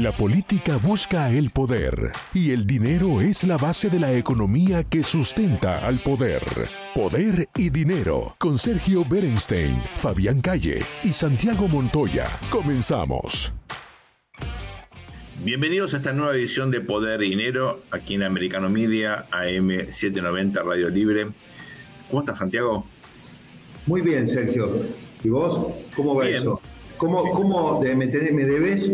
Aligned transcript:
La 0.00 0.12
política 0.12 0.78
busca 0.78 1.28
el 1.28 1.50
poder 1.50 2.12
y 2.32 2.52
el 2.52 2.66
dinero 2.66 3.20
es 3.20 3.44
la 3.44 3.58
base 3.58 3.90
de 3.90 4.00
la 4.00 4.10
economía 4.14 4.82
que 4.82 5.04
sustenta 5.04 5.86
al 5.86 5.98
poder. 5.98 6.42
Poder 6.94 7.50
y 7.54 7.68
dinero 7.68 8.34
con 8.38 8.56
Sergio 8.56 9.04
Berenstein, 9.04 9.76
Fabián 9.98 10.40
Calle 10.40 10.80
y 11.04 11.12
Santiago 11.12 11.68
Montoya. 11.68 12.24
Comenzamos. 12.50 13.52
Bienvenidos 15.44 15.92
a 15.92 15.98
esta 15.98 16.14
nueva 16.14 16.34
edición 16.34 16.70
de 16.70 16.80
Poder 16.80 17.22
y 17.22 17.28
Dinero 17.28 17.82
aquí 17.90 18.14
en 18.14 18.22
Americano 18.22 18.70
Media, 18.70 19.26
AM790 19.30 20.64
Radio 20.64 20.88
Libre. 20.88 21.26
¿Cómo 22.08 22.22
estás, 22.22 22.38
Santiago? 22.38 22.86
Muy 23.84 24.00
bien, 24.00 24.26
Sergio. 24.26 24.80
¿Y 25.22 25.28
vos? 25.28 25.74
¿Cómo 25.94 26.14
va 26.14 26.26
eso? 26.26 26.58
¿Cómo, 26.96 27.22
cómo 27.32 27.80
me, 27.82 27.94
me 27.94 28.44
debes 28.46 28.92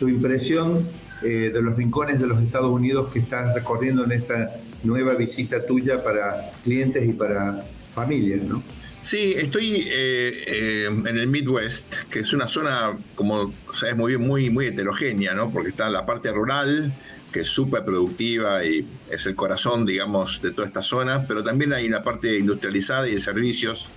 tu 0.00 0.08
impresión 0.08 0.84
eh, 1.22 1.50
de 1.52 1.62
los 1.62 1.76
rincones 1.76 2.18
de 2.18 2.26
los 2.26 2.42
Estados 2.42 2.72
Unidos 2.72 3.12
que 3.12 3.18
estás 3.18 3.54
recorriendo 3.54 4.02
en 4.04 4.12
esta 4.12 4.50
nueva 4.82 5.12
visita 5.14 5.64
tuya 5.64 6.02
para 6.02 6.50
clientes 6.64 7.06
y 7.06 7.12
para 7.12 7.62
familias, 7.94 8.42
¿no? 8.42 8.62
Sí, 9.02 9.34
estoy 9.36 9.86
eh, 9.90 10.44
eh, 10.46 10.86
en 10.86 11.18
el 11.18 11.26
Midwest, 11.26 12.04
que 12.10 12.20
es 12.20 12.32
una 12.32 12.48
zona, 12.48 12.96
como 13.14 13.52
sabes 13.78 13.96
muy 13.96 14.16
bien, 14.16 14.52
muy, 14.52 14.66
heterogénea, 14.66 15.34
¿no? 15.34 15.50
Porque 15.50 15.70
está 15.70 15.88
la 15.90 16.04
parte 16.04 16.32
rural, 16.32 16.92
que 17.32 17.40
es 17.40 17.48
súper 17.48 17.84
productiva 17.84 18.64
y 18.64 18.86
es 19.10 19.26
el 19.26 19.34
corazón, 19.34 19.84
digamos, 19.84 20.40
de 20.42 20.50
toda 20.52 20.66
esta 20.66 20.82
zona, 20.82 21.26
pero 21.26 21.44
también 21.44 21.72
hay 21.72 21.86
una 21.86 22.02
parte 22.02 22.38
industrializada 22.38 23.08
y 23.08 23.12
de 23.12 23.18
servicios, 23.18 23.88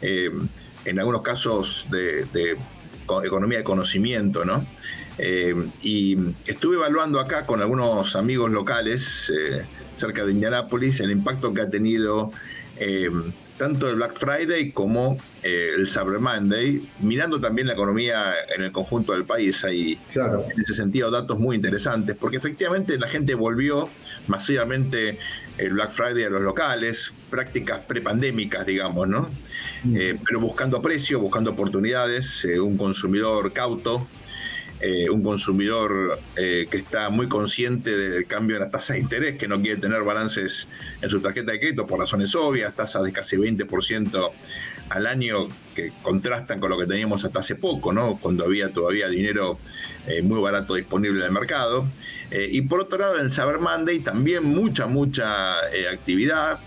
en 0.00 0.98
algunos 0.98 1.22
casos 1.22 1.86
de, 1.90 2.24
de 2.32 2.56
economía 3.24 3.58
de 3.58 3.64
conocimiento, 3.64 4.44
¿no? 4.44 4.64
Eh, 5.18 5.54
y 5.82 6.16
estuve 6.46 6.76
evaluando 6.76 7.18
acá 7.18 7.44
con 7.44 7.60
algunos 7.60 8.14
amigos 8.14 8.52
locales 8.52 9.32
eh, 9.36 9.64
cerca 9.96 10.24
de 10.24 10.30
Indianápolis 10.30 11.00
el 11.00 11.10
impacto 11.10 11.52
que 11.52 11.62
ha 11.62 11.68
tenido 11.68 12.30
eh, 12.76 13.10
tanto 13.56 13.90
el 13.90 13.96
Black 13.96 14.16
Friday 14.16 14.70
como 14.70 15.18
el 15.42 15.88
Cyber 15.88 16.20
Monday, 16.20 16.88
mirando 17.00 17.40
también 17.40 17.66
la 17.66 17.72
economía 17.72 18.32
en 18.54 18.62
el 18.62 18.70
conjunto 18.70 19.14
del 19.14 19.24
país. 19.24 19.64
Hay 19.64 19.98
en 20.14 20.62
ese 20.62 20.74
sentido 20.74 21.10
datos 21.10 21.40
muy 21.40 21.56
interesantes, 21.56 22.14
porque 22.14 22.36
efectivamente 22.36 22.96
la 22.96 23.08
gente 23.08 23.34
volvió 23.34 23.88
masivamente 24.28 25.18
el 25.56 25.72
Black 25.72 25.90
Friday 25.90 26.22
a 26.22 26.30
los 26.30 26.42
locales, 26.42 27.12
prácticas 27.30 27.80
prepandémicas, 27.80 28.64
digamos, 28.64 29.08
¿no? 29.08 29.28
Mm. 29.82 29.96
pero 30.24 30.38
buscando 30.38 30.80
precio, 30.80 31.18
buscando 31.18 31.50
oportunidades, 31.50 32.44
un 32.44 32.76
consumidor 32.76 33.52
cauto, 33.52 34.06
eh, 34.80 35.10
un 35.10 35.24
consumidor 35.24 36.20
eh, 36.36 36.68
que 36.70 36.76
está 36.76 37.10
muy 37.10 37.28
consciente 37.28 37.96
del 37.96 38.26
cambio 38.26 38.56
de 38.56 38.64
la 38.64 38.70
tasa 38.70 38.94
de 38.94 39.00
interés, 39.00 39.36
que 39.36 39.48
no 39.48 39.60
quiere 39.60 39.80
tener 39.80 40.02
balances 40.02 40.68
en 41.02 41.08
su 41.08 41.20
tarjeta 41.20 41.50
de 41.50 41.58
crédito 41.58 41.86
por 41.86 41.98
razones 41.98 42.34
obvias, 42.36 42.74
tasas 42.74 43.02
de 43.02 43.12
casi 43.12 43.36
20% 43.36 44.30
al 44.90 45.06
año 45.08 45.48
que 45.74 45.92
contrastan 46.02 46.60
con 46.60 46.70
lo 46.70 46.78
que 46.78 46.86
teníamos 46.86 47.24
hasta 47.24 47.40
hace 47.40 47.56
poco, 47.56 47.92
¿no? 47.92 48.18
cuando 48.18 48.44
había 48.44 48.70
todavía 48.70 49.08
dinero 49.08 49.58
eh, 50.06 50.22
muy 50.22 50.40
barato 50.40 50.74
disponible 50.74 51.20
en 51.20 51.26
el 51.26 51.32
mercado. 51.32 51.86
y 52.30 52.60
por 52.62 52.80
otro 52.80 52.98
lado, 52.98 53.18
en 53.18 53.26
el 53.26 53.32
Cyber 53.32 53.58
Monday 53.58 53.98
también 53.98 54.44
mucha, 54.44 54.86
mucha 54.86 55.58
actividad 55.90 56.60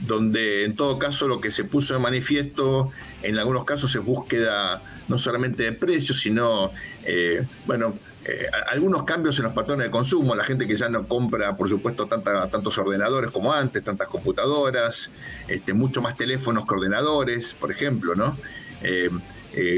donde 0.00 0.64
en 0.64 0.76
todo 0.76 0.98
caso 0.98 1.28
lo 1.28 1.40
que 1.40 1.50
se 1.50 1.64
puso 1.64 1.94
de 1.94 2.00
manifiesto 2.00 2.90
en 3.22 3.38
algunos 3.38 3.64
casos 3.64 3.94
es 3.94 4.02
búsqueda 4.02 4.82
no 5.08 5.18
solamente 5.18 5.64
de 5.64 5.72
precios, 5.72 6.20
sino, 6.20 6.70
eh, 7.04 7.44
bueno, 7.66 7.94
eh, 8.24 8.46
algunos 8.70 9.02
cambios 9.02 9.36
en 9.38 9.44
los 9.44 9.52
patrones 9.52 9.86
de 9.86 9.90
consumo, 9.90 10.34
la 10.34 10.44
gente 10.44 10.66
que 10.66 10.76
ya 10.76 10.88
no 10.88 11.06
compra, 11.08 11.56
por 11.56 11.68
supuesto, 11.68 12.06
tanta, 12.06 12.48
tantos 12.48 12.78
ordenadores 12.78 13.30
como 13.30 13.52
antes, 13.52 13.82
tantas 13.82 14.08
computadoras, 14.08 15.10
este, 15.48 15.72
mucho 15.72 16.00
más 16.00 16.16
teléfonos 16.16 16.64
que 16.64 16.74
ordenadores, 16.74 17.54
por 17.54 17.72
ejemplo, 17.72 18.14
¿no? 18.14 18.36
Eh, 18.82 19.10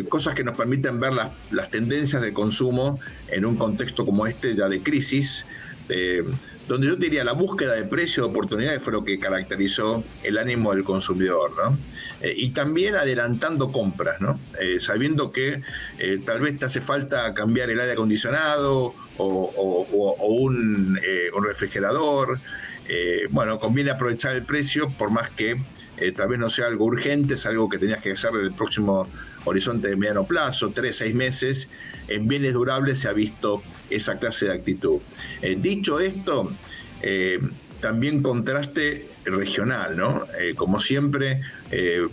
cosas 0.06 0.34
que 0.34 0.44
nos 0.44 0.54
permiten 0.54 1.00
ver 1.00 1.14
las, 1.14 1.30
las, 1.50 1.70
tendencias 1.70 2.20
de 2.20 2.34
consumo 2.34 3.00
en 3.28 3.46
un 3.46 3.56
contexto 3.56 4.04
como 4.04 4.26
este 4.26 4.54
ya 4.54 4.68
de 4.68 4.82
crisis 4.82 5.46
donde 6.68 6.86
yo 6.86 6.96
diría 6.96 7.24
la 7.24 7.32
búsqueda 7.32 7.74
de 7.74 7.84
precio 7.84 8.24
de 8.24 8.30
oportunidades 8.30 8.82
fue 8.82 8.92
lo 8.92 9.04
que 9.04 9.18
caracterizó 9.18 10.04
el 10.22 10.38
ánimo 10.38 10.72
del 10.72 10.84
consumidor, 10.84 11.52
¿no? 11.56 11.76
Eh, 12.20 12.34
y 12.36 12.50
también 12.50 12.94
adelantando 12.94 13.72
compras, 13.72 14.20
¿no? 14.20 14.38
Eh, 14.60 14.78
sabiendo 14.80 15.32
que 15.32 15.60
eh, 15.98 16.20
tal 16.24 16.40
vez 16.40 16.58
te 16.58 16.66
hace 16.66 16.80
falta 16.80 17.34
cambiar 17.34 17.70
el 17.70 17.80
aire 17.80 17.92
acondicionado 17.92 18.94
o, 19.18 20.26
un, 20.28 20.98
un, 21.34 21.44
refrigerador. 21.44 22.38
bueno, 23.30 23.58
conviene 23.58 23.90
aprovechar 23.90 24.34
el 24.34 24.42
precio 24.42 24.90
por 24.90 25.10
más 25.10 25.30
que 25.30 25.60
tal 26.16 26.28
vez 26.28 26.38
no 26.38 26.50
sea 26.50 26.66
algo 26.66 26.86
urgente, 26.86 27.34
es 27.34 27.46
algo 27.46 27.68
que 27.68 27.78
tenías 27.78 28.02
que 28.02 28.12
hacer 28.12 28.30
en 28.34 28.46
el 28.46 28.52
próximo 28.52 29.06
horizonte 29.44 29.88
de 29.88 29.96
mediano 29.96 30.24
plazo, 30.24 30.70
tres, 30.70 30.96
seis 30.96 31.14
meses. 31.14 31.68
En 32.08 32.28
bienes 32.28 32.54
durables 32.54 32.98
se 32.98 33.08
ha 33.08 33.12
visto 33.12 33.62
esa 33.90 34.18
clase 34.18 34.46
de 34.46 34.52
actitud. 34.52 35.00
Eh, 35.40 35.56
dicho 35.60 36.00
esto, 36.00 36.50
eh, 37.02 37.38
también 37.80 38.22
contraste 38.22 39.08
regional, 39.24 39.96
¿no? 39.96 40.24
Eh, 40.40 40.54
como 40.54 40.80
siempre, 40.80 41.40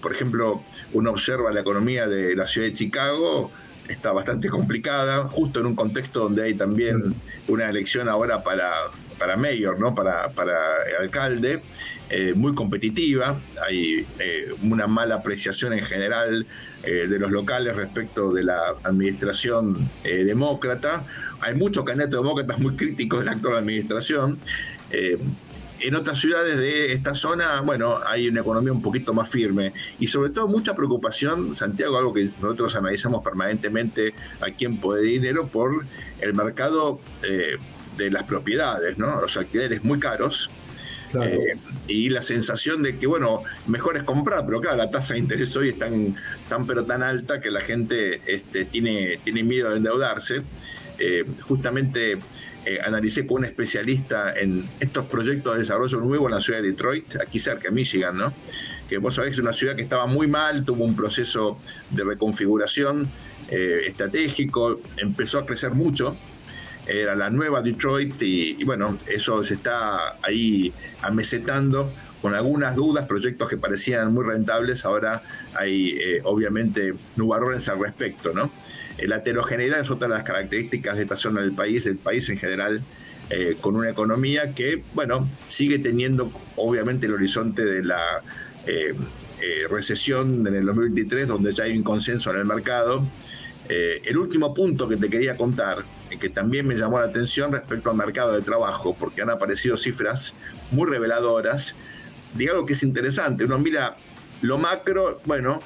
por 0.02 0.14
ejemplo, 0.14 0.64
uno 0.94 1.12
observa 1.12 1.52
la 1.52 1.62
economía 1.62 2.08
de 2.08 2.36
la 2.36 2.48
ciudad 2.48 2.68
de 2.68 2.74
Chicago, 2.74 3.52
está 3.88 4.12
bastante 4.12 4.50
complicada, 4.50 5.28
justo 5.28 5.60
en 5.60 5.68
un 5.68 5.76
contexto 5.76 6.22
donde 6.22 6.44
hay 6.44 6.54
también 6.56 7.14
una 7.48 7.70
elección 7.70 8.10
ahora 8.10 8.44
para, 8.44 8.72
para 9.20 9.36
mayor, 9.38 9.80
¿no? 9.80 9.94
para, 9.94 10.30
para 10.30 10.58
alcalde, 11.00 11.62
muy 12.34 12.56
competitiva, 12.56 13.40
hay 13.68 14.08
una 14.64 14.88
mala 14.88 15.16
apreciación 15.16 15.74
en 15.74 15.86
general 15.86 16.48
eh, 16.82 17.08
de 17.10 17.20
los 17.20 17.30
locales 17.30 17.76
respecto 17.76 18.32
de 18.32 18.42
la 18.42 18.58
administración 18.84 19.90
eh, 20.06 20.24
demócrata. 20.24 21.04
Hay 21.42 21.54
muchos 21.54 21.84
candidatos 21.84 22.22
demócratas 22.22 22.58
muy 22.58 22.78
críticos 22.78 23.20
de 23.20 23.26
la 23.26 23.34
actual 23.34 23.58
administración. 23.58 24.40
Eh, 24.90 25.18
en 25.82 25.96
otras 25.96 26.20
ciudades 26.20 26.58
de 26.58 26.94
esta 26.94 27.14
zona, 27.16 27.60
bueno, 27.60 27.98
hay 28.08 28.30
una 28.30 28.40
economía 28.40 28.72
un 28.72 28.82
poquito 28.82 29.14
más 29.14 29.30
firme 29.30 29.74
y 30.00 30.08
sobre 30.08 30.30
todo 30.30 30.48
mucha 30.48 30.74
preocupación, 30.74 31.54
Santiago, 31.54 31.98
algo 31.98 32.14
que 32.14 32.30
nosotros 32.42 32.74
analizamos 32.78 33.26
permanentemente 33.26 34.14
aquí 34.40 34.64
en 34.64 34.78
Poder 34.78 35.04
de 35.04 35.10
Dinero 35.10 35.48
por 35.48 35.86
el 36.22 36.34
mercado 36.34 37.02
de 38.00 38.10
las 38.10 38.24
propiedades, 38.24 38.98
¿no? 38.98 39.22
Los 39.22 39.38
alquileres 39.38 39.84
muy 39.84 40.00
caros, 40.00 40.50
eh, 41.22 41.56
y 41.88 42.10
la 42.10 42.22
sensación 42.22 42.84
de 42.84 42.98
que, 42.98 43.08
bueno, 43.08 43.44
mejor 43.68 43.98
es 43.98 44.04
comprar, 44.04 44.46
pero 44.46 44.62
claro, 44.62 44.78
la 44.78 44.92
tasa 44.92 45.14
de 45.14 45.20
interés 45.20 45.56
hoy 45.56 45.70
es 45.70 45.80
tan, 45.80 46.16
tan 46.48 46.68
pero 46.68 46.86
tan 46.86 47.02
alta 47.02 47.42
que 47.42 47.50
la 47.50 47.62
gente 47.62 48.22
este, 48.26 48.66
tiene, 48.66 49.20
tiene 49.24 49.44
miedo 49.44 49.72
de 49.72 49.78
endeudarse. 49.78 50.42
Eh, 51.00 51.26
justamente 51.42 52.20
eh, 52.66 52.80
analicé 52.84 53.26
con 53.26 53.38
un 53.38 53.46
especialista 53.46 54.34
en 54.34 54.68
estos 54.80 55.06
proyectos 55.06 55.54
de 55.54 55.60
desarrollo 55.62 56.00
nuevo 56.02 56.28
en 56.28 56.36
la 56.36 56.42
ciudad 56.42 56.62
de 56.62 56.70
Detroit, 56.70 57.16
aquí 57.22 57.40
cerca, 57.40 57.72
Michigan, 57.72 58.18
¿no? 58.18 58.34
Que 58.88 58.98
vos 58.98 59.16
sabés 59.16 59.32
es 59.32 59.40
una 59.40 59.54
ciudad 59.54 59.76
que 59.76 59.82
estaba 59.82 60.06
muy 60.08 60.28
mal, 60.28 60.66
tuvo 60.66 60.84
un 60.84 60.96
proceso 60.96 61.58
de 61.90 62.04
reconfiguración 62.04 63.10
estratégico, 63.52 64.80
empezó 64.98 65.40
a 65.40 65.46
crecer 65.48 65.72
mucho 65.72 66.16
era 66.90 67.16
la 67.16 67.30
nueva 67.30 67.62
Detroit 67.62 68.16
y, 68.22 68.64
bueno, 68.64 68.98
eso 69.08 69.44
se 69.44 69.54
está 69.56 70.16
ahí 70.24 70.74
amesetando 71.02 71.92
con 72.22 72.36
algunas 72.36 72.76
dudas, 72.76 73.06
proyectos 73.06 73.48
que 73.48 73.58
parecían 73.58 74.14
muy 74.14 74.26
rentables, 74.26 74.84
ahora 74.84 75.22
hay 75.54 75.92
eh, 75.92 76.22
obviamente 76.24 76.94
nubarrones 77.16 77.70
al 77.70 77.80
respecto, 77.80 78.34
¿no? 78.34 78.52
Eh, 78.98 79.08
la 79.08 79.18
heterogeneidad 79.18 79.80
es 79.80 79.90
otra 79.90 80.10
de 80.10 80.16
las 80.16 80.24
características 80.24 80.98
de 80.98 81.04
esta 81.04 81.16
zona 81.16 81.42
del 81.42 81.54
país, 81.54 81.86
del 81.86 81.98
país 81.98 82.28
en 82.30 82.38
general, 82.38 82.82
eh, 83.30 83.56
con 83.62 83.76
una 83.76 83.90
economía 83.90 84.54
que, 84.54 84.84
bueno, 84.94 85.30
sigue 85.48 85.80
teniendo 85.80 86.32
obviamente 86.58 87.06
el 87.06 87.14
horizonte 87.14 87.64
de 87.64 87.84
la 87.84 88.02
recesión 89.70 90.46
en 90.46 90.54
el 90.54 90.66
2023, 90.66 91.28
donde 91.28 91.52
ya 91.54 91.64
hay 91.64 91.78
un 91.78 91.84
consenso 91.84 92.30
en 92.32 92.38
el 92.38 92.46
mercado, 92.46 93.08
eh, 93.70 94.02
el 94.06 94.18
último 94.18 94.52
punto 94.52 94.88
que 94.88 94.98
te 94.98 95.10
quería 95.10 95.38
contar, 95.38 95.84
eh, 96.10 96.18
que 96.18 96.30
también 96.30 96.66
me 96.66 96.76
llamó 96.76 97.00
la 97.00 97.06
atención 97.06 97.52
respecto 97.52 97.92
al 97.92 97.96
mercado 97.96 98.34
de 98.34 98.42
trabajo, 98.42 98.96
porque 99.00 99.22
han 99.22 99.30
aparecido 99.30 99.78
cifras 99.78 100.34
muy 100.72 100.90
reveladoras 100.90 101.76
de 102.34 102.50
algo 102.50 102.66
que 102.66 102.74
es 102.74 102.82
interesante. 102.82 103.46
Uno 103.46 103.60
mira 103.60 103.96
lo 104.42 104.58
macro, 104.58 105.22
bueno, 105.26 105.62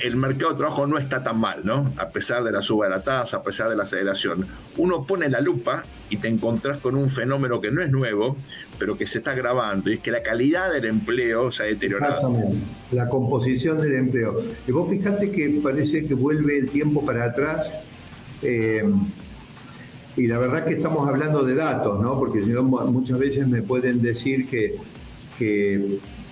el 0.00 0.16
mercado 0.16 0.52
de 0.52 0.58
trabajo 0.58 0.86
no 0.86 0.98
está 0.98 1.22
tan 1.22 1.38
mal, 1.38 1.60
¿no? 1.64 1.92
A 1.96 2.08
pesar 2.08 2.42
de 2.42 2.52
la 2.52 2.62
suba 2.62 2.88
a 2.94 3.42
pesar 3.42 3.68
de 3.68 3.76
la 3.76 3.84
aceleración. 3.84 4.46
Uno 4.76 5.04
pone 5.04 5.28
la 5.28 5.40
lupa 5.40 5.84
y 6.10 6.16
te 6.16 6.28
encontrás 6.28 6.78
con 6.78 6.96
un 6.96 7.10
fenómeno 7.10 7.60
que 7.60 7.70
no 7.70 7.82
es 7.82 7.90
nuevo, 7.90 8.36
pero 8.78 8.96
que 8.96 9.06
se 9.06 9.18
está 9.18 9.32
agravando, 9.32 9.90
y 9.90 9.94
es 9.94 10.00
que 10.00 10.10
la 10.10 10.22
calidad 10.22 10.72
del 10.72 10.86
empleo 10.86 11.52
se 11.52 11.62
ha 11.62 11.66
deteriorado. 11.66 12.16
Exactamente, 12.16 12.66
la 12.92 13.08
composición 13.08 13.80
del 13.80 13.94
empleo. 13.94 14.42
Y 14.66 14.72
vos 14.72 14.90
fijate 14.90 15.30
que 15.30 15.60
parece 15.62 16.06
que 16.06 16.14
vuelve 16.14 16.58
el 16.58 16.68
tiempo 16.68 17.04
para 17.04 17.26
atrás. 17.26 17.74
Eh, 18.42 18.84
y 20.16 20.26
la 20.26 20.38
verdad 20.38 20.64
que 20.64 20.74
estamos 20.74 21.08
hablando 21.08 21.42
de 21.42 21.54
datos, 21.54 22.02
¿no? 22.02 22.18
Porque 22.18 22.40
muchas 22.40 23.18
veces 23.18 23.46
me 23.48 23.62
pueden 23.62 24.02
decir 24.02 24.46
que, 24.48 24.76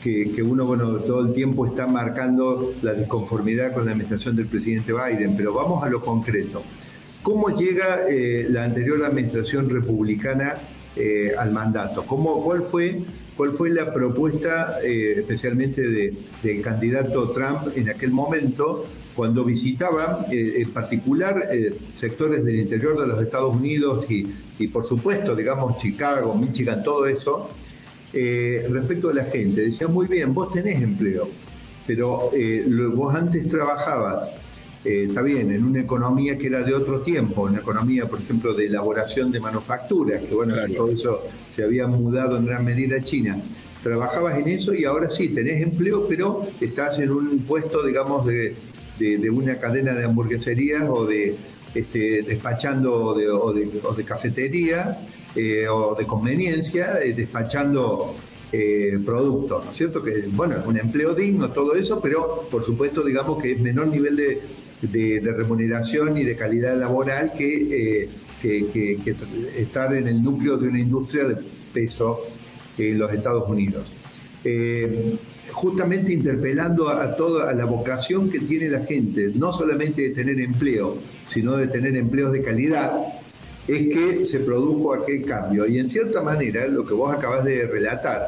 que, 0.02 0.42
uno, 0.42 0.64
bueno, 0.64 0.94
todo 0.96 1.26
el 1.26 1.34
tiempo 1.34 1.66
está 1.66 1.86
marcando 1.86 2.72
la 2.82 2.94
disconformidad 2.94 3.72
con 3.72 3.84
la 3.84 3.92
administración 3.92 4.34
del 4.34 4.46
presidente 4.46 4.92
Biden, 4.92 5.36
pero 5.36 5.52
vamos 5.52 5.84
a 5.84 5.90
lo 5.90 6.00
concreto. 6.00 6.62
¿Cómo 7.22 7.50
llega 7.50 8.08
eh, 8.08 8.46
la 8.48 8.64
anterior 8.64 9.04
administración 9.04 9.68
republicana 9.68 10.54
eh, 10.96 11.32
al 11.38 11.52
mandato? 11.52 12.04
¿Cómo, 12.06 12.42
cuál, 12.42 12.62
fue, 12.62 13.00
¿Cuál 13.36 13.52
fue 13.52 13.68
la 13.70 13.92
propuesta 13.92 14.78
eh, 14.82 15.16
especialmente 15.18 15.82
de, 15.82 16.14
del 16.42 16.62
candidato 16.62 17.30
Trump 17.30 17.76
en 17.76 17.90
aquel 17.90 18.10
momento 18.10 18.86
cuando 19.14 19.44
visitaba 19.44 20.24
en 20.30 20.70
particular 20.70 21.46
sectores 21.96 22.42
del 22.42 22.60
interior 22.60 22.98
de 22.98 23.06
los 23.06 23.20
Estados 23.20 23.54
Unidos 23.54 24.10
y, 24.10 24.26
y, 24.58 24.68
por 24.68 24.84
supuesto, 24.86 25.34
digamos, 25.34 25.76
Chicago, 25.78 26.32
Michigan, 26.34 26.82
todo 26.82 27.04
eso, 27.06 27.50
respecto 28.12 29.10
a 29.10 29.14
la 29.14 29.24
gente? 29.24 29.62
Decía, 29.62 29.88
muy 29.88 30.06
bien, 30.06 30.34
vos 30.34 30.52
tenés 30.52 30.82
empleo, 30.82 31.28
pero 31.86 32.30
vos 32.94 33.14
antes 33.14 33.48
trabajabas 33.48 34.28
eh, 34.82 35.06
está 35.08 35.20
bien, 35.20 35.50
en 35.52 35.64
una 35.64 35.80
economía 35.80 36.38
que 36.38 36.46
era 36.46 36.62
de 36.62 36.74
otro 36.74 37.02
tiempo, 37.02 37.42
una 37.42 37.58
economía, 37.58 38.06
por 38.06 38.18
ejemplo, 38.20 38.54
de 38.54 38.66
elaboración 38.66 39.30
de 39.30 39.38
manufacturas, 39.38 40.22
que 40.22 40.34
bueno, 40.34 40.54
todo 40.74 40.90
eso 40.90 41.22
se 41.54 41.64
había 41.64 41.86
mudado 41.86 42.38
en 42.38 42.46
gran 42.46 42.64
medida 42.64 42.96
a 42.96 43.04
China. 43.04 43.38
Trabajabas 43.82 44.38
en 44.38 44.48
eso 44.48 44.72
y 44.72 44.86
ahora 44.86 45.10
sí, 45.10 45.28
tenés 45.28 45.60
empleo, 45.60 46.06
pero 46.08 46.46
estás 46.60 46.98
en 46.98 47.10
un 47.10 47.40
puesto, 47.40 47.84
digamos, 47.84 48.24
de, 48.26 48.54
una 49.30 49.56
cadena 49.56 49.94
de 49.94 50.04
hamburgueserías 50.04 50.88
o 50.88 51.06
de 51.06 51.34
este, 51.74 52.22
despachando 52.22 52.94
o 53.04 53.52
de, 53.52 54.04
cafetería 54.04 54.98
eh, 55.36 55.66
o 55.68 55.94
de 55.94 56.06
conveniencia, 56.06 57.00
eh, 57.02 57.12
despachando 57.12 58.14
productos, 59.06 59.64
¿no 59.64 59.70
es 59.70 59.76
cierto? 59.76 60.02
Que, 60.02 60.24
bueno, 60.32 60.56
un 60.66 60.76
empleo 60.76 61.14
digno, 61.14 61.50
todo 61.50 61.76
eso, 61.76 62.00
pero 62.00 62.48
por 62.50 62.64
supuesto, 62.64 63.04
digamos 63.04 63.40
que 63.40 63.52
es 63.52 63.60
menor 63.60 63.86
nivel 63.86 64.16
de, 64.16 64.42
de, 64.82 65.32
remuneración 65.32 66.16
y 66.16 66.24
de 66.24 66.36
calidad 66.36 66.76
laboral 66.76 67.32
que, 67.36 68.08
eh, 68.42 68.98
estar 69.56 69.94
en 69.94 70.08
el 70.08 70.22
núcleo 70.22 70.56
de 70.56 70.68
una 70.68 70.78
industria 70.78 71.24
de 71.24 71.36
peso 71.74 72.20
en 72.78 72.98
los 72.98 73.12
Estados 73.12 73.48
Unidos. 73.48 73.86
Eh, 74.42 75.16
justamente 75.52 76.12
interpelando 76.12 76.88
a, 76.88 77.14
toda 77.14 77.52
la 77.52 77.66
vocación 77.66 78.30
que 78.30 78.40
tiene 78.40 78.68
la 78.68 78.80
gente, 78.86 79.32
no 79.34 79.52
solamente 79.52 80.02
de 80.02 80.10
tener 80.10 80.40
empleo, 80.40 80.96
sino 81.28 81.56
de 81.56 81.66
tener 81.66 81.94
empleos 81.96 82.32
de 82.32 82.42
calidad, 82.42 82.92
es 83.70 83.94
que 83.94 84.26
se 84.26 84.40
produjo 84.40 84.94
aquel 84.94 85.24
cambio. 85.24 85.66
Y 85.66 85.78
en 85.78 85.88
cierta 85.88 86.22
manera, 86.22 86.66
lo 86.66 86.84
que 86.84 86.94
vos 86.94 87.14
acabas 87.14 87.44
de 87.44 87.66
relatar, 87.66 88.22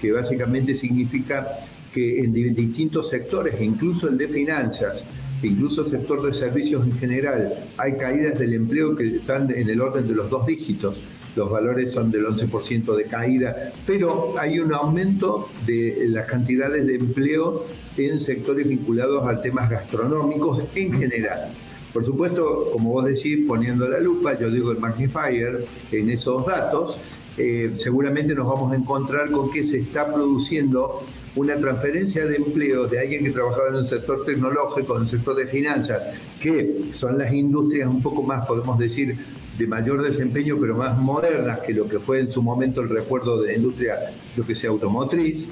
que 0.00 0.10
básicamente 0.12 0.74
significa 0.74 1.46
que 1.94 2.20
en 2.20 2.32
distintos 2.32 3.08
sectores, 3.08 3.54
incluso 3.60 4.08
el 4.08 4.18
de 4.18 4.28
finanzas, 4.28 5.04
incluso 5.42 5.82
el 5.82 5.90
sector 5.90 6.22
de 6.22 6.32
servicios 6.34 6.84
en 6.84 6.92
general, 6.98 7.52
hay 7.76 7.94
caídas 7.94 8.38
del 8.38 8.54
empleo 8.54 8.96
que 8.96 9.16
están 9.16 9.50
en 9.50 9.68
el 9.68 9.80
orden 9.80 10.06
de 10.08 10.14
los 10.14 10.28
dos 10.30 10.46
dígitos. 10.46 11.00
Los 11.36 11.50
valores 11.50 11.92
son 11.92 12.10
del 12.10 12.26
11% 12.26 12.96
de 12.96 13.04
caída, 13.04 13.72
pero 13.86 14.34
hay 14.38 14.58
un 14.58 14.74
aumento 14.74 15.48
de 15.64 16.06
las 16.08 16.26
cantidades 16.26 16.84
de 16.86 16.96
empleo 16.96 17.64
en 17.96 18.20
sectores 18.20 18.66
vinculados 18.66 19.26
a 19.28 19.40
temas 19.40 19.70
gastronómicos 19.70 20.64
en 20.74 20.98
general. 20.98 21.52
Por 21.92 22.04
supuesto, 22.04 22.70
como 22.72 22.90
vos 22.90 23.04
decís, 23.04 23.46
poniendo 23.46 23.88
la 23.88 23.98
lupa, 23.98 24.38
yo 24.38 24.50
digo 24.50 24.70
el 24.70 24.78
magnifier 24.78 25.64
en 25.90 26.10
esos 26.10 26.46
datos, 26.46 26.96
eh, 27.36 27.72
seguramente 27.76 28.34
nos 28.34 28.46
vamos 28.46 28.72
a 28.72 28.76
encontrar 28.76 29.30
con 29.30 29.50
que 29.50 29.64
se 29.64 29.78
está 29.78 30.12
produciendo 30.12 31.02
una 31.36 31.56
transferencia 31.56 32.26
de 32.26 32.36
empleo 32.36 32.86
de 32.86 32.98
alguien 32.98 33.24
que 33.24 33.30
trabajaba 33.30 33.68
en 33.68 33.76
un 33.76 33.86
sector 33.86 34.24
tecnológico, 34.24 34.96
en 34.96 35.02
el 35.02 35.08
sector 35.08 35.36
de 35.36 35.46
finanzas, 35.46 36.02
que 36.40 36.90
son 36.92 37.18
las 37.18 37.32
industrias 37.32 37.88
un 37.88 38.02
poco 38.02 38.22
más, 38.22 38.46
podemos 38.46 38.78
decir, 38.78 39.16
de 39.56 39.66
mayor 39.66 40.02
desempeño, 40.02 40.56
pero 40.60 40.76
más 40.76 40.98
modernas 40.98 41.60
que 41.60 41.72
lo 41.72 41.86
que 41.86 41.98
fue 41.98 42.20
en 42.20 42.32
su 42.32 42.42
momento 42.42 42.80
el 42.80 42.88
recuerdo 42.88 43.40
de 43.42 43.52
la 43.52 43.58
industria, 43.58 43.96
lo 44.36 44.44
que 44.44 44.54
sea 44.54 44.70
automotriz, 44.70 45.46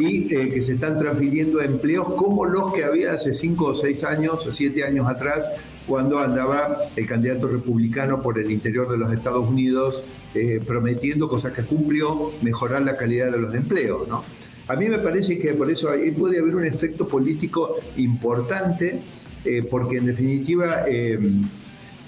y 0.00 0.34
eh, 0.34 0.50
que 0.50 0.62
se 0.62 0.74
están 0.74 0.98
transfiriendo 0.98 1.60
a 1.60 1.64
empleos 1.64 2.14
como 2.14 2.44
los 2.44 2.72
que 2.72 2.84
había 2.84 3.12
hace 3.12 3.32
cinco 3.32 3.66
o 3.66 3.74
seis 3.74 4.04
años 4.04 4.46
o 4.46 4.52
siete 4.52 4.84
años 4.84 5.08
atrás, 5.08 5.48
cuando 5.86 6.18
andaba 6.18 6.78
el 6.96 7.06
candidato 7.06 7.48
republicano 7.48 8.22
por 8.22 8.38
el 8.38 8.50
interior 8.50 8.90
de 8.90 8.98
los 8.98 9.12
Estados 9.12 9.48
Unidos 9.48 10.02
eh, 10.34 10.60
prometiendo 10.66 11.28
cosas 11.28 11.52
que 11.52 11.62
cumplió, 11.62 12.32
mejorar 12.42 12.82
la 12.82 12.96
calidad 12.96 13.30
de 13.30 13.38
los 13.38 13.54
empleos, 13.54 14.08
¿no? 14.08 14.22
A 14.68 14.76
mí 14.76 14.88
me 14.88 14.98
parece 14.98 15.38
que 15.38 15.52
por 15.54 15.70
eso 15.70 15.90
ahí 15.90 16.12
puede 16.12 16.38
haber 16.38 16.54
un 16.54 16.64
efecto 16.64 17.06
político 17.06 17.76
importante, 17.96 19.00
eh, 19.44 19.66
porque 19.68 19.96
en 19.96 20.06
definitiva 20.06 20.84
eh, 20.86 21.18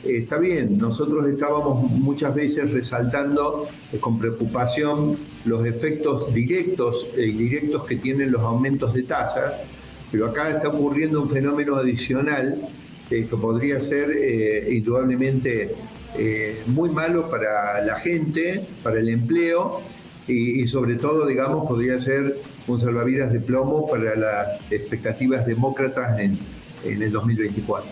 está 0.05 0.38
bien, 0.38 0.79
nosotros 0.79 1.27
estábamos 1.27 1.91
muchas 1.91 2.35
veces 2.35 2.73
resaltando 2.73 3.67
eh, 3.93 3.99
con 3.99 4.19
preocupación 4.19 5.17
los 5.44 5.67
efectos 5.67 6.32
directos 6.32 7.09
e 7.17 7.27
indirectos 7.27 7.85
que 7.85 7.97
tienen 7.97 8.31
los 8.31 8.43
aumentos 8.43 8.94
de 8.94 9.03
tasas, 9.03 9.62
pero 10.12 10.27
acá 10.27 10.50
está 10.50 10.69
ocurriendo 10.69 11.20
un 11.23 11.29
fenómeno 11.29 11.77
adicional 11.77 12.56
que 13.23 13.37
podría 13.37 13.81
ser 13.81 14.11
indudablemente 14.71 15.75
muy 16.67 16.91
malo 16.91 17.31
para 17.31 17.81
la 17.85 17.99
gente, 18.01 18.65
para 18.83 19.01
el 19.01 19.09
empleo 19.09 19.81
y, 20.27 20.67
sobre 20.67 20.95
todo, 20.97 21.27
digamos, 21.27 21.67
podría 21.69 21.99
ser 22.01 22.39
un 22.67 22.81
salvavidas 22.81 23.33
de 23.33 23.41
plomo 23.41 23.89
para 23.89 24.17
las 24.17 24.61
expectativas 24.71 25.45
demócratas 25.45 26.19
en, 26.19 26.39
en 26.85 27.03
el 27.03 27.13
2024. 27.13 27.91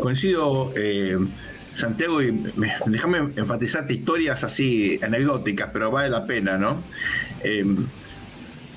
Coincido, 0.00 0.72
eh, 0.74 1.18
Santiago, 1.74 2.22
y 2.22 2.52
déjame 2.86 3.30
enfatizarte 3.36 3.92
historias 3.92 4.42
así 4.44 4.98
anecdóticas, 5.02 5.70
pero 5.72 5.90
vale 5.90 6.08
la 6.08 6.26
pena, 6.26 6.56
¿no? 6.56 6.82
Eh, 7.42 7.64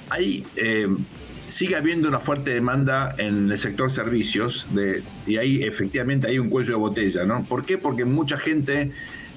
hay, 0.10 0.45
eh, 0.56 0.88
sigue 1.45 1.75
habiendo 1.75 2.09
una 2.09 2.19
fuerte 2.19 2.53
demanda 2.53 3.13
en 3.18 3.51
el 3.51 3.59
sector 3.59 3.92
servicios 3.92 4.68
de, 4.71 5.03
y 5.27 5.38
ahí 5.38 5.63
efectivamente 5.63 6.27
hay 6.27 6.39
un 6.39 6.50
cuello 6.50 6.74
de 6.74 6.80
botella, 6.80 7.24
¿no? 7.25 7.44
¿Por 7.44 7.65
qué? 7.65 7.77
Porque 7.77 8.06
mucha 8.06 8.38
gente 8.38 8.92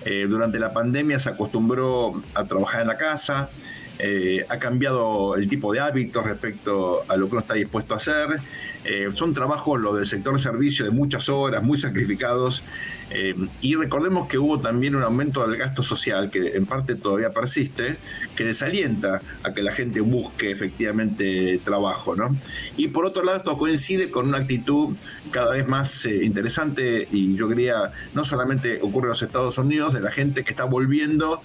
eh, 0.05 0.27
durante 0.29 0.59
la 0.59 0.73
pandemia 0.73 1.21
se 1.21 1.31
acostumbró 1.31 2.23
a 2.35 2.45
trabajar 2.45 2.83
en 2.83 2.89
la 2.89 2.97
casa, 2.97 3.51
eh, 3.99 4.47
ha 4.49 4.59
cambiado 4.59 5.35
el 5.37 5.49
tipo 5.49 5.73
de 5.73 5.81
hábitos 5.81 6.25
respecto 6.25 7.05
a 7.09 7.17
lo 7.17 7.27
que 7.27 7.33
uno 7.33 7.41
está 7.41 7.55
dispuesto 7.55 7.95
a 7.95 7.97
hacer. 7.97 8.41
Eh, 8.85 9.09
son 9.13 9.33
trabajos, 9.33 9.81
los 9.81 9.97
del 9.97 10.07
sector 10.07 10.41
servicio, 10.41 10.85
de 10.85 10.91
muchas 10.91 11.29
horas, 11.29 11.63
muy 11.63 11.79
sacrificados. 11.79 12.63
Eh, 13.11 13.35
y 13.61 13.75
recordemos 13.75 14.29
que 14.29 14.39
hubo 14.39 14.61
también 14.61 14.95
un 14.95 15.03
aumento 15.03 15.47
del 15.47 15.59
gasto 15.59 15.83
social, 15.83 16.31
que 16.31 16.57
en 16.57 16.67
parte 16.67 16.95
todavía 16.95 17.31
persiste, 17.31 17.97
que 18.37 18.45
desalienta 18.45 19.21
a 19.43 19.53
que 19.53 19.63
la 19.63 19.73
gente 19.73 20.01
busque 20.01 20.51
efectivamente 20.51 21.61
trabajo. 21.65 22.15
¿no? 22.15 22.37
Y 22.77 22.89
por 22.89 23.07
otro 23.07 23.25
lado, 23.25 23.39
esto 23.39 23.59
coincide 23.59 24.11
con 24.11 24.29
una 24.29 24.39
actitud 24.39 24.95
cada 25.31 25.55
vez 25.55 25.67
más 25.67 26.07
interesante, 26.07 27.09
y 27.11 27.35
yo 27.35 27.49
quería, 27.49 27.93
no 28.15 28.25
solamente 28.25 28.79
ocurre 28.83 29.07
en 29.07 29.11
los 29.11 29.23
Estados 29.23 29.59
Unidos, 29.59 29.95
de 29.95 30.01
la 30.01 30.11
gente 30.11 30.45
que 30.45 30.51
está 30.51 30.65
volviendo 30.65 31.43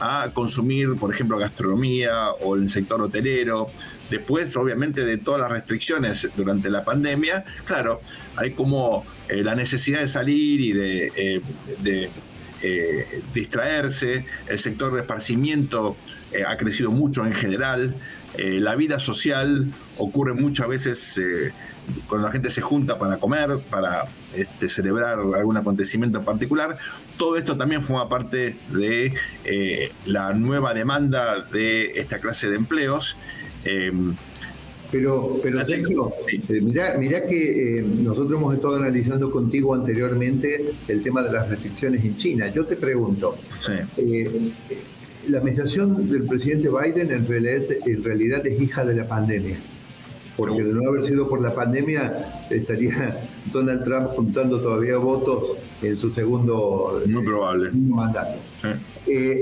a 0.00 0.30
consumir, 0.32 0.96
por 0.96 1.12
ejemplo, 1.12 1.38
gastronomía 1.38 2.30
o 2.40 2.56
el 2.56 2.68
sector 2.68 3.00
hotelero. 3.00 3.70
Después, 4.10 4.54
obviamente, 4.56 5.04
de 5.04 5.18
todas 5.18 5.40
las 5.40 5.50
restricciones 5.50 6.28
durante 6.36 6.70
la 6.70 6.84
pandemia, 6.84 7.44
claro, 7.64 8.00
hay 8.36 8.52
como 8.52 9.04
eh, 9.28 9.42
la 9.42 9.54
necesidad 9.54 10.00
de 10.00 10.08
salir 10.08 10.60
y 10.60 10.72
de, 10.72 11.12
eh, 11.16 12.10
eh, 12.62 13.22
distraerse. 13.32 14.26
El 14.46 14.58
sector 14.58 14.94
de 14.94 15.00
esparcimiento 15.00 15.96
ha 16.46 16.56
crecido 16.56 16.90
mucho 16.90 17.24
en 17.24 17.32
general. 17.32 17.94
la 18.36 18.74
vida 18.74 18.98
social 18.98 19.70
ocurre 19.96 20.34
muchas 20.34 20.66
veces 20.66 21.20
cuando 22.08 22.26
la 22.26 22.32
gente 22.32 22.50
se 22.50 22.60
junta 22.60 22.98
para 22.98 23.18
comer, 23.18 23.60
para 23.70 24.06
este, 24.34 24.68
celebrar 24.68 25.20
algún 25.20 25.56
acontecimiento 25.56 26.18
en 26.18 26.24
particular. 26.24 26.76
Todo 27.16 27.36
esto 27.36 27.56
también 27.56 27.82
forma 27.82 28.08
parte 28.08 28.56
de 28.70 29.14
la 30.06 30.32
nueva 30.32 30.74
demanda 30.74 31.38
de 31.52 31.92
esta 32.00 32.18
clase 32.18 32.48
de 32.50 32.56
empleos. 32.56 33.16
Em, 33.64 34.14
pero, 34.94 35.40
pero 35.42 35.64
Sergio, 35.64 36.12
eh, 36.28 36.60
mirá, 36.60 37.26
que 37.26 37.78
eh, 37.78 37.82
nosotros 37.82 38.38
hemos 38.38 38.54
estado 38.54 38.76
analizando 38.76 39.28
contigo 39.28 39.74
anteriormente 39.74 40.72
el 40.86 41.02
tema 41.02 41.20
de 41.22 41.32
las 41.32 41.48
restricciones 41.48 42.04
en 42.04 42.16
China. 42.16 42.46
Yo 42.54 42.64
te 42.64 42.76
pregunto, 42.76 43.36
la 45.28 45.38
administración 45.38 46.08
del 46.08 46.24
presidente 46.24 46.68
Biden 46.68 47.10
en 47.10 47.26
en 47.26 48.04
realidad 48.04 48.46
es 48.46 48.62
hija 48.62 48.84
de 48.84 48.94
la 48.94 49.08
pandemia 49.08 49.56
porque 50.36 50.64
de 50.64 50.72
no 50.72 50.88
haber 50.88 51.04
sido 51.04 51.28
por 51.28 51.40
la 51.40 51.54
pandemia 51.54 52.44
estaría 52.50 53.20
Donald 53.52 53.84
Trump 53.84 54.08
juntando 54.08 54.60
todavía 54.60 54.96
votos 54.96 55.52
en 55.82 55.96
su 55.96 56.10
segundo 56.10 57.02
Muy 57.06 57.24
probable. 57.24 57.70
mandato. 57.72 58.38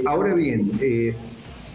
ahora 0.07 0.35
bien, 0.35 0.71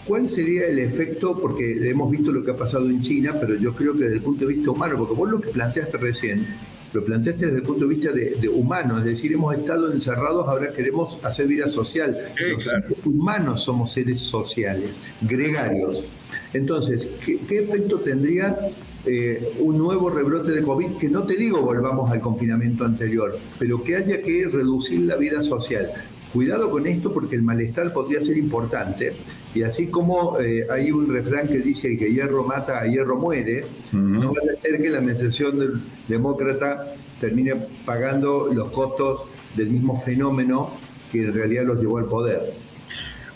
¿Cuál 0.08 0.30
sería 0.30 0.68
el 0.68 0.80
efecto? 0.80 1.38
Porque 1.38 1.90
hemos 1.90 2.10
visto 2.10 2.32
lo 2.32 2.44
que 2.44 2.52
ha 2.52 2.56
pasado 2.56 2.90
en 2.90 3.02
China, 3.02 3.36
pero 3.40 3.56
yo 3.56 3.74
creo 3.74 3.94
que 3.94 4.06
desde 4.06 4.16
el 4.16 4.22
punto 4.22 4.48
de 4.48 4.54
vista 4.54 4.72
humano, 4.72 4.98
porque 4.98 5.14
vos 5.14 5.30
lo 5.30 5.42
que 5.42 5.50
planteaste 5.50 5.98
recién, 5.98 6.48
lo 6.94 7.04
planteaste 7.04 7.48
desde 7.48 7.60
el 7.60 7.64
punto 7.64 7.86
de 7.86 7.94
vista 7.94 8.12
de, 8.14 8.48
humano, 8.48 9.00
es 9.00 9.06
decir, 9.06 9.34
hemos 9.34 9.54
estado 9.54 9.92
encerrados, 9.92 10.48
ahora 10.48 10.72
queremos 10.72 11.20
hacer 11.24 11.48
vida 11.48 11.68
social. 11.68 12.18
Los 12.40 13.06
humanos 13.06 13.64
somos 13.64 13.92
seres 13.92 14.22
sociales, 14.22 14.98
gregarios. 15.22 16.06
Entonces, 16.54 17.10
¿qué, 17.26 17.60
efecto 17.60 18.00
tendría 18.00 18.58
eh, 19.06 19.50
un 19.60 19.78
nuevo 19.78 20.10
rebrote 20.10 20.52
de 20.52 20.62
COVID? 20.62 20.98
Que 20.98 21.10
no 21.10 21.24
te 21.24 21.36
digo 21.36 21.62
volvamos 21.62 22.10
al 22.12 22.22
confinamiento 22.22 22.86
anterior, 22.86 23.38
pero 23.60 23.84
que 23.84 23.98
haya 23.98 24.22
que 24.22 24.48
reducir 24.48 25.02
la 25.02 25.18
vida 25.18 25.42
social. 25.42 25.92
Cuidado 26.32 26.70
con 26.70 26.88
esto 26.88 27.12
porque 27.12 27.36
el 27.36 27.42
malestar 27.42 27.92
podría 27.92 28.24
ser 28.24 28.38
importante 28.38 29.14
y 29.58 29.64
así 29.64 29.88
como 29.88 30.40
eh, 30.40 30.68
hay 30.70 30.92
un 30.92 31.12
refrán 31.12 31.48
que 31.48 31.58
dice 31.58 31.98
que 31.98 32.14
hierro 32.14 32.44
mata, 32.44 32.80
a 32.80 32.86
hierro 32.86 33.18
muere, 33.18 33.66
no 33.92 34.32
va 34.32 34.40
a 34.40 34.62
ser 34.62 34.80
que 34.80 34.88
la 34.88 35.00
administración 35.00 35.58
del 35.58 35.82
demócrata 36.08 36.94
termine 37.20 37.56
pagando 37.84 38.50
los 38.54 38.70
costos 38.70 39.22
del 39.56 39.72
mismo 39.72 40.00
fenómeno 40.00 40.72
que 41.12 41.24
en 41.24 41.34
realidad 41.34 41.64
los 41.64 41.80
llevó 41.80 41.98
al 41.98 42.06
poder. 42.06 42.42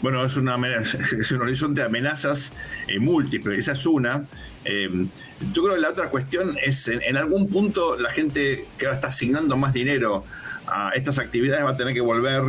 Bueno, 0.03 0.23
es, 0.23 0.37
una, 0.37 0.57
es 1.19 1.31
un 1.31 1.41
horizonte 1.41 1.81
de 1.81 1.87
amenazas 1.87 2.53
eh, 2.87 2.99
múltiples, 2.99 3.57
esa 3.57 3.71
es 3.71 3.83
una. 3.87 4.27
Eh, 4.63 5.07
yo 5.53 5.63
creo 5.63 5.73
que 5.73 5.81
la 5.81 5.89
otra 5.89 6.11
cuestión 6.11 6.55
es, 6.63 6.87
en, 6.87 7.17
algún 7.17 7.49
punto, 7.49 7.97
la 7.97 8.11
gente 8.11 8.67
que 8.77 8.85
ahora 8.85 8.97
está 8.97 9.07
asignando 9.07 9.57
más 9.57 9.73
dinero 9.73 10.23
a 10.67 10.91
estas 10.91 11.17
actividades 11.17 11.65
va 11.65 11.71
a 11.71 11.77
tener 11.77 11.95
que 11.95 12.01
volver 12.01 12.43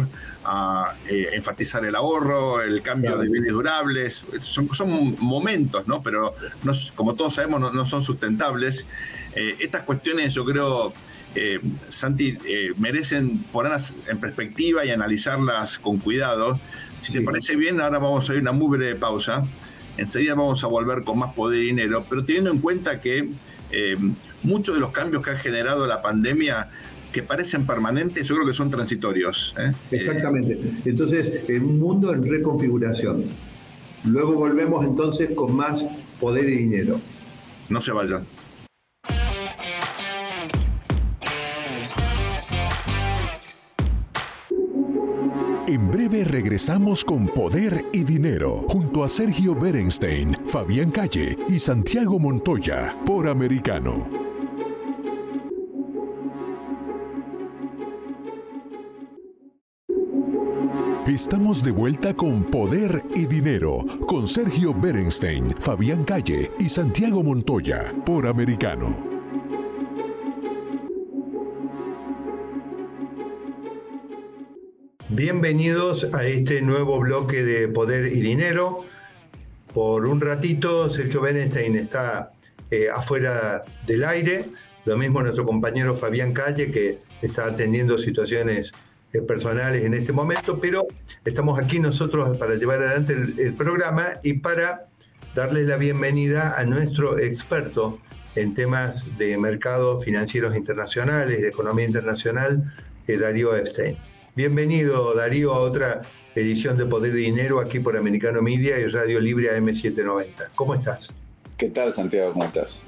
a 0.45 0.95
eh, 1.09 1.31
enfatizar 1.33 1.85
el 1.85 1.95
ahorro, 1.95 2.63
el 2.63 2.83
cambio 2.83 3.17
de 3.17 3.29
bienes 3.29 3.53
durables. 3.53 4.25
Son, 4.41 4.73
son 4.75 5.17
momentos, 5.19 5.87
¿no? 5.87 6.03
Pero 6.03 6.35
no, 6.63 6.73
como 6.95 7.15
todos 7.15 7.35
sabemos, 7.35 7.73
no, 7.73 7.85
son 7.85 8.03
sustentables. 8.03 8.87
Eh, 9.35 9.57
estas 9.61 9.83
cuestiones, 9.83 10.35
yo 10.35 10.45
creo, 10.45 10.93
eh, 11.35 11.61
Santi, 11.89 12.39
merecen 12.77 13.39
ponerlas 13.53 13.95
en 14.09 14.19
perspectiva 14.19 14.85
y 14.85 14.91
analizarlas 14.91 15.79
con 15.79 15.99
cuidado. 15.99 16.59
Si 17.01 17.13
te 17.13 17.21
parece 17.21 17.57
bien, 17.57 17.81
ahora 17.81 17.99
vamos 17.99 18.29
a 18.29 18.33
ir 18.33 18.39
a 18.39 18.43
una 18.43 18.53
muy 18.53 18.77
breve 18.77 18.97
pausa. 18.97 19.45
Enseguida 19.97 20.35
vamos 20.35 20.63
a 20.65 20.69
volver 20.69 21.05
con 21.05 21.19
más 21.19 21.35
poder 21.35 21.63
y 21.63 21.67
dinero, 21.67 22.07
pero 22.09 22.25
teniendo 22.25 22.51
en 22.51 22.59
cuenta 22.59 23.01
que 23.01 23.29
muchos 24.43 24.75
de 24.75 24.81
los 24.81 24.91
cambios 24.91 25.23
que 25.23 25.31
ha 25.31 25.37
generado 25.37 25.87
la 25.87 26.03
pandemia 26.03 26.69
que 27.13 27.23
parecen 27.23 27.67
permanentes, 27.67 28.25
yo 28.25 28.35
creo 28.35 28.47
que 28.47 28.55
son 28.55 28.71
transitorios. 28.71 29.55
¿eh? 29.59 29.73
Exactamente. 29.91 30.59
Entonces, 30.85 31.49
en 31.49 31.65
un 31.65 31.79
mundo 31.79 32.13
en 32.13 32.29
reconfiguración. 32.29 33.25
Luego 34.05 34.33
volvemos 34.33 34.85
entonces 34.85 35.31
con 35.35 35.55
más 35.55 35.85
poder 36.19 36.49
y 36.49 36.57
dinero. 36.57 37.01
No 37.69 37.81
se 37.81 37.93
vayan. 37.93 38.25
En 45.69 45.91
breve 45.91 46.25
regresamos 46.25 47.03
con 47.03 47.29
Poder 47.29 47.87
y 47.95 48.05
Dinero 48.05 48.67
junto 48.69 49.05
a 49.05 49.09
Sergio 49.09 49.55
Berenstein, 49.55 50.37
Fabián 50.47 50.91
Calle 50.91 51.35
y 51.49 51.59
Santiago 51.59 52.19
Montoya 52.19 52.95
por 53.07 53.27
Americano. 53.27 54.32
Estamos 61.07 61.65
de 61.65 61.73
vuelta 61.73 62.15
con 62.15 62.45
Poder 62.45 63.03
y 63.17 63.27
Dinero, 63.27 63.85
con 64.07 64.29
Sergio 64.29 64.73
Berenstein, 64.73 65.53
Fabián 65.59 66.05
Calle 66.05 66.53
y 66.61 66.69
Santiago 66.69 67.25
Montoya, 67.25 67.93
por 68.07 68.25
Americano. 68.25 68.97
Bienvenidos 75.09 76.09
a 76.15 76.25
este 76.25 76.63
nuevo 76.63 77.01
bloque 77.01 77.43
de 77.43 77.67
Poder 77.67 78.07
y 78.07 78.21
Dinero. 78.21 78.85
Por 79.75 80.07
un 80.07 80.21
ratito, 80.21 80.89
Sergio 80.89 81.21
Berenstein 81.21 81.75
está 81.75 82.31
eh, 82.71 82.87
afuera 82.89 83.65
del 83.89 84.05
aire, 84.05 84.51
lo 84.85 84.97
mismo 84.97 85.21
nuestro 85.21 85.45
compañero 85.45 85.97
Fabián 85.97 86.33
Calle, 86.33 86.71
que 86.71 87.01
está 87.21 87.47
atendiendo 87.47 87.99
situaciones 87.99 88.73
eh, 89.13 89.21
personales 89.21 89.85
en 89.85 89.95
este 89.95 90.13
momento, 90.13 90.59
pero 90.59 90.87
estamos 91.25 91.59
aquí 91.59 91.79
nosotros 91.79 92.37
para 92.39 92.55
llevar 92.55 92.83
adelante 92.83 93.13
el, 93.13 93.55
programa 93.55 94.21
y 94.23 94.35
para 94.35 94.89
darle 95.35 95.65
la 95.65 95.77
bienvenida 95.77 96.59
a 96.59 96.65
nuestro 96.65 97.19
experto 97.19 97.99
en 98.37 98.55
temas 98.55 99.05
de 99.19 99.37
mercados 99.37 100.03
financieros 100.03 100.57
internacionales, 100.57 101.43
de 101.43 101.49
economía 101.49 101.85
internacional, 101.85 102.73
eh, 103.07 103.19
Darío 103.19 103.55
Epstein. 103.55 103.99
Bienvenido, 104.35 105.15
Darío, 105.15 105.53
a 105.53 105.59
otra 105.59 106.01
edición 106.35 106.79
de 106.79 106.87
Poder 106.87 107.15
y 107.15 107.25
Dinero 107.25 107.61
aquí 107.61 107.81
por 107.81 107.99
Americano 107.99 108.41
Media 108.41 108.79
y 108.79 108.87
Radio 108.87 109.21
Libre 109.21 109.51
AM790. 109.55 110.53
¿Cómo 110.55 110.75
estás? 110.75 111.13
¿Qué 111.59 111.69
tal, 111.69 111.93
Santiago? 111.93 112.33
¿Cómo 112.33 112.47
estás? 112.47 112.83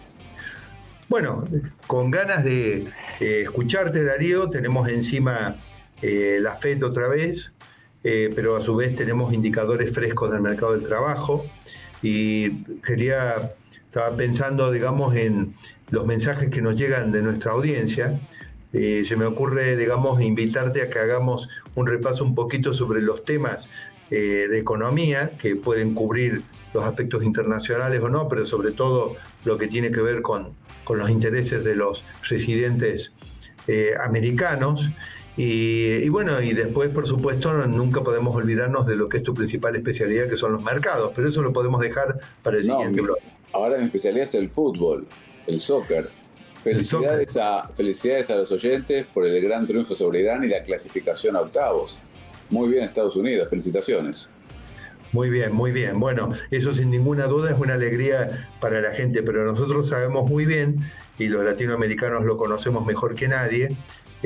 Bueno, 1.11 1.45
con 1.87 2.11
ganas 2.11 2.45
de 2.45 2.87
eh, 3.21 3.43
escucharte, 3.43 4.03
Darío, 4.03 4.49
tenemos 4.49 4.89
encima 4.89 5.57
eh, 6.03 6.39
la 6.41 6.55
FED 6.57 6.85
otra 6.85 7.09
vez, 7.09 7.53
eh, 8.03 8.31
pero 8.35 8.57
a 8.57 8.63
su 8.63 8.77
vez 8.77 8.95
tenemos 8.97 9.33
indicadores 9.33 9.93
frescos 9.93 10.31
del 10.31 10.43
mercado 10.43 10.73
del 10.73 10.87
trabajo 10.87 11.47
y 12.03 12.65
quería, 12.83 13.55
estaba 13.85 14.15
pensando, 14.17 14.71
digamos, 14.71 15.17
en 15.17 15.55
los 15.91 16.05
mensajes 16.07 16.51
que 16.51 16.61
nos 16.61 16.75
llegan 16.75 17.13
de 17.13 17.23
nuestra 17.23 17.53
audiencia. 17.53 18.21
Eh, 18.73 19.05
se 19.07 19.17
me 19.17 19.25
ocurre, 19.25 19.77
digamos, 19.77 20.21
invitarte 20.21 20.83
a 20.83 20.91
que 20.91 20.99
hagamos 20.99 21.49
un 21.75 21.87
repaso 21.87 22.25
un 22.25 22.35
poquito 22.35 22.75
sobre 22.75 23.01
los 23.01 23.25
temas 23.25 23.69
de 24.11 24.59
economía 24.59 25.33
que 25.39 25.57
pueden 25.57 25.93
cubrir 25.93 26.45
los 26.73 26.85
aspectos 26.85 27.25
internacionales 27.25 28.01
o 28.01 28.09
no, 28.09 28.29
pero 28.29 28.47
sobre 28.47 28.71
todo 28.71 29.17
lo 29.45 29.59
que 29.59 29.67
tiene 29.67 29.91
que 29.91 30.03
ver 30.03 30.23
con, 30.23 30.55
con 30.85 30.99
los 30.99 31.11
intereses 31.11 31.65
de 31.65 31.75
los 31.75 32.05
residentes 32.29 33.13
americanos. 34.05 34.89
Y, 35.37 36.09
bueno, 36.11 36.41
y 36.41 36.53
después, 36.53 36.91
por 36.91 37.07
supuesto, 37.07 37.53
nunca 37.67 38.03
podemos 38.03 38.37
olvidarnos 38.37 38.87
de 38.87 38.95
lo 38.95 39.09
que 39.09 39.17
es 39.17 39.23
tu 39.23 39.35
principal 39.35 39.75
especialidad, 39.75 40.29
que 40.29 40.37
son 40.37 40.53
los 40.53 40.63
mercados, 40.63 41.11
pero 41.15 41.29
eso 41.29 41.43
lo 41.43 41.53
podemos 41.53 41.81
dejar 41.81 42.19
para 42.43 42.59
el 42.59 42.65
siguiente 42.65 43.01
blog. 43.01 43.19
Ahora 43.53 43.79
mi 43.79 43.85
especialidad 43.85 44.25
es 44.25 44.35
el 44.35 44.51
fútbol, 44.51 45.07
el 45.47 45.59
soccer. 45.59 46.11
Felicidades, 46.63 47.37
A, 47.37 47.69
felicidades 47.75 48.31
a 48.31 48.37
los 48.37 48.51
oyentes 48.51 49.07
por 49.13 49.27
el 49.27 49.43
gran 49.43 49.67
triunfo 49.67 49.95
sobre 49.95 50.21
Irán 50.21 50.45
y 50.45 50.49
la 50.49 50.63
clasificación 50.63 51.37
a 51.37 51.43
octavos. 51.43 52.01
Muy 52.49 52.71
bien, 52.71 52.85
Estados 52.85 53.17
Unidos, 53.17 53.51
felicitaciones. 53.51 54.31
Muy 55.13 55.31
bien, 55.31 55.53
muy 55.53 55.73
bien. 55.73 56.01
Bueno, 56.01 56.33
eso 56.51 56.73
sin 56.73 56.91
ninguna 56.91 57.27
duda 57.27 57.51
es 57.51 57.59
una 57.59 57.75
alegría 57.75 58.49
para 58.61 58.81
la 58.81 58.93
gente, 58.93 59.23
pero 59.23 59.45
nosotros 59.45 59.89
sabemos 59.89 60.29
muy 60.29 60.47
bien, 60.47 60.91
y 61.19 61.29
los 61.29 61.45
latinoamericanos 61.45 62.25
lo 62.25 62.37
conocemos 62.37 62.85
mejor 62.87 63.15
que 63.15 63.29
nadie, 63.29 63.77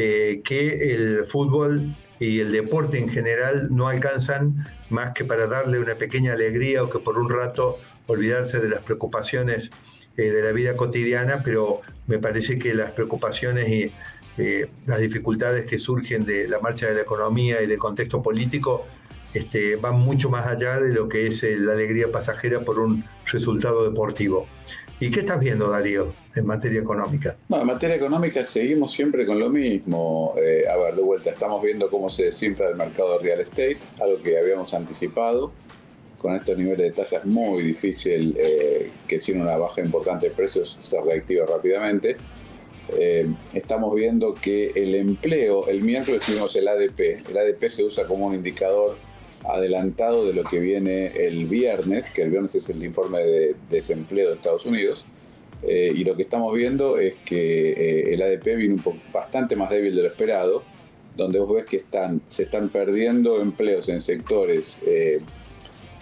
eh, 0.01 0.43
que 0.45 0.95
el 0.95 1.27
fútbol 1.27 1.97
y 2.21 2.39
el 2.39 2.53
deporte 2.53 3.01
en 3.01 3.09
general 3.09 3.67
no 3.75 3.89
alcanzan 3.89 4.65
más 4.91 5.11
que 5.13 5.25
para 5.25 5.49
darle 5.49 5.81
una 5.81 5.97
pequeña 5.97 6.35
alegría 6.35 6.85
o 6.85 6.89
que 6.89 7.01
por 7.01 7.19
un 7.19 7.29
rato 7.29 7.79
olvidarse 8.07 8.61
de 8.61 8.69
las 8.69 8.83
preocupaciones 8.83 9.73
eh, 10.17 10.31
de 10.31 10.41
la 10.41 10.53
vida 10.53 10.77
cotidiana, 10.77 11.43
pero 11.43 11.81
me 12.07 12.21
parece 12.21 12.61
que 12.61 12.75
las 12.75 12.93
preocupaciones 12.93 13.69
y 13.69 13.93
eh, 14.37 14.71
las 14.87 15.01
dificultades 15.01 15.69
que 15.69 15.81
surgen 15.81 16.25
de 16.25 16.47
la 16.47 16.61
marcha 16.61 16.87
de 16.87 16.95
la 16.95 17.01
economía 17.01 17.61
y 17.61 17.67
del 17.67 17.79
contexto 17.79 18.23
político 18.23 18.87
este, 19.35 19.75
van 19.75 19.99
mucho 19.99 20.31
más 20.31 20.47
allá 20.47 20.79
de 20.79 20.95
lo 20.95 21.09
que 21.09 21.27
es 21.27 21.43
la 21.43 21.73
alegría 21.73 22.13
pasajera 22.13 22.61
por 22.61 22.79
un 22.79 23.05
resultado 23.27 23.83
deportivo. 23.83 24.47
¿Y 25.01 25.13
qué 25.13 25.21
estás 25.21 25.39
viendo, 25.39 25.71
Darío, 25.71 26.13
en 26.35 26.45
materia 26.45 26.81
económica? 26.81 27.37
No, 27.49 27.61
en 27.61 27.67
materia 27.69 27.95
económica 27.95 28.43
seguimos 28.43 28.91
siempre 28.91 29.25
con 29.27 29.39
lo 29.39 29.49
mismo. 29.49 30.35
Eh, 30.37 30.65
a 30.69 30.77
ver, 30.77 30.97
de 30.97 31.03
vuelta, 31.03 31.31
estamos 31.31 31.63
viendo 31.63 31.89
cómo 31.89 32.09
se 32.09 32.25
desinfla 32.25 32.69
el 32.69 32.75
mercado 32.75 33.17
de 33.17 33.25
real 33.25 33.41
estate, 33.41 33.79
algo 34.01 34.21
que 34.21 34.37
habíamos 34.37 34.75
anticipado. 34.75 35.53
Con 36.19 36.35
estos 36.35 36.59
niveles 36.59 36.79
de 36.79 36.91
tasas 36.91 37.25
muy 37.25 37.63
difícil 37.63 38.37
eh, 38.41 38.91
que 39.07 39.21
sin 39.21 39.41
una 39.41 39.57
baja 39.57 39.81
importante 39.81 40.31
de 40.31 40.35
precios 40.35 40.79
se 40.81 41.01
reactive 41.01 41.47
rápidamente. 41.47 42.17
Eh, 42.89 43.33
estamos 43.53 43.95
viendo 43.95 44.35
que 44.35 44.73
el 44.75 44.97
empleo, 44.97 45.69
el 45.69 45.83
miércoles 45.83 46.27
tuvimos 46.27 46.57
el 46.57 46.67
ADP. 46.67 47.29
El 47.31 47.39
ADP 47.39 47.69
se 47.69 47.85
usa 47.85 48.05
como 48.05 48.27
un 48.27 48.35
indicador 48.35 48.97
adelantado 49.45 50.27
de 50.27 50.33
lo 50.33 50.45
que 50.45 50.59
viene 50.59 51.09
el 51.09 51.47
viernes, 51.47 52.11
que 52.11 52.23
el 52.23 52.31
viernes 52.31 52.55
es 52.55 52.69
el 52.71 52.83
informe 52.83 53.21
de 53.21 53.57
desempleo 53.71 54.29
de 54.29 54.35
Estados 54.37 54.67
Unidos. 54.67 55.05
Eh, 55.63 55.93
y 55.95 56.05
lo 56.05 56.17
que 56.17 56.23
estamos 56.23 56.55
viendo 56.55 56.99
es 56.99 57.17
que 57.25 57.71
eh, 57.73 58.15
el 58.15 58.23
ADP 58.23 58.45
viene 58.57 58.75
un 58.75 59.01
bastante 59.13 59.57
más 59.57 59.71
débil 59.71 59.97
de 59.97 60.03
lo 60.03 60.09
esperado 60.09 60.63
donde 61.19 61.41
vos 61.41 61.53
ves 61.53 61.67
que 61.67 61.79
están, 61.79 62.23
se 62.29 62.45
están 62.45 62.69
perdiendo 62.69 63.43
empleos 63.43 63.89
en 63.89 64.01
sectores 64.01 64.81
eh, 64.87 65.21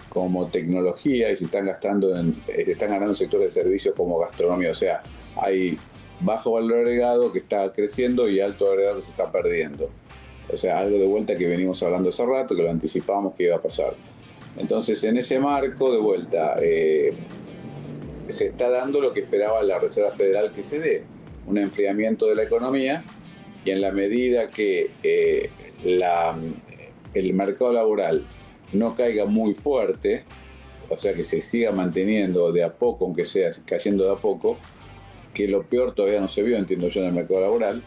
como 0.09 0.47
tecnología 0.47 1.31
y 1.31 1.35
se 1.35 1.45
están 1.45 1.65
gastando 1.65 2.15
en, 2.15 2.39
eh, 2.47 2.63
se 2.65 2.73
están 2.73 2.89
ganando 2.89 3.09
en 3.09 3.15
sectores 3.15 3.53
de 3.53 3.63
servicios 3.63 3.95
como 3.95 4.19
gastronomía. 4.19 4.69
O 4.71 4.75
sea, 4.75 5.01
hay 5.35 5.75
bajo 6.19 6.51
valor 6.51 6.77
agregado 6.77 7.31
que 7.33 7.39
está 7.39 7.73
creciendo 7.73 8.29
y 8.29 8.39
alto 8.39 8.69
agregado 8.69 8.97
que 8.97 9.01
se 9.01 9.11
está 9.11 9.31
perdiendo. 9.31 9.89
O 10.51 10.57
sea, 10.57 10.79
algo 10.79 10.97
de 10.97 11.05
vuelta 11.05 11.37
que 11.37 11.47
venimos 11.47 11.81
hablando 11.83 12.09
hace 12.09 12.25
rato, 12.25 12.55
que 12.55 12.63
lo 12.63 12.69
anticipamos 12.69 13.33
que 13.35 13.43
iba 13.43 13.57
a 13.57 13.61
pasar. 13.61 13.95
Entonces, 14.57 15.03
en 15.03 15.17
ese 15.17 15.39
marco, 15.39 15.91
de 15.91 15.99
vuelta, 15.99 16.57
eh, 16.61 17.13
se 18.27 18.47
está 18.47 18.69
dando 18.69 19.01
lo 19.01 19.13
que 19.13 19.21
esperaba 19.21 19.61
la 19.63 19.79
Reserva 19.79 20.11
Federal 20.11 20.51
que 20.51 20.61
se 20.61 20.79
dé, 20.79 21.03
un 21.45 21.57
enfriamiento 21.57 22.27
de 22.27 22.35
la 22.35 22.43
economía 22.43 23.03
y 23.63 23.71
en 23.71 23.81
la 23.81 23.91
medida 23.91 24.49
que 24.49 24.91
eh, 25.03 25.49
el 27.13 27.33
mercado 27.33 27.73
laboral 27.73 28.25
no 28.73 28.95
caiga 28.95 29.25
muy 29.25 29.53
fuerte, 29.53 30.23
o 30.89 30.97
sea 30.97 31.13
que 31.13 31.23
se 31.23 31.41
siga 31.41 31.71
manteniendo 31.71 32.51
de 32.51 32.63
a 32.63 32.73
poco, 32.73 33.05
aunque 33.05 33.25
sea 33.25 33.49
cayendo 33.65 34.05
de 34.05 34.13
a 34.13 34.15
poco, 34.15 34.57
que 35.33 35.47
lo 35.47 35.63
peor 35.63 35.93
todavía 35.93 36.19
no 36.19 36.27
se 36.27 36.43
vio, 36.43 36.57
entiendo 36.57 36.87
yo, 36.87 37.01
en 37.01 37.07
el 37.07 37.13
mercado 37.13 37.41
laboral, 37.41 37.83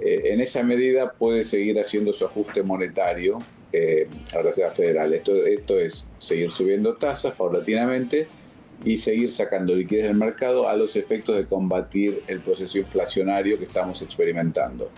eh, 0.00 0.32
en 0.32 0.40
esa 0.40 0.62
medida 0.62 1.12
puede 1.12 1.42
seguir 1.42 1.78
haciendo 1.78 2.12
su 2.12 2.24
ajuste 2.24 2.62
monetario 2.62 3.38
eh, 3.72 4.08
a 4.32 4.36
la 4.36 4.42
Reserva 4.42 4.72
Federal. 4.72 5.12
Esto, 5.14 5.44
esto 5.46 5.78
es 5.78 6.06
seguir 6.18 6.50
subiendo 6.50 6.94
tasas 6.94 7.34
paulatinamente 7.34 8.26
y 8.84 8.96
seguir 8.96 9.30
sacando 9.30 9.74
liquidez 9.74 10.04
del 10.04 10.14
mercado 10.16 10.68
a 10.68 10.76
los 10.76 10.96
efectos 10.96 11.36
de 11.36 11.46
combatir 11.46 12.22
el 12.26 12.40
proceso 12.40 12.78
inflacionario 12.78 13.58
que 13.58 13.64
estamos 13.64 14.02
experimentando. 14.02 14.90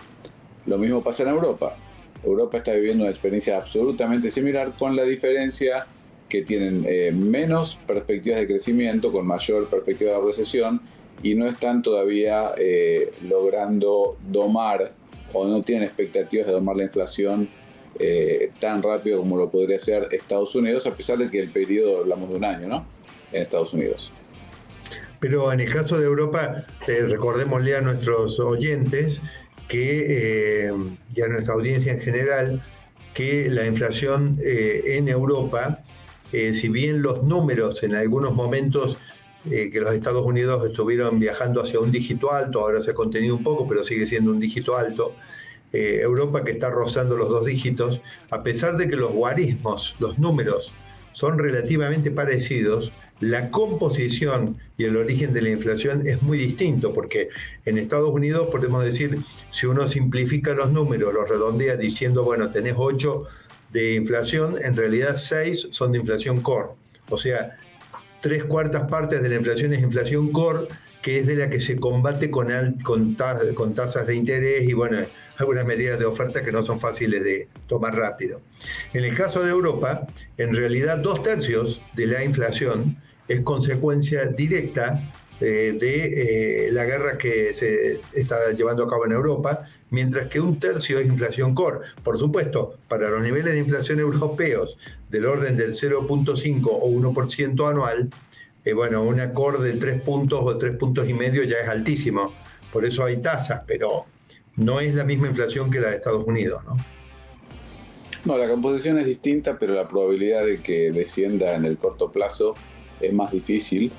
Lo 0.65 0.77
mismo 0.77 1.03
pasa 1.03 1.23
en 1.23 1.29
Europa. 1.29 1.75
Europa 2.23 2.57
está 2.57 2.73
viviendo 2.73 3.03
una 3.03 3.11
experiencia 3.11 3.57
absolutamente 3.57 4.29
similar 4.29 4.73
con 4.77 4.95
la 4.95 5.03
diferencia 5.03 5.87
que 6.27 6.41
tienen 6.41 6.85
eh, 6.87 7.11
menos 7.13 7.79
perspectivas 7.87 8.39
de 8.39 8.47
crecimiento, 8.47 9.11
con 9.11 9.25
mayor 9.25 9.69
perspectiva 9.69 10.13
de 10.13 10.19
recesión 10.19 10.81
y 11.23 11.35
no 11.35 11.47
están 11.47 11.81
todavía 11.81 12.51
eh, 12.57 13.13
logrando 13.27 14.17
domar 14.29 14.93
o 15.33 15.45
no 15.45 15.61
tienen 15.63 15.83
expectativas 15.83 16.47
de 16.47 16.53
domar 16.53 16.77
la 16.77 16.83
inflación 16.83 17.49
eh, 17.99 18.51
tan 18.59 18.83
rápido 18.83 19.19
como 19.19 19.37
lo 19.37 19.49
podría 19.49 19.77
hacer 19.77 20.09
Estados 20.11 20.55
Unidos, 20.55 20.85
a 20.85 20.95
pesar 20.95 21.17
de 21.17 21.29
que 21.29 21.39
el 21.39 21.51
periodo 21.51 21.99
hablamos 21.99 22.29
de 22.29 22.35
un 22.35 22.45
año, 22.45 22.67
¿no? 22.67 22.85
En 23.31 23.41
Estados 23.41 23.73
Unidos. 23.73 24.11
Pero 25.19 25.51
en 25.51 25.59
el 25.59 25.71
caso 25.71 25.97
de 25.97 26.05
Europa, 26.05 26.65
recordémosle 26.85 27.75
a 27.75 27.81
nuestros 27.81 28.39
oyentes 28.39 29.21
que, 29.67 30.67
eh, 30.67 30.73
y 31.15 31.21
a 31.21 31.27
nuestra 31.27 31.55
audiencia 31.55 31.93
en 31.93 32.01
general, 32.01 32.63
que 33.13 33.49
la 33.49 33.65
inflación 33.65 34.37
eh, 34.43 34.97
en 34.97 35.07
Europa, 35.07 35.83
eh, 36.31 36.53
si 36.53 36.69
bien 36.69 37.01
los 37.01 37.23
números 37.23 37.83
en 37.83 37.95
algunos 37.95 38.33
momentos 38.33 38.97
que 39.49 39.79
los 39.79 39.93
Estados 39.93 40.25
Unidos 40.25 40.65
estuvieron 40.65 41.19
viajando 41.19 41.61
hacia 41.61 41.79
un 41.79 41.91
dígito 41.91 42.31
alto, 42.31 42.61
ahora 42.61 42.81
se 42.81 42.91
ha 42.91 42.93
contenido 42.93 43.35
un 43.35 43.43
poco, 43.43 43.67
pero 43.67 43.83
sigue 43.83 44.05
siendo 44.05 44.31
un 44.31 44.39
dígito 44.39 44.77
alto, 44.77 45.15
Europa 45.71 46.43
que 46.43 46.51
está 46.51 46.69
rozando 46.69 47.17
los 47.17 47.29
dos 47.29 47.45
dígitos, 47.45 48.01
a 48.29 48.41
pesar 48.43 48.77
de 48.77 48.89
que 48.89 48.95
los 48.95 49.11
guarismos, 49.11 49.95
los 49.99 50.17
números, 50.17 50.73
son 51.11 51.37
relativamente 51.39 52.11
parecidos, 52.11 52.91
la 53.19 53.49
composición 53.49 54.57
y 54.77 54.83
el 54.83 54.95
origen 54.95 55.33
de 55.33 55.41
la 55.41 55.49
inflación 55.49 56.05
es 56.05 56.21
muy 56.21 56.37
distinto, 56.37 56.93
porque 56.93 57.29
en 57.65 57.79
Estados 57.79 58.11
Unidos 58.11 58.49
podemos 58.51 58.83
decir, 58.83 59.17
si 59.49 59.65
uno 59.65 59.87
simplifica 59.87 60.53
los 60.53 60.71
números, 60.71 61.13
los 61.13 61.27
redondea 61.27 61.75
diciendo, 61.75 62.23
bueno, 62.23 62.51
tenés 62.51 62.75
8 62.77 63.23
de 63.73 63.95
inflación, 63.95 64.57
en 64.61 64.75
realidad 64.75 65.15
6 65.15 65.69
son 65.71 65.91
de 65.91 65.97
inflación 65.97 66.41
core. 66.41 66.69
O 67.09 67.17
sea, 67.17 67.57
tres 68.21 68.43
cuartas 68.43 68.89
partes 68.89 69.21
de 69.21 69.29
la 69.29 69.35
inflación 69.35 69.73
es 69.73 69.81
inflación 69.81 70.31
core, 70.31 70.67
que 71.01 71.19
es 71.19 71.27
de 71.27 71.35
la 71.35 71.49
que 71.49 71.59
se 71.59 71.77
combate 71.77 72.29
con, 72.29 72.49
con, 72.83 73.15
tasas 73.15 74.07
de 74.07 74.15
interés 74.15 74.67
y, 74.67 74.73
bueno, 74.73 74.97
algunas 75.37 75.65
medidas 75.65 75.99
de 75.99 76.05
oferta 76.05 76.43
que 76.43 76.51
no 76.51 76.63
son 76.63 76.79
fáciles 76.79 77.23
de 77.23 77.47
tomar 77.67 77.95
rápido. 77.95 78.41
En 78.93 79.05
el 79.05 79.15
caso 79.15 79.43
de 79.43 79.51
Europa, 79.51 80.07
en 80.37 80.55
realidad 80.55 80.97
dos 80.97 81.23
tercios 81.23 81.81
de 81.93 82.07
la 82.07 82.23
inflación 82.23 82.97
es 83.27 83.41
consecuencia 83.41 84.25
directa 84.25 85.11
eh, 85.39 85.77
de 85.79 86.67
eh, 86.67 86.71
la 86.71 86.85
guerra 86.85 87.17
que 87.17 87.53
se 87.53 88.01
está 88.13 88.51
llevando 88.53 88.83
a 88.83 88.89
cabo 88.89 89.05
en 89.05 89.11
Europa, 89.11 89.65
mientras 89.91 90.27
que 90.29 90.39
un 90.39 90.59
tercio 90.59 90.99
es 90.99 91.05
inflación 91.05 91.53
core. 91.53 91.79
Por 92.03 92.17
supuesto, 92.17 92.77
para 92.87 93.09
los 93.09 93.21
niveles 93.21 93.53
de 93.53 93.59
inflación 93.59 93.99
europeos 93.99 94.79
del 95.09 95.25
orden 95.25 95.55
del 95.55 95.73
0.5 95.73 96.67
o 96.69 96.89
1% 96.89 97.69
anual, 97.69 98.09
eh, 98.65 98.73
bueno, 98.73 99.03
una 99.03 99.33
core 99.33 99.59
de 99.59 99.77
3 99.77 100.01
puntos 100.01 100.39
o 100.43 100.57
3 100.57 100.75
puntos 100.75 101.07
y 101.07 101.13
medio 101.13 101.43
ya 101.43 101.57
es 101.57 101.69
altísimo. 101.69 102.33
Por 102.73 102.83
eso 102.83 103.05
hay 103.05 103.17
tasas, 103.17 103.61
pero 103.67 104.05
no 104.55 104.79
es 104.79 104.95
la 104.95 105.05
misma 105.05 105.27
inflación 105.27 105.69
que 105.69 105.79
la 105.79 105.91
de 105.91 105.97
Estados 105.97 106.25
Unidos, 106.25 106.63
¿no? 106.65 106.77
No, 108.25 108.37
la 108.37 108.49
composición 108.49 108.97
es 108.97 109.05
distinta, 109.05 109.57
pero 109.57 109.73
la 109.73 109.87
probabilidad 109.87 110.45
de 110.45 110.61
que 110.61 110.91
descienda 110.91 111.55
en 111.55 111.63
el 111.63 111.77
corto 111.77 112.11
plazo 112.11 112.55
es 112.99 113.13
más 113.13 113.31
difícil. 113.31 113.91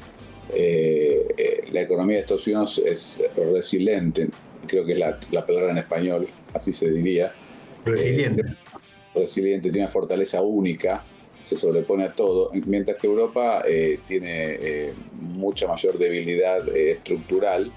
Eh, 0.55 1.27
eh, 1.37 1.65
la 1.71 1.83
economía 1.83 2.17
de 2.17 2.21
Estados 2.23 2.47
Unidos 2.47 2.83
es 2.85 3.23
resiliente, 3.37 4.29
creo 4.67 4.85
que 4.85 4.93
es 4.93 4.99
la, 4.99 5.47
palabra 5.47 5.71
en 5.71 5.79
español, 5.79 6.27
así 6.55 6.73
se 6.73 6.91
diría. 6.91 7.33
Resiliente. 7.85 8.43
Eh, 8.43 8.79
resiliente, 9.15 9.71
tiene 9.71 9.85
una 9.85 9.93
fortaleza 9.93 10.41
única, 10.43 11.05
se 11.43 11.57
sobrepone 11.57 12.05
a 12.05 12.13
todo, 12.13 12.51
mientras 12.67 12.97
que 12.99 13.07
Europa 13.07 13.65
tiene 14.07 14.93
mucha 15.13 15.67
mayor 15.67 15.99
debilidad 15.99 16.69
estructural 16.77 17.73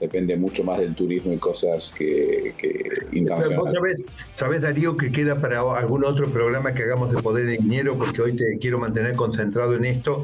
depende 0.00 0.36
mucho 0.36 0.62
más 0.62 0.78
del 0.78 0.94
turismo 0.94 1.32
y 1.32 1.38
cosas 1.38 1.92
que, 1.96 2.54
que 2.56 3.06
internacionales. 3.12 3.74
sabés, 3.74 4.04
sabés, 4.30 4.60
Darío, 4.60 4.96
que 4.96 5.10
queda 5.10 5.40
para 5.40 5.60
algún 5.60 6.04
otro 6.04 6.30
programa 6.30 6.72
que 6.72 6.84
hagamos 6.84 7.12
de 7.12 7.20
Poder 7.20 7.46
de 7.46 7.58
Dinero, 7.58 7.98
porque 7.98 8.22
hoy 8.22 8.36
te 8.36 8.58
quiero 8.58 8.78
mantener 8.78 9.16
concentrado 9.16 9.74
en 9.74 9.84
esto, 9.84 10.22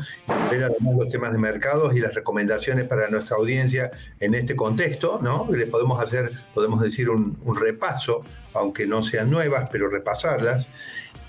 ver 0.50 0.64
además 0.64 0.94
los 0.96 1.08
temas 1.10 1.32
de 1.32 1.38
mercados 1.38 1.96
y 1.96 1.98
las 1.98 2.14
recomendaciones 2.14 2.86
para 2.86 3.10
nuestra 3.10 3.36
audiencia 3.36 3.90
en 4.20 4.34
este 4.34 4.54
contexto, 4.54 5.18
¿no? 5.20 5.48
Le 5.50 5.66
podemos 5.66 6.00
hacer, 6.00 6.30
podemos 6.54 6.80
decir, 6.80 7.10
un, 7.10 7.34
repaso, 7.54 8.24
aunque 8.52 8.86
no 8.86 9.02
sean 9.02 9.30
nuevas, 9.30 9.68
pero 9.70 9.88
repasarlas, 9.88 10.68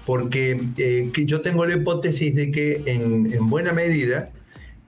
porque 0.05 0.59
eh, 0.77 1.11
que 1.13 1.25
yo 1.25 1.41
tengo 1.41 1.65
la 1.65 1.75
hipótesis 1.75 2.35
de 2.35 2.51
que 2.51 2.83
en, 2.85 3.31
en 3.31 3.49
buena 3.49 3.73
medida 3.73 4.31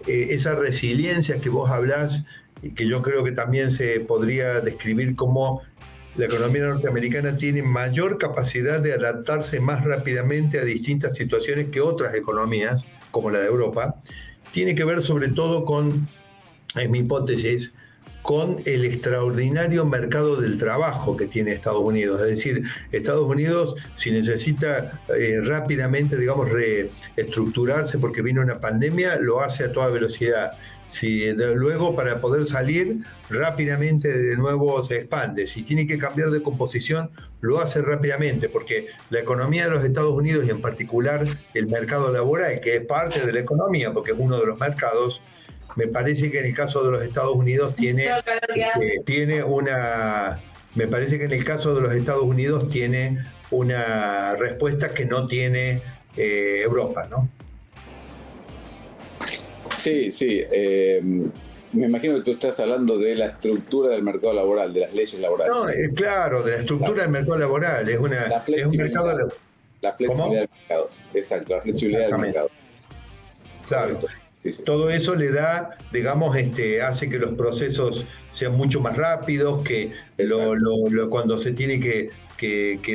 eh, 0.06 0.28
esa 0.32 0.56
resiliencia 0.56 1.42
que 1.42 1.50
vos 1.50 1.72
hablás 1.72 2.24
y 2.62 2.72
que 2.72 2.88
yo 2.88 3.02
creo 3.02 3.24
que 3.24 3.32
también 3.32 3.72
se 3.72 4.00
podría 4.00 4.62
describir 4.62 5.16
como 5.16 5.62
la 6.16 6.26
economía 6.26 6.66
norteamericana 6.66 7.38
tiene 7.38 7.62
mayor 7.62 8.18
capacidad 8.18 8.80
de 8.80 8.94
adaptarse 8.94 9.60
más 9.60 9.84
rápidamente 9.84 10.60
a 10.60 10.64
distintas 10.64 11.16
situaciones 11.16 11.70
que 11.70 11.80
otras 11.80 12.16
economías, 12.16 12.86
como 13.12 13.30
la 13.30 13.40
de 13.40 13.48
Europa, 13.48 14.02
tiene 14.52 14.74
que 14.74 14.84
ver 14.84 15.04
sobre 15.04 15.30
todo 15.30 15.64
con, 15.64 16.08
es 16.76 16.90
mi 16.90 17.00
hipótesis, 17.00 17.72
con 18.28 18.58
el 18.66 18.84
extraordinario 18.84 19.86
mercado 19.86 20.36
del 20.36 20.58
trabajo 20.58 21.16
que 21.16 21.28
tiene 21.28 21.54
Estados 21.54 21.82
Unidos. 21.82 22.20
Es 22.22 22.28
decir, 22.28 22.64
Estados 22.92 23.26
Unidos, 23.26 23.78
si 23.96 24.12
necesita 24.12 25.00
eh, 25.18 25.40
rápidamente, 25.42 26.18
digamos, 26.18 26.50
reestructurarse 26.50 28.00
porque 28.00 28.22
vino 28.22 28.42
una 28.42 28.60
pandemia, 28.60 29.18
lo 29.18 29.40
hace 29.40 29.64
a 29.64 29.72
toda 29.72 29.88
velocidad. 29.90 30.54
Si 30.88 31.32
luego 31.34 31.96
para 31.96 32.22
poder 32.22 32.46
salir 32.46 33.00
rápidamente 33.30 34.08
de 34.08 34.38
nuevo 34.38 34.82
se 34.84 34.98
expande. 34.98 35.48
Si 35.48 35.64
tiene 35.64 35.86
que 35.86 35.98
cambiar 35.98 36.30
de 36.30 36.42
composición, 36.42 37.12
lo 37.42 37.60
hace 37.60 37.82
rápidamente, 37.82 38.50
porque 38.50 38.88
la 39.10 39.20
economía 39.20 39.66
de 39.66 39.72
los 39.72 39.84
Estados 39.84 40.14
Unidos 40.14 40.46
y 40.48 40.50
en 40.50 40.62
particular 40.62 41.26
el 41.54 41.68
mercado 41.68 42.12
laboral, 42.12 42.60
que 42.62 42.78
es 42.78 42.86
parte 42.86 43.26
de 43.26 43.34
la 43.34 43.40
economía, 43.40 43.92
porque 43.94 44.12
es 44.12 44.18
uno 44.20 44.40
de 44.40 44.46
los 44.46 44.60
mercados, 44.60 45.22
me 45.76 45.88
parece 45.88 46.32
que 46.32 46.40
en 46.40 46.46
el 46.46 46.56
caso 46.56 46.84
de 46.84 46.92
los 46.92 47.04
Estados 47.04 47.36
Unidos 47.36 47.76
tiene, 47.76 48.06
eh, 48.08 49.02
tiene 49.06 49.44
una... 49.44 50.42
Me 50.74 50.88
parece 50.88 51.20
que 51.20 51.26
en 51.26 51.32
el 51.32 51.44
caso 51.44 51.76
de 51.76 51.82
los 51.82 51.94
Estados 51.94 52.24
Unidos 52.24 52.70
tiene 52.70 53.20
una 53.52 54.36
respuesta 54.36 54.90
que 54.90 55.06
no 55.06 55.28
tiene 55.28 55.82
eh, 56.16 56.62
Europa, 56.64 57.08
¿no? 57.10 57.30
Sí, 59.78 60.12
sí. 60.12 60.42
Eh, 60.52 61.02
me 61.74 61.86
imagino 61.86 62.16
que 62.16 62.22
tú 62.22 62.32
estás 62.32 62.60
hablando 62.60 62.98
de 62.98 63.16
la 63.16 63.28
estructura 63.28 63.90
del 63.90 64.04
mercado 64.04 64.34
laboral, 64.34 64.74
de 64.74 64.82
las 64.82 64.94
leyes 64.94 65.20
laborales. 65.20 65.56
No, 65.56 65.70
eh, 65.70 65.92
claro, 65.94 66.44
de 66.44 66.52
la 66.54 66.58
estructura 66.58 67.04
del 67.04 67.12
mercado 67.12 67.38
laboral. 67.38 67.88
Es, 67.88 68.00
una, 68.00 68.44
es 68.48 68.66
un 68.66 68.78
mercado. 68.78 69.30
La 69.82 69.94
flexibilidad 69.94 70.42
del 70.42 70.50
mercado. 70.50 70.90
Exacto, 71.14 71.54
la 71.54 71.62
flexibilidad 71.62 72.08
del 72.08 72.18
mercado. 72.18 72.50
Claro. 73.68 74.00
Todo 74.64 74.90
eso 74.90 75.16
le 75.16 75.32
da, 75.32 75.78
digamos, 75.92 76.36
este, 76.38 76.82
hace 76.82 77.10
que 77.10 77.20
los 77.20 77.34
procesos 77.34 78.06
sean 78.32 78.56
mucho 78.56 78.80
más 78.80 78.96
rápidos, 78.96 79.64
que 79.64 79.92
cuando 81.10 81.38
se 81.38 81.52
tiene 81.52 81.80
que, 81.80 82.10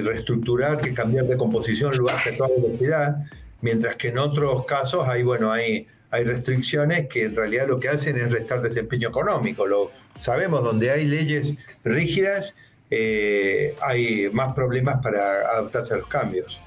reestructurar, 0.03 0.79
que 0.79 0.95
cambiar 0.95 1.27
de 1.27 1.37
composición, 1.37 1.97
lo 1.99 2.09
hace 2.09 2.31
a 2.31 2.37
toda 2.37 2.51
velocidad, 2.57 3.16
mientras 3.61 3.97
que 3.97 4.09
en 4.09 4.18
otros 4.18 4.64
casos 4.64 5.07
hay, 5.07 5.23
bueno, 5.23 5.53
hay, 5.53 5.88
hay 6.12 6.25
restricciones 6.25 7.09
que 7.09 7.25
en 7.25 7.35
realidad 7.35 7.66
lo 7.66 7.81
que 7.81 7.88
hacen 7.88 8.16
es 8.16 8.31
restar 8.31 8.61
desempeño 8.61 9.09
económico. 9.09 9.66
Lo, 9.66 9.90
sabemos, 10.18 10.62
donde 10.62 10.90
hay 10.90 11.07
leyes 11.07 11.55
rígidas, 11.83 12.55
eh, 12.90 13.75
hay 13.81 14.29
más 14.31 14.55
problemas 14.55 15.03
para 15.03 15.40
adaptarse 15.51 15.94
a 15.94 15.96
los 15.96 16.07
cambios. 16.07 16.59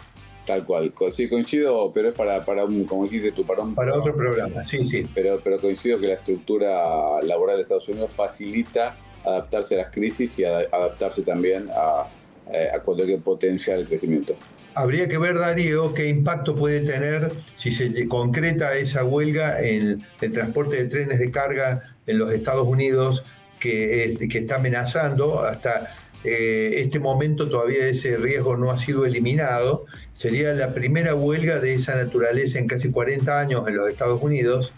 Tal 0.48 0.66
cual, 0.66 0.94
sí 1.12 1.30
coincido, 1.30 1.92
pero 1.94 2.10
es 2.10 2.16
para, 2.16 2.44
para 2.44 2.66
un, 2.66 2.86
como 2.86 3.04
dijiste 3.06 3.32
tú, 3.32 3.46
para 3.46 3.62
un... 3.62 3.76
Para 3.76 3.96
otro 3.96 4.16
programa, 4.16 4.64
sí, 4.64 4.84
sí. 4.84 5.08
Pero, 5.14 5.40
pero 5.44 5.62
coincido 5.62 6.00
que 6.00 6.08
la 6.08 6.16
estructura 6.16 7.22
laboral 7.24 7.58
de 7.58 7.64
Estados 7.64 7.88
Unidos 7.90 8.12
facilita 8.16 8.96
adaptarse 9.24 9.76
a 9.76 9.84
las 9.84 9.94
crisis 9.94 10.38
y 10.40 10.44
adaptarse 10.44 11.22
también 11.22 11.70
a, 11.72 12.08
eh, 12.52 12.70
a 12.74 12.80
cualquier 12.80 13.22
potencial 13.22 13.88
crecimiento. 13.88 14.36
Habría 14.76 15.08
que 15.08 15.18
ver, 15.18 15.40
Darío, 15.40 15.94
qué 15.94 16.10
impacto 16.10 16.56
puede 16.56 16.82
tener 16.82 17.32
si 17.56 17.72
se 17.72 18.08
concreta 18.08 18.76
esa 18.76 19.04
huelga 19.04 19.62
en 19.62 20.06
el 20.22 20.32
transporte 20.32 20.76
de 20.76 20.90
trenes 20.90 21.20
de 21.20 21.32
carga 21.32 21.96
en 22.06 22.20
los 22.20 22.32
Estados 22.32 22.68
Unidos 22.68 23.24
que, 23.60 24.18
está 24.34 24.56
amenazando 24.56 25.42
hasta 25.42 25.96
eh, 26.24 26.82
este 26.82 27.00
momento 27.00 27.48
todavía 27.50 27.88
ese 27.88 28.18
riesgo 28.18 28.58
no 28.58 28.72
ha 28.72 28.78
sido 28.78 29.06
eliminado. 29.06 29.86
Sería 30.14 30.54
la 30.54 30.74
primera 30.74 31.16
huelga 31.16 31.60
de 31.60 31.74
esa 31.74 31.96
naturaleza 31.96 32.60
en 32.60 32.68
casi 32.68 32.92
40 32.92 33.40
años 33.40 33.68
en 33.68 33.78
los 33.78 33.88
Estados 33.90 34.22
Unidos. 34.22 34.74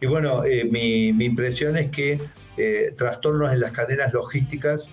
Y 0.00 0.06
bueno, 0.06 0.44
eh, 0.44 0.64
mi, 0.64 1.08
impresión 1.08 1.76
es 1.76 1.90
que 1.90 2.18
eh, 2.56 2.94
trastornos 2.96 3.52
en 3.52 3.60
las 3.60 3.72
cadenas 3.72 4.12
logísticas, 4.12 4.88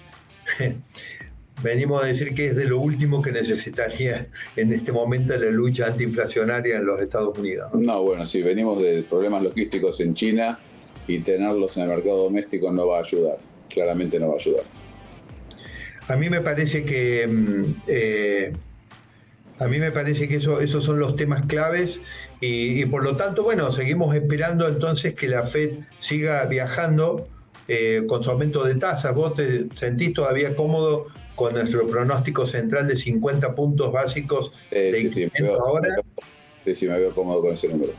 venimos 1.64 2.04
a 2.04 2.08
decir 2.08 2.34
que 2.34 2.48
es 2.48 2.56
de 2.56 2.66
lo 2.66 2.80
último 2.80 3.22
que 3.22 3.32
necesitaría 3.32 4.28
en 4.56 4.74
este 4.74 4.92
momento 4.92 5.36
la 5.38 5.50
lucha 5.50 5.88
antiinflacionaria 5.88 6.78
en 6.78 6.86
los 6.86 7.02
Estados 7.02 7.38
Unidos. 7.38 7.70
No, 7.74 8.04
bueno, 8.04 8.26
sí, 8.26 8.42
venimos 8.42 8.82
de 8.82 9.04
problemas 9.04 9.44
logísticos 9.44 10.00
en 10.02 10.14
China 10.14 10.60
y 11.08 11.20
tenerlos 11.20 11.76
en 11.78 11.84
el 11.84 11.90
mercado 11.90 12.24
doméstico 12.24 12.72
no 12.72 12.88
va 12.88 12.98
a 12.98 13.02
ayudar, 13.02 13.38
claramente 13.70 14.20
no 14.20 14.28
va 14.28 14.34
a 14.34 14.38
ayudar. 14.38 14.64
A 16.08 16.16
mí 16.16 16.30
me 16.30 16.42
parece 16.42 16.84
que 16.84 17.28
mm, 17.28 17.64
eh, 17.88 18.54
a 19.60 19.68
mí 19.68 19.78
me 19.78 19.92
parece 19.92 20.28
que 20.28 20.38
eso, 20.38 20.62
esos 20.62 20.86
son 20.86 21.00
los 21.00 21.18
temas 21.18 21.46
claves 21.46 22.02
y, 22.40 22.86
por 22.86 23.04
lo 23.04 23.18
tanto, 23.18 23.44
bueno, 23.44 23.72
seguimos 23.72 24.16
esperando 24.16 24.68
entonces 24.70 25.14
que 25.14 25.28
la 25.28 25.46
Fed 25.46 25.80
siga 26.00 26.46
viajando 26.46 27.28
eh, 27.68 28.04
con 28.08 28.24
su 28.24 28.32
aumento 28.32 28.64
de 28.64 28.76
tasas. 28.76 29.14
¿Vos 29.14 29.34
te 29.34 29.66
sentís 29.74 30.14
todavía 30.14 30.56
cómodo 30.56 31.08
con 31.40 31.54
nuestro 31.54 31.88
pronóstico 31.88 32.46
central 32.46 32.86
de 32.86 32.98
50 32.98 33.56
puntos 33.56 33.94
básicos 33.94 34.52
de 34.70 35.10
sí, 35.10 35.10
sí, 35.10 35.32
ahora? 35.66 35.88
Sí, 36.66 36.76
sí, 36.76 36.86
me 36.86 37.00
veo 37.00 37.16
cómodo 37.16 37.40
con 37.40 37.54
ese 37.54 37.70
número 37.70 37.94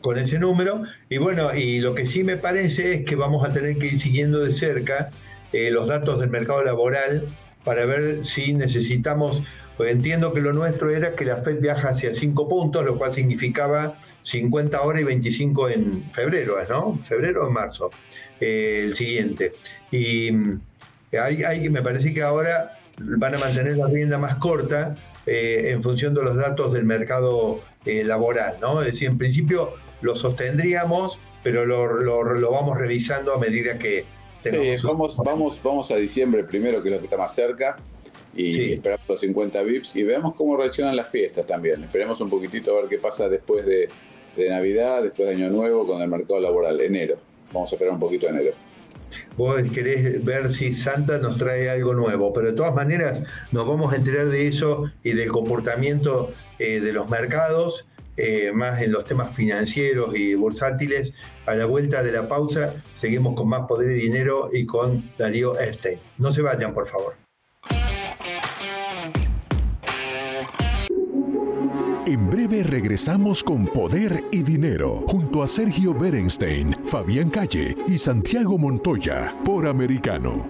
con 0.00 0.18
ese 0.18 0.38
número. 0.38 0.82
Y 1.10 1.18
bueno, 1.18 1.54
y 1.54 1.78
lo 1.78 1.94
que 1.94 2.06
sí 2.06 2.24
me 2.24 2.38
parece 2.38 2.94
es 2.94 3.04
que 3.04 3.16
vamos 3.16 3.46
a 3.46 3.52
tener 3.52 3.76
que 3.76 3.88
ir 3.88 3.98
siguiendo 3.98 4.40
de 4.40 4.50
cerca 4.50 5.10
eh, 5.52 5.70
los 5.70 5.88
datos 5.88 6.18
del 6.18 6.30
mercado 6.30 6.64
laboral 6.64 7.28
para 7.64 7.84
ver 7.84 8.24
si 8.24 8.54
necesitamos, 8.54 9.42
pues 9.76 9.92
entiendo 9.92 10.32
que 10.32 10.40
lo 10.40 10.54
nuestro 10.54 10.90
era 10.90 11.14
que 11.14 11.26
la 11.26 11.36
Fed 11.36 11.60
viaja 11.60 11.90
hacia 11.90 12.14
5 12.14 12.48
puntos, 12.48 12.82
lo 12.82 12.96
cual 12.96 13.12
significaba 13.12 13.98
50 14.22 14.80
horas 14.80 15.02
y 15.02 15.04
25 15.04 15.68
en 15.68 16.10
febrero, 16.12 16.56
¿no? 16.68 16.98
Febrero 17.04 17.46
o 17.46 17.50
marzo, 17.50 17.90
eh, 18.40 18.84
el 18.86 18.94
siguiente. 18.94 19.52
Y 19.92 20.32
mm, 20.32 20.60
hay, 21.22 21.44
hay, 21.44 21.68
me 21.68 21.82
parece 21.82 22.14
que 22.14 22.22
ahora 22.22 22.79
van 23.00 23.34
a 23.34 23.38
mantener 23.38 23.76
la 23.76 23.86
rienda 23.86 24.18
más 24.18 24.36
corta 24.36 24.94
eh, 25.26 25.70
en 25.70 25.82
función 25.82 26.14
de 26.14 26.22
los 26.22 26.36
datos 26.36 26.72
del 26.72 26.84
mercado 26.84 27.60
eh, 27.84 28.04
laboral, 28.04 28.56
¿no? 28.60 28.80
Es 28.82 28.88
decir, 28.88 29.08
en 29.08 29.18
principio 29.18 29.74
lo 30.02 30.16
sostendríamos, 30.16 31.18
pero 31.42 31.64
lo, 31.64 31.86
lo 31.94 32.50
vamos 32.50 32.78
revisando 32.78 33.34
a 33.34 33.38
medida 33.38 33.78
que, 33.78 34.04
vamos, 34.82 35.16
vamos, 35.16 35.60
vamos 35.62 35.90
a 35.90 35.96
diciembre 35.96 36.44
primero, 36.44 36.82
que 36.82 36.88
es 36.88 36.94
lo 36.94 36.98
que 36.98 37.06
está 37.06 37.16
más 37.16 37.34
cerca, 37.34 37.76
y 38.34 38.74
esperamos 38.74 39.08
los 39.08 39.20
50 39.20 39.62
VIPs 39.62 39.96
y 39.96 40.04
veamos 40.04 40.34
cómo 40.34 40.56
reaccionan 40.56 40.94
las 40.94 41.08
fiestas 41.08 41.46
también. 41.46 41.82
Esperemos 41.84 42.20
un 42.20 42.30
poquitito 42.30 42.76
a 42.76 42.80
ver 42.80 42.88
qué 42.88 42.98
pasa 42.98 43.28
después 43.28 43.66
de, 43.66 43.88
Navidad, 44.48 45.02
después 45.02 45.28
de 45.28 45.34
Año 45.34 45.50
Nuevo 45.50 45.86
con 45.86 46.00
el 46.00 46.08
mercado 46.08 46.40
laboral, 46.40 46.80
enero. 46.80 47.16
Vamos 47.52 47.70
a 47.72 47.74
esperar 47.74 47.92
un 47.92 48.00
poquito 48.00 48.28
enero. 48.28 48.52
Vos 49.36 49.62
querés 49.72 50.24
ver 50.24 50.50
si 50.50 50.72
Santa 50.72 51.18
nos 51.18 51.38
trae 51.38 51.70
algo 51.70 51.94
nuevo, 51.94 52.32
pero 52.32 52.48
de 52.48 52.52
todas 52.52 52.74
maneras 52.74 53.22
nos 53.52 53.66
vamos 53.66 53.92
a 53.92 53.96
enterar 53.96 54.28
de 54.28 54.48
eso 54.48 54.90
y 55.02 55.12
del 55.12 55.28
comportamiento 55.28 56.32
eh, 56.58 56.80
de 56.80 56.92
los 56.92 57.08
mercados 57.08 57.86
eh, 58.16 58.52
más 58.52 58.82
en 58.82 58.92
los 58.92 59.04
temas 59.04 59.34
financieros 59.34 60.14
y 60.14 60.34
bursátiles. 60.34 61.14
A 61.46 61.54
la 61.54 61.64
vuelta 61.64 62.02
de 62.02 62.12
la 62.12 62.28
pausa 62.28 62.74
seguimos 62.94 63.34
con 63.34 63.48
más 63.48 63.66
poder 63.66 63.96
y 63.96 64.02
dinero 64.02 64.50
y 64.52 64.66
con 64.66 65.10
Darío 65.16 65.58
Epstein. 65.58 65.98
No 66.18 66.30
se 66.30 66.42
vayan, 66.42 66.74
por 66.74 66.86
favor. 66.86 67.14
En 72.10 72.28
breve 72.28 72.64
regresamos 72.64 73.44
con 73.44 73.66
Poder 73.66 74.24
y 74.32 74.42
Dinero 74.42 75.04
junto 75.06 75.44
a 75.44 75.46
Sergio 75.46 75.94
Berenstein, 75.94 76.74
Fabián 76.90 77.30
Calle 77.30 77.76
y 77.86 77.98
Santiago 77.98 78.58
Montoya 78.58 79.36
por 79.44 79.68
Americano. 79.68 80.44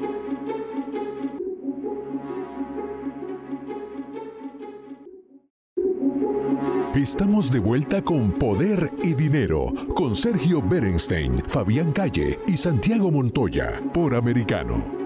Estamos 6.94 7.52
de 7.52 7.58
vuelta 7.58 8.00
con 8.00 8.32
Poder 8.32 8.90
y 9.02 9.12
Dinero, 9.12 9.70
con 9.94 10.16
Sergio 10.16 10.62
Berenstein, 10.62 11.42
Fabián 11.46 11.92
Calle 11.92 12.38
y 12.46 12.56
Santiago 12.56 13.10
Montoya, 13.10 13.82
por 13.92 14.14
Americano. 14.14 14.99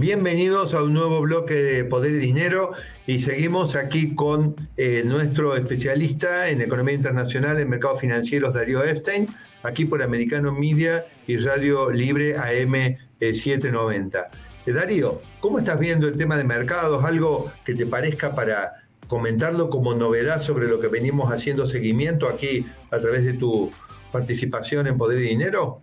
Bienvenidos 0.00 0.72
a 0.72 0.82
un 0.82 0.94
nuevo 0.94 1.20
bloque 1.20 1.52
de 1.52 1.84
Poder 1.84 2.12
y 2.12 2.16
Dinero 2.16 2.72
y 3.06 3.18
seguimos 3.18 3.76
aquí 3.76 4.14
con 4.14 4.56
eh, 4.78 5.02
nuestro 5.04 5.54
especialista 5.54 6.48
en 6.48 6.62
economía 6.62 6.94
internacional 6.94 7.60
en 7.60 7.68
mercados 7.68 8.00
financieros, 8.00 8.54
Darío 8.54 8.82
Epstein, 8.82 9.26
aquí 9.62 9.84
por 9.84 10.02
Americano 10.02 10.54
Media 10.54 11.04
y 11.26 11.36
Radio 11.36 11.90
Libre 11.90 12.34
AM 12.34 12.96
790. 13.20 14.30
Eh, 14.64 14.72
Darío, 14.72 15.20
¿cómo 15.40 15.58
estás 15.58 15.78
viendo 15.78 16.08
el 16.08 16.16
tema 16.16 16.38
de 16.38 16.44
mercados? 16.44 17.04
¿Algo 17.04 17.52
que 17.66 17.74
te 17.74 17.84
parezca 17.84 18.34
para 18.34 18.72
comentarlo 19.06 19.68
como 19.68 19.92
novedad 19.92 20.40
sobre 20.40 20.66
lo 20.66 20.80
que 20.80 20.88
venimos 20.88 21.30
haciendo 21.30 21.66
seguimiento 21.66 22.26
aquí 22.26 22.64
a 22.90 23.00
través 23.00 23.26
de 23.26 23.34
tu 23.34 23.70
participación 24.12 24.86
en 24.86 24.96
Poder 24.96 25.18
y 25.18 25.28
Dinero? 25.28 25.82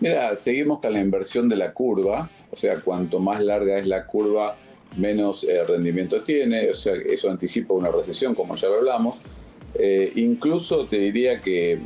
Mira, 0.00 0.34
seguimos 0.34 0.80
con 0.80 0.94
la 0.94 1.00
inversión 1.00 1.46
de 1.46 1.56
la 1.56 1.74
curva, 1.74 2.30
o 2.50 2.56
sea, 2.56 2.80
cuanto 2.80 3.20
más 3.20 3.42
larga 3.42 3.78
es 3.78 3.86
la 3.86 4.06
curva, 4.06 4.56
menos 4.96 5.44
eh, 5.44 5.62
rendimiento 5.64 6.22
tiene, 6.22 6.70
o 6.70 6.74
sea, 6.74 6.94
eso 6.94 7.30
anticipa 7.30 7.74
una 7.74 7.90
recesión, 7.90 8.34
como 8.34 8.54
ya 8.54 8.68
lo 8.68 8.76
hablamos. 8.76 9.22
Eh, 9.74 10.12
incluso 10.16 10.86
te 10.86 10.98
diría 10.98 11.40
que 11.40 11.80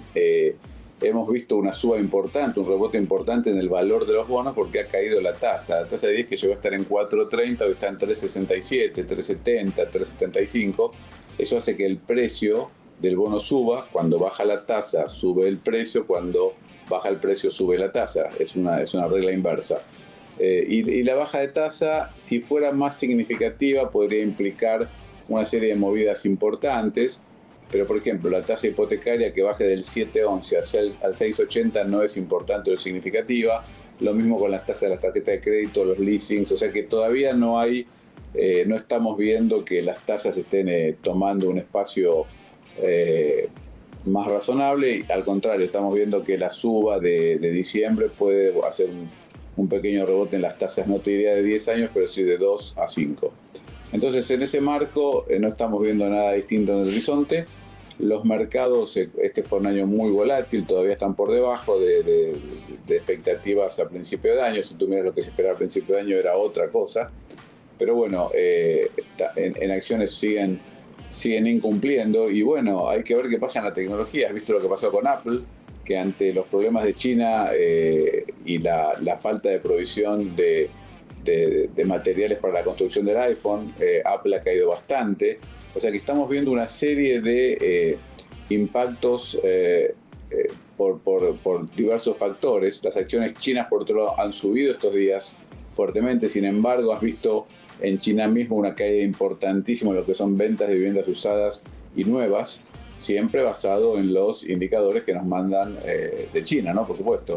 hemos 1.08 1.30
visto 1.30 1.56
una 1.56 1.72
suba 1.72 1.98
importante, 1.98 2.60
un 2.60 2.66
rebote 2.66 2.98
importante 2.98 3.50
en 3.50 3.58
el 3.58 3.68
valor 3.68 4.06
de 4.06 4.12
los 4.14 4.28
bonos 4.28 4.54
porque 4.54 4.80
ha 4.80 4.86
caído 4.86 5.20
la 5.20 5.32
tasa. 5.32 5.80
La 5.80 5.88
tasa 5.88 6.06
de 6.06 6.14
10 6.14 6.26
que 6.28 6.36
llegó 6.36 6.52
a 6.52 6.56
estar 6.56 6.74
en 6.74 6.88
4.30, 6.88 7.62
hoy 7.62 7.72
está 7.72 7.88
en 7.88 7.98
3.67, 7.98 9.06
3.70, 9.06 9.90
3.75. 9.90 10.92
Eso 11.38 11.56
hace 11.56 11.76
que 11.76 11.86
el 11.86 11.98
precio 11.98 12.70
del 13.00 13.16
bono 13.16 13.38
suba. 13.38 13.88
Cuando 13.90 14.18
baja 14.18 14.44
la 14.44 14.64
tasa, 14.64 15.08
sube 15.08 15.48
el 15.48 15.58
precio. 15.58 16.06
Cuando 16.06 16.54
baja 16.88 17.08
el 17.08 17.16
precio, 17.16 17.50
sube 17.50 17.78
la 17.78 17.90
tasa. 17.90 18.30
Es 18.38 18.56
una, 18.56 18.80
es 18.80 18.94
una 18.94 19.08
regla 19.08 19.32
inversa. 19.32 19.82
Eh, 20.38 20.64
y, 20.68 21.02
la 21.02 21.14
baja 21.14 21.40
de 21.40 21.48
tasa, 21.48 22.10
si 22.16 22.40
fuera 22.40 22.72
más 22.72 22.98
significativa, 22.98 23.90
podría 23.90 24.22
implicar 24.22 24.88
una 25.28 25.44
serie 25.44 25.70
de 25.70 25.76
movidas 25.76 26.24
importantes. 26.26 27.22
Pero 27.70 27.86
por 27.86 27.96
ejemplo 27.96 28.28
la 28.28 28.42
tasa 28.42 28.66
hipotecaria 28.66 29.32
que 29.32 29.40
baje 29.42 29.64
del 29.64 29.82
7,11 29.82 30.96
al 31.02 31.14
6,80 31.14 31.86
no 31.86 32.02
es 32.02 32.18
importante 32.18 32.70
o 32.70 32.76
significativa, 32.76 33.64
lo 34.00 34.14
mismo 34.14 34.38
con 34.38 34.50
las 34.50 34.66
tasas 34.66 34.82
de 34.82 34.88
las 34.90 35.00
tarjetas 35.00 35.34
de 35.34 35.40
crédito, 35.40 35.84
los 35.84 35.98
leasings, 35.98 36.52
o 36.52 36.56
sea 36.56 36.72
que 36.72 36.82
todavía 36.82 37.32
no 37.32 37.58
hay, 37.58 37.86
eh, 38.34 38.64
no 38.66 38.76
estamos 38.76 39.16
viendo 39.16 39.64
que 39.64 39.80
las 39.80 40.04
tasas 40.04 40.36
estén 40.36 40.68
eh, 40.68 40.96
tomando 41.00 41.48
un 41.48 41.58
espacio 41.58 42.26
eh, 42.78 43.48
más 44.04 44.26
razonable, 44.26 45.04
al 45.08 45.24
contrario, 45.24 45.64
estamos 45.64 45.94
viendo 45.94 46.24
que 46.24 46.36
la 46.36 46.50
suba 46.50 46.98
de, 46.98 47.38
diciembre 47.38 48.08
puede 48.08 48.52
hacer 48.66 48.90
un, 48.90 49.08
un, 49.56 49.68
pequeño 49.68 50.06
rebote 50.06 50.36
en 50.36 50.42
las 50.42 50.58
tasas, 50.58 50.86
no 50.86 50.98
te 51.00 51.10
diría 51.10 51.34
de 51.34 51.42
10 51.42 51.68
años, 51.68 51.90
pero 51.92 52.06
sí 52.06 52.22
de 52.22 52.38
2 52.38 52.74
a 52.78 52.88
5. 52.88 53.32
Entonces, 53.92 54.30
en 54.30 54.42
ese 54.42 54.60
marco 54.60 55.26
no 55.38 55.48
estamos 55.48 55.82
viendo 55.82 56.08
nada 56.08 56.32
distinto 56.32 56.72
en 56.72 56.80
el 56.80 56.88
horizonte. 56.88 57.46
Los 57.98 58.24
mercados, 58.24 58.96
este 58.96 59.42
fue 59.42 59.58
un 59.58 59.66
año 59.66 59.86
muy 59.86 60.10
volátil, 60.10 60.66
todavía 60.66 60.92
están 60.92 61.14
por 61.14 61.30
debajo 61.30 61.78
de, 61.78 62.36
expectativas 62.88 63.78
a 63.78 63.88
principio 63.88 64.34
de 64.34 64.42
año. 64.42 64.62
Si 64.62 64.74
tú 64.74 64.88
miras 64.88 65.04
lo 65.04 65.14
que 65.14 65.22
se 65.22 65.30
esperaba 65.30 65.54
a 65.54 65.58
principio 65.58 65.94
de 65.94 66.00
año 66.00 66.16
era 66.16 66.36
otra 66.36 66.68
cosa. 66.68 67.10
Pero 67.78 67.94
bueno, 67.94 68.30
en, 68.34 68.88
en 69.36 69.70
acciones 69.70 70.12
siguen 70.12 70.60
siguen 71.12 71.46
incumpliendo 71.46 72.30
y 72.30 72.42
bueno, 72.42 72.88
hay 72.88 73.02
que 73.02 73.14
ver 73.14 73.28
qué 73.28 73.38
pasa 73.38 73.58
en 73.58 73.66
la 73.66 73.72
tecnología. 73.72 74.28
Has 74.28 74.34
visto 74.34 74.52
lo 74.52 74.60
que 74.60 74.68
pasó 74.68 74.90
con 74.90 75.06
Apple, 75.06 75.40
que 75.84 75.98
ante 75.98 76.32
los 76.32 76.46
problemas 76.46 76.84
de 76.84 76.94
China 76.94 77.48
eh, 77.52 78.24
y 78.44 78.58
la, 78.58 79.18
falta 79.20 79.48
de 79.48 79.60
provisión 79.60 80.36
de, 80.36 80.70
materiales 81.84 82.38
para 82.38 82.54
la 82.54 82.64
construcción 82.64 83.04
del 83.04 83.16
iPhone, 83.18 83.74
eh, 83.80 84.02
Apple 84.04 84.36
ha 84.36 84.40
caído 84.40 84.70
bastante. 84.70 85.38
O 85.74 85.80
sea 85.80 85.90
que 85.90 85.98
estamos 85.98 86.28
viendo 86.28 86.50
una 86.50 86.68
serie 86.68 87.20
de 87.20 87.58
eh, 87.60 87.98
impactos 88.50 89.40
por, 90.76 91.00
por, 91.00 91.74
diversos 91.74 92.16
factores. 92.16 92.82
Las 92.84 92.96
acciones 92.96 93.34
chinas, 93.34 93.68
por 93.68 93.82
otro 93.82 93.98
lado, 93.98 94.20
han 94.20 94.32
subido 94.32 94.72
estos 94.72 94.94
días 94.94 95.36
fuertemente. 95.72 96.28
Sin 96.28 96.44
embargo, 96.44 96.92
has 96.92 97.00
visto 97.00 97.46
en 97.80 97.98
China 97.98 98.28
mismo 98.28 98.56
una 98.56 98.74
caída 98.74 99.02
importantísima 99.02 99.90
en 99.90 99.96
lo 99.96 100.06
que 100.06 100.14
son 100.14 100.36
ventas 100.36 100.68
de 100.68 100.74
viviendas 100.74 101.08
usadas 101.08 101.64
y 101.96 102.04
nuevas, 102.04 102.62
siempre 103.02 103.42
basado 103.42 103.98
en 103.98 104.14
los 104.14 104.48
indicadores 104.48 105.02
que 105.02 105.12
nos 105.12 105.26
mandan 105.26 105.78
eh, 105.84 106.26
de 106.32 106.42
China, 106.42 106.72
¿no? 106.72 106.86
Por 106.86 106.96
supuesto. 106.96 107.36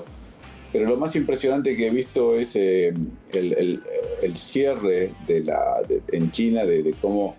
Pero 0.71 0.85
lo 0.85 0.97
más 0.97 1.15
impresionante 1.15 1.75
que 1.75 1.87
he 1.87 1.89
visto 1.89 2.37
es 2.37 2.55
eh, 2.55 2.93
el, 3.33 4.35
cierre 4.35 5.11
de 5.27 5.43
la, 5.43 5.81
en 6.11 6.31
China 6.31 6.65
de, 6.65 6.93
cómo 7.01 7.35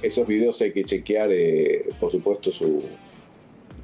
esos 0.00 0.26
videos 0.26 0.60
hay 0.62 0.72
que 0.72 0.84
chequear, 0.84 1.30
eh, 1.32 1.86
por 1.98 2.10
supuesto, 2.10 2.50
su, 2.52 2.82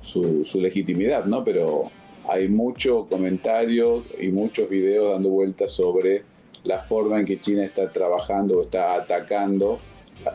su, 0.00 0.60
legitimidad, 0.60 1.24
¿no? 1.24 1.44
Pero 1.44 1.90
hay 2.28 2.48
mucho 2.48 3.06
comentario 3.10 4.04
y 4.20 4.28
muchos 4.28 4.68
videos 4.68 5.12
dando 5.12 5.30
vueltas 5.30 5.72
sobre 5.72 6.22
la 6.64 6.78
forma 6.78 7.18
en 7.18 7.26
que 7.26 7.40
China 7.40 7.64
está 7.64 7.90
trabajando 7.90 8.58
o 8.58 8.62
está 8.62 8.94
atacando 8.94 9.80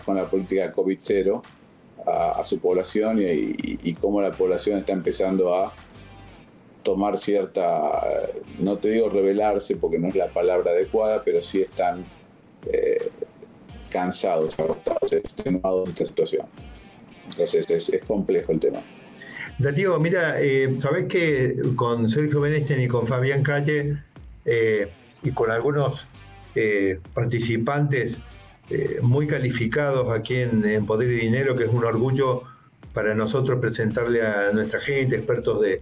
con 0.03 0.17
la 0.17 0.29
política 0.29 0.73
COVID-0 0.73 1.41
a, 2.07 2.43
su 2.43 2.59
población 2.59 3.19
y, 3.21 3.93
cómo 3.95 4.21
la 4.21 4.31
población 4.31 4.79
está 4.79 4.93
empezando 4.93 5.53
a 5.53 5.73
tomar 6.83 7.17
cierta, 7.17 8.03
no 8.59 8.77
te 8.77 8.89
digo 8.89 9.09
rebelarse 9.09 9.75
porque 9.75 9.99
no 9.99 10.07
es 10.07 10.15
la 10.15 10.27
palabra 10.27 10.71
adecuada, 10.71 11.21
pero 11.23 11.41
sí 11.41 11.61
están 11.61 12.05
eh, 12.71 13.11
cansados, 13.89 14.57
agotados, 14.59 15.11
extenuados 15.11 15.85
de 15.85 15.91
esta 15.91 16.05
situación. 16.05 16.45
Entonces 17.29 17.69
es, 17.69 18.01
complejo 18.07 18.51
el 18.51 18.59
tema. 18.59 18.79
Darío, 19.59 19.99
mira, 19.99 20.39
eh, 20.39 20.75
sabes 20.77 21.05
que 21.05 21.55
con 21.75 22.07
Sergio 22.07 22.41
Benestein 22.41 22.81
y 22.81 22.87
con 22.87 23.07
Fabián 23.07 23.43
Calle 23.43 23.97
eh, 24.45 24.89
y 25.23 25.31
con 25.31 25.51
algunos 25.51 26.07
eh, 26.55 26.99
participantes 27.13 28.21
eh, 28.69 28.99
muy 29.01 29.27
calificados 29.27 30.11
aquí 30.11 30.35
en, 30.35 30.85
Poder 30.85 31.09
y 31.09 31.21
Dinero, 31.21 31.55
que 31.55 31.63
es 31.63 31.69
un 31.69 31.85
orgullo 31.85 32.43
para 32.93 33.15
nosotros 33.15 33.59
presentarle 33.59 34.21
a 34.21 34.51
nuestra 34.51 34.81
gente, 34.81 35.15
expertos 35.15 35.61
de, 35.61 35.81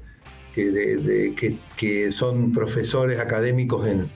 que, 0.54 2.12
son 2.12 2.52
profesores 2.52 3.20
académicos 3.20 3.88
en, 3.88 4.10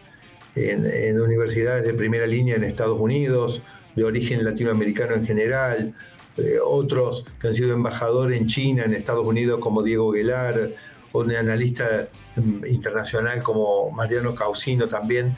universidades 1.21 1.85
de 1.85 1.93
primera 1.93 2.27
línea 2.27 2.55
en 2.55 2.63
Estados 2.63 2.99
Unidos, 2.99 3.63
de 3.95 4.03
origen 4.03 4.43
latinoamericano 4.43 5.15
en 5.15 5.25
general, 5.25 5.95
eh, 6.37 6.57
otros 6.63 7.25
que 7.39 7.47
han 7.47 7.53
sido 7.53 7.73
embajadores 7.73 8.39
en 8.39 8.47
China, 8.47 8.83
en 8.83 8.93
Estados 8.93 9.25
Unidos, 9.25 9.59
como 9.59 9.81
Diego 9.81 10.11
Guelar, 10.11 10.71
o 11.11 11.21
un 11.21 11.35
analista 11.35 12.07
mm, 12.35 12.65
internacional 12.67 13.41
como 13.41 13.89
Mariano 13.91 14.35
Causino 14.35 14.87
también. 14.87 15.35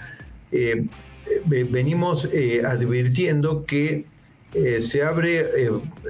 Eh, 0.52 0.86
venimos 1.46 2.26
eh, 2.26 2.62
advirtiendo 2.66 3.66
que 3.66 4.06
eh, 4.54 4.82
se 4.82 5.04
abre 5.04 5.48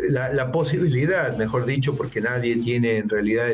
la, 0.10 0.52
posibilidad, 0.52 1.38
mejor 1.38 1.66
dicho, 1.66 1.96
porque 1.96 2.22
nadie 2.22 2.56
tiene 2.58 2.98
en 2.98 3.10
realidad 3.10 3.48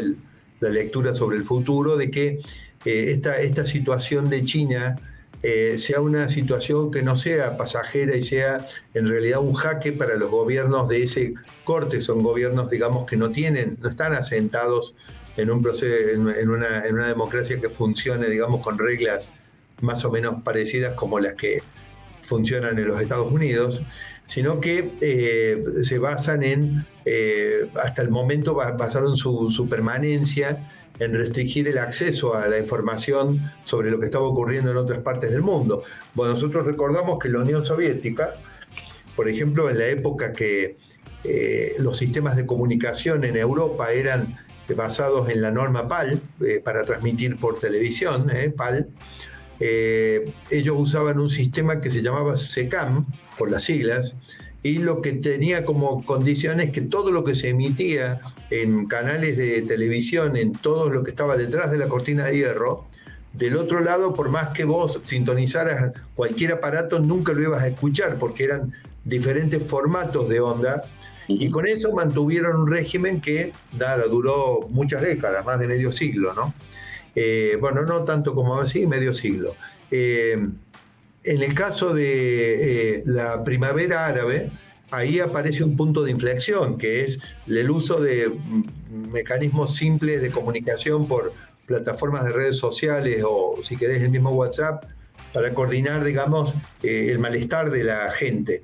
la 0.59 0.69
lectura 0.69 1.13
sobre 1.13 1.37
el 1.37 1.43
futuro, 1.43 1.97
de 1.97 2.09
que 2.09 2.39
esta, 2.85 3.39
esta 3.41 3.65
situación 3.65 4.29
de 4.29 4.45
China 4.45 4.95
sea 5.77 6.01
una 6.01 6.27
situación 6.29 6.89
que 6.89 7.03
no 7.03 7.15
sea 7.15 7.57
pasajera 7.57 8.15
y 8.17 8.23
sea 8.23 8.65
en 8.93 9.07
realidad 9.07 9.39
un 9.39 9.53
jaque 9.53 9.91
para 9.93 10.15
los 10.15 10.31
gobiernos 10.31 10.89
de 10.89 11.03
ese 11.03 11.33
corte. 11.63 12.01
Son 12.01 12.23
gobiernos, 12.23 12.69
digamos, 12.69 13.05
que 13.05 13.17
no 13.17 13.29
tienen, 13.29 13.77
no 13.81 13.89
están 13.89 14.13
asentados 14.13 14.95
en 15.37 15.51
un 15.51 15.61
proceso, 15.61 15.95
en, 15.95 16.49
una, 16.49 16.85
en 16.85 16.95
una 16.95 17.07
democracia 17.07 17.61
que 17.61 17.69
funcione, 17.69 18.27
digamos, 18.29 18.61
con 18.61 18.77
reglas 18.77 19.31
más 19.81 20.03
o 20.05 20.11
menos 20.11 20.41
parecidas 20.43 20.93
como 20.93 21.19
las 21.19 21.33
que 21.33 21.61
funcionan 22.21 22.77
en 22.77 22.87
los 22.87 23.01
Estados 23.01 23.31
Unidos, 23.31 23.81
sino 24.27 24.59
que 24.59 24.91
eh, 25.01 25.63
se 25.83 25.97
basan 25.99 26.43
en, 26.43 26.85
eh, 27.05 27.69
hasta 27.75 28.01
el 28.01 28.09
momento 28.09 28.53
basaron 28.53 29.15
su, 29.15 29.67
permanencia 29.69 30.69
en 30.99 31.13
restringir 31.13 31.67
el 31.67 31.77
acceso 31.77 32.35
a 32.35 32.47
la 32.47 32.57
información 32.57 33.51
sobre 33.63 33.89
lo 33.89 33.99
que 33.99 34.05
estaba 34.05 34.25
ocurriendo 34.25 34.71
en 34.71 34.77
otras 34.77 35.01
partes 35.01 35.31
del 35.31 35.41
mundo. 35.41 35.83
Bueno, 36.13 36.33
nosotros 36.33 36.65
recordamos 36.65 37.19
que 37.19 37.29
la 37.29 37.39
Unión 37.39 37.65
Soviética, 37.65 38.35
por 39.15 39.29
ejemplo, 39.29 39.69
en 39.69 39.77
la 39.77 39.87
época 39.87 40.33
que 40.33 40.77
eh, 41.23 41.75
los 41.79 41.97
sistemas 41.97 42.35
de 42.35 42.45
comunicación 42.45 43.23
en 43.23 43.37
Europa 43.37 43.91
eran 43.91 44.37
basados 44.75 45.29
en 45.29 45.41
la 45.41 45.49
norma 45.49 45.87
PAL, 45.87 46.19
para 46.65 46.83
transmitir 46.83 47.37
por 47.37 47.57
televisión, 47.57 48.29
PAL, 48.57 48.89
eh, 49.59 50.33
ellos 50.51 50.75
usaban 50.77 51.19
un 51.19 51.29
sistema 51.29 51.81
que 51.81 51.89
se 51.91 52.01
llamaba 52.01 52.37
SECAM, 52.37 53.05
por 53.37 53.49
las 53.49 53.63
siglas, 53.63 54.15
y 54.63 54.79
lo 54.79 55.01
que 55.01 55.13
tenía 55.13 55.65
como 55.65 56.03
condición 56.05 56.59
es 56.59 56.71
que 56.71 56.81
todo 56.81 57.11
lo 57.11 57.23
que 57.23 57.35
se 57.35 57.49
emitía 57.49 58.19
en 58.49 58.87
canales 58.87 59.37
de 59.37 59.61
televisión, 59.61 60.35
en 60.35 60.53
todo 60.53 60.89
lo 60.89 61.03
que 61.03 61.11
estaba 61.11 61.37
detrás 61.37 61.71
de 61.71 61.77
la 61.77 61.87
cortina 61.87 62.25
de 62.25 62.37
hierro, 62.37 62.85
del 63.33 63.55
otro 63.55 63.81
lado, 63.81 64.13
por 64.13 64.29
más 64.29 64.49
que 64.49 64.63
vos 64.63 64.99
sintonizaras 65.05 65.93
cualquier 66.15 66.53
aparato, 66.53 66.99
nunca 66.99 67.33
lo 67.33 67.43
ibas 67.43 67.61
a 67.61 67.67
escuchar, 67.67 68.17
porque 68.17 68.45
eran 68.45 68.73
diferentes 69.05 69.63
formatos 69.63 70.27
de 70.27 70.39
onda, 70.39 70.83
y 71.27 71.49
con 71.49 71.67
eso 71.67 71.93
mantuvieron 71.93 72.61
un 72.61 72.71
régimen 72.71 73.21
que, 73.21 73.53
nada, 73.77 74.05
duró 74.05 74.67
muchas 74.69 75.01
décadas, 75.01 75.45
más 75.45 75.59
de 75.59 75.67
medio 75.67 75.91
siglo, 75.91 76.33
¿no? 76.33 76.53
Eh, 77.19 77.57
bueno, 77.59 77.81
no 77.81 78.03
tanto 78.03 78.35
como 78.35 78.59
así, 78.59 78.85
medio 78.85 79.11
siglo. 79.11 79.55
Eh, 79.89 80.37
en 81.23 81.41
el 81.41 81.55
caso 81.55 81.91
de 81.91 82.97
eh, 82.99 83.03
la 83.07 83.43
primavera 83.43 84.05
árabe, 84.05 84.51
ahí 84.91 85.19
aparece 85.19 85.63
un 85.63 85.75
punto 85.75 86.03
de 86.03 86.11
inflexión, 86.11 86.77
que 86.77 87.01
es 87.01 87.19
el 87.47 87.71
uso 87.71 87.99
de 87.99 88.31
mecanismos 89.11 89.75
simples 89.75 90.21
de 90.21 90.29
comunicación 90.29 91.07
por 91.07 91.33
plataformas 91.65 92.23
de 92.23 92.33
redes 92.33 92.59
sociales 92.59 93.23
o, 93.27 93.55
si 93.63 93.77
querés, 93.77 94.03
el 94.03 94.11
mismo 94.11 94.29
WhatsApp, 94.29 94.85
para 95.33 95.55
coordinar, 95.55 96.03
digamos, 96.03 96.53
el 96.83 97.17
malestar 97.17 97.71
de 97.71 97.83
la 97.83 98.11
gente. 98.11 98.63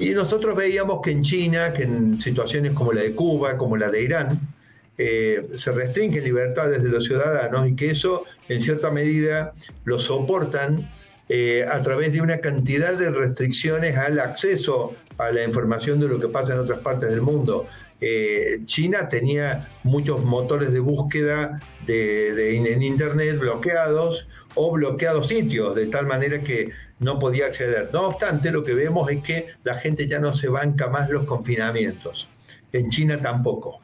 Y 0.00 0.10
nosotros 0.10 0.56
veíamos 0.56 1.00
que 1.00 1.12
en 1.12 1.22
China, 1.22 1.72
que 1.72 1.84
en 1.84 2.20
situaciones 2.20 2.72
como 2.72 2.92
la 2.92 3.02
de 3.02 3.14
Cuba, 3.14 3.56
como 3.56 3.76
la 3.76 3.88
de 3.88 4.02
Irán, 4.02 4.51
eh, 4.98 5.48
se 5.54 5.72
restringen 5.72 6.22
libertades 6.22 6.82
de 6.82 6.88
los 6.88 7.04
ciudadanos 7.04 7.66
y 7.66 7.74
que 7.74 7.90
eso 7.90 8.24
en 8.48 8.60
cierta 8.60 8.90
medida 8.90 9.54
lo 9.84 9.98
soportan 9.98 10.90
eh, 11.28 11.64
a 11.70 11.80
través 11.80 12.12
de 12.12 12.20
una 12.20 12.38
cantidad 12.38 12.92
de 12.92 13.10
restricciones 13.10 13.96
al 13.96 14.20
acceso 14.20 14.94
a 15.18 15.30
la 15.30 15.44
información 15.44 15.98
de 15.98 16.08
lo 16.08 16.20
que 16.20 16.28
pasa 16.28 16.52
en 16.52 16.58
otras 16.58 16.80
partes 16.80 17.08
del 17.08 17.22
mundo. 17.22 17.66
Eh, 18.00 18.60
China 18.66 19.08
tenía 19.08 19.68
muchos 19.84 20.24
motores 20.24 20.72
de 20.72 20.80
búsqueda 20.80 21.60
de, 21.86 22.56
en 22.56 22.82
Internet 22.82 23.38
bloqueados 23.38 24.26
o 24.56 24.72
bloqueados 24.72 25.28
sitios, 25.28 25.74
de 25.74 25.86
tal 25.86 26.06
manera 26.06 26.42
que 26.42 26.70
no 26.98 27.18
podía 27.18 27.46
acceder. 27.46 27.90
No 27.92 28.08
obstante, 28.08 28.50
lo 28.50 28.64
que 28.64 28.74
vemos 28.74 29.10
es 29.10 29.22
que 29.22 29.46
la 29.64 29.76
gente 29.76 30.06
ya 30.06 30.18
no 30.18 30.34
se 30.34 30.48
banca 30.48 30.88
más 30.88 31.08
los 31.08 31.24
confinamientos. 31.24 32.28
En 32.72 32.90
China 32.90 33.20
tampoco. 33.20 33.80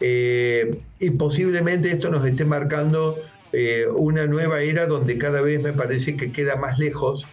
Eh, 0.00 0.80
y 0.98 1.10
posiblemente 1.10 1.90
esto 1.90 2.10
nos 2.10 2.26
esté 2.26 2.44
marcando 2.44 3.18
eh, 3.52 3.86
una 3.86 4.26
nueva 4.26 4.62
era 4.62 4.86
donde 4.86 5.16
cada 5.16 5.40
vez 5.40 5.62
me 5.62 5.72
parece 5.72 6.16
que 6.16 6.32
queda 6.32 6.56
más 6.56 6.78
lejos 6.78 7.24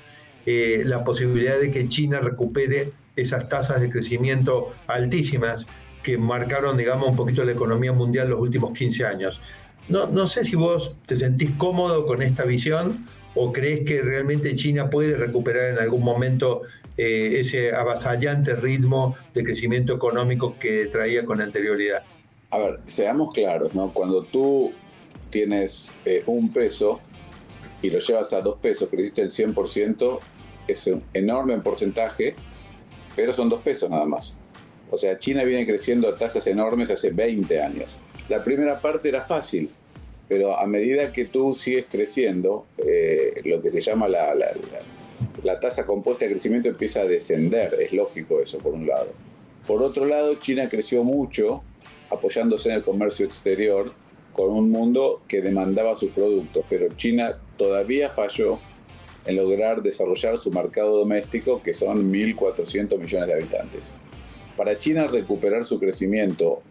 eh, 0.45 0.83
la 0.85 1.03
posibilidad 1.03 1.59
de 1.59 1.71
que 1.71 1.87
China 1.87 2.19
recupere 2.19 2.91
esas 3.15 3.49
tasas 3.49 3.81
de 3.81 3.89
crecimiento 3.89 4.73
altísimas 4.87 5.65
que 6.03 6.17
marcaron, 6.17 6.77
digamos, 6.77 7.09
un 7.09 7.15
poquito 7.15 7.43
la 7.43 7.51
economía 7.51 7.91
mundial 7.91 8.29
los 8.29 8.39
últimos 8.39 8.77
15 8.77 9.05
años. 9.05 9.41
No, 9.89 10.27
sé 10.27 10.45
si 10.45 10.55
vos 10.55 10.95
te 11.05 11.15
sentís 11.17 11.51
cómodo 11.57 12.05
con 12.05 12.21
esta 12.21 12.43
visión 12.45 13.07
o 13.35 13.51
crees 13.51 13.81
que 13.81 14.01
realmente 14.01 14.55
China 14.55 14.89
puede 14.89 15.17
recuperar 15.17 15.71
en 15.71 15.79
algún 15.79 16.03
momento 16.03 16.61
eh, 16.97 17.39
ese 17.39 17.73
avasallante 17.73 18.55
ritmo 18.55 19.17
de 19.33 19.43
crecimiento 19.43 19.93
económico 19.93 20.55
que 20.59 20.85
traía 20.85 21.25
con 21.25 21.41
anterioridad? 21.41 22.03
A 22.51 22.59
ver, 22.59 22.79
seamos 22.85 23.33
claros, 23.33 23.73
¿no? 23.73 23.93
Cuando 23.93 24.23
tú 24.23 24.73
tienes 25.29 25.93
eh, 26.05 26.21
un 26.25 26.51
peso 26.51 26.99
y 27.81 27.89
lo 27.89 27.99
llevas 27.99 28.33
a 28.33 28.41
dos 28.41 28.59
pesos, 28.59 28.89
creciste 28.89 29.21
el 29.21 29.31
100%, 29.31 30.19
es 30.67 30.87
un 30.87 31.03
enorme 31.13 31.57
porcentaje, 31.59 32.35
pero 33.15 33.31
son 33.31 33.49
dos 33.49 33.61
pesos 33.61 33.89
nada 33.89 34.05
más. 34.05 34.37
O 34.89 34.97
sea, 34.97 35.17
China 35.17 35.43
viene 35.45 35.65
creciendo 35.65 36.09
a 36.09 36.17
tasas 36.17 36.45
enormes 36.47 36.91
hace 36.91 37.11
20 37.11 37.61
años. 37.61 37.97
La 38.27 38.43
primera 38.43 38.81
parte 38.81 39.07
era 39.07 39.21
fácil, 39.21 39.69
pero 40.27 40.59
a 40.59 40.65
medida 40.67 41.13
que 41.13 41.25
tú 41.25 41.53
sigues 41.53 41.85
creciendo, 41.89 42.65
eh, 42.77 43.41
lo 43.45 43.61
que 43.61 43.69
se 43.69 43.79
llama 43.79 44.09
la, 44.09 44.35
la, 45.43 45.59
tasa 45.59 45.85
compuesta 45.85 46.25
de 46.25 46.31
crecimiento 46.31 46.67
empieza 46.67 47.01
a 47.01 47.05
descender, 47.05 47.77
es 47.79 47.93
lógico 47.93 48.41
eso 48.41 48.57
por 48.59 48.73
un 48.73 48.87
lado. 48.87 49.13
Por 49.65 49.81
otro 49.81 50.05
lado, 50.05 50.35
China 50.35 50.67
creció 50.67 51.05
mucho 51.05 51.63
apoyándose 52.11 52.69
en 52.69 52.75
el 52.75 52.83
comercio 52.83 53.25
exterior 53.25 53.93
con 54.33 54.49
un 54.49 54.69
mundo 54.69 55.21
que 55.27 55.41
demandaba 55.41 55.95
sus 55.95 56.11
productos, 56.11 56.65
pero 56.69 56.87
China 56.95 57.37
todavía 57.57 58.09
falló 58.09 58.59
en 59.25 59.35
lograr 59.35 59.81
desarrollar 59.81 60.37
su 60.37 60.51
mercado 60.51 60.97
doméstico, 60.97 61.61
que 61.61 61.73
son 61.73 62.11
1.400 62.11 62.97
millones 62.97 63.27
de 63.27 63.33
habitantes. 63.33 63.95
Para 64.57 64.77
China 64.77 65.07
recuperar 65.07 65.65
su 65.65 65.79
crecimiento 65.79 66.61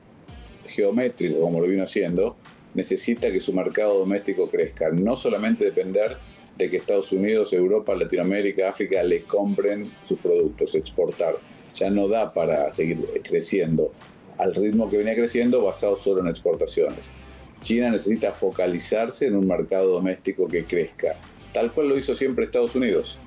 geométrico, 0.66 1.40
como 1.40 1.60
lo 1.60 1.66
vino 1.66 1.84
haciendo, 1.84 2.36
necesita 2.74 3.30
que 3.30 3.40
su 3.40 3.52
mercado 3.52 3.98
doméstico 3.98 4.48
crezca, 4.50 4.90
no 4.90 5.16
solamente 5.16 5.64
depender 5.64 6.16
de 6.56 6.70
que 6.70 6.76
Estados 6.76 7.12
Unidos, 7.12 7.52
Europa, 7.52 7.94
Latinoamérica, 7.94 8.68
África 8.68 9.02
le 9.02 9.22
compren 9.22 9.90
sus 10.02 10.18
productos, 10.18 10.74
exportar. 10.74 11.36
Ya 11.74 11.88
no 11.88 12.08
da 12.08 12.32
para 12.32 12.70
seguir 12.70 12.98
creciendo 13.22 13.92
al 14.40 14.54
ritmo 14.54 14.88
que 14.88 14.96
venía 14.96 15.14
creciendo 15.14 15.62
basado 15.62 15.96
solo 15.96 16.22
en 16.22 16.28
exportaciones. 16.28 17.10
China 17.60 17.90
necesita 17.90 18.32
focalizarse 18.32 19.26
en 19.26 19.36
un 19.36 19.46
mercado 19.46 19.92
doméstico 19.92 20.48
que 20.48 20.64
crezca, 20.64 21.16
tal 21.52 21.72
cual 21.72 21.90
lo 21.90 21.98
hizo 21.98 22.14
siempre 22.14 22.46
Estados 22.46 22.74
Unidos. 22.74 23.18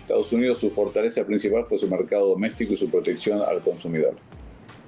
Estados 0.00 0.32
Unidos 0.32 0.58
su 0.58 0.70
fortaleza 0.70 1.24
principal 1.24 1.64
fue 1.66 1.78
su 1.78 1.88
mercado 1.88 2.28
doméstico 2.28 2.72
y 2.72 2.76
su 2.76 2.90
protección 2.90 3.42
al 3.42 3.60
consumidor. 3.60 4.16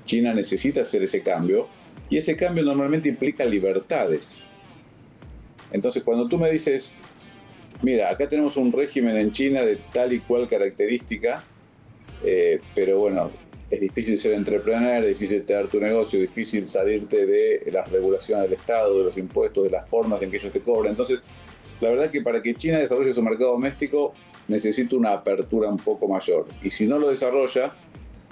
China 0.05 0.35
necesita 0.35 0.83
hacer 0.83 1.03
ese 1.05 1.23
cambio 1.23 1.69
y 2.11 2.17
ese 2.17 2.35
cambio 2.37 2.64
normalmente 2.64 3.09
implica 3.09 3.45
libertades. 3.45 4.43
Entonces 5.71 6.03
cuando 6.03 6.27
tú 6.27 6.38
me 6.38 6.51
dices, 6.51 6.93
mira, 7.83 8.11
acá 8.11 8.27
tenemos 8.27 8.57
un 8.57 8.73
régimen 8.73 9.17
en 9.17 9.31
China 9.31 9.62
de 9.62 9.77
tal 9.93 10.12
y 10.12 10.19
cual 10.21 10.49
característica, 10.49 11.45
eh, 12.25 12.61
pero 12.75 12.99
bueno, 12.99 13.31
es 13.70 13.81
difícil 13.81 14.16
ser 14.16 14.33
entrepreneur, 14.33 15.02
es 15.02 15.09
difícil 15.09 15.44
tener 15.44 15.68
tu 15.68 15.78
negocio, 15.78 16.20
es 16.20 16.28
difícil 16.28 16.66
salirte 16.66 17.26
de 17.26 17.70
las 17.70 17.90
regulaciones 17.90 18.44
del 18.44 18.54
Estado, 18.54 18.98
de 18.98 19.04
los 19.04 19.18
impuestos, 19.18 19.64
de 19.64 19.70
las 19.70 19.88
formas 19.88 20.22
en 20.22 20.31
que 20.31 20.37
ellos 20.37 20.52
te 20.52 20.61
cobran. 20.61 20.92
Entonces, 20.92 21.20
la 21.81 21.90
verdad 21.90 22.07
es 22.07 22.12
que 22.12 22.22
para 22.22 22.40
que 22.40 22.54
China 22.54 22.78
desarrolle 22.78 23.12
su 23.12 23.22
mercado 23.22 23.52
doméstico 23.52 24.14
necesita 24.48 24.96
una 24.96 25.12
apertura 25.12 25.68
un 25.68 25.76
poco 25.76 26.09
mayor. 26.09 26.46
Y 26.62 26.70
si 26.70 26.87
no 26.87 26.98
lo 26.98 27.09
desarrolla, 27.09 27.74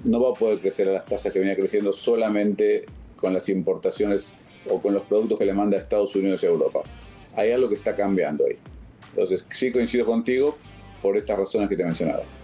no 0.05 0.21
va 0.21 0.31
a 0.31 0.35
poder 0.35 0.61
crecer 0.61 0.89
a 0.89 0.93
las 0.93 1.05
tasas 1.05 1.33
que 1.33 1.39
venía 1.39 1.55
creciendo 1.55 1.93
solamente 1.93 2.87
con 3.17 3.35
las 3.35 3.49
importaciones 3.49 4.35
o 4.69 4.81
con 4.81 4.95
los 4.95 5.03
productos 5.03 5.39
que 5.39 5.45
le 5.45 5.53
manda 5.53 5.77
a 5.77 5.81
Estados 5.81 6.17
Unidos 6.17 6.43
y 6.43 6.47
a 6.47 6.51
Europa. 6.51 6.81
Hay 7.35 7.51
algo 7.51 7.69
que 7.69 7.75
está 7.75 7.95
cambiando 7.95 8.47
ahí. 8.47 8.57
Entonces, 9.11 9.47
sí 9.51 9.71
coincido 9.71 10.07
contigo 10.07 10.57
por 11.03 11.17
estas 11.17 11.39
razones 11.39 11.69
que 11.69 11.77
te 11.77 11.83
he 11.83 11.85
mencionado. 11.85 12.36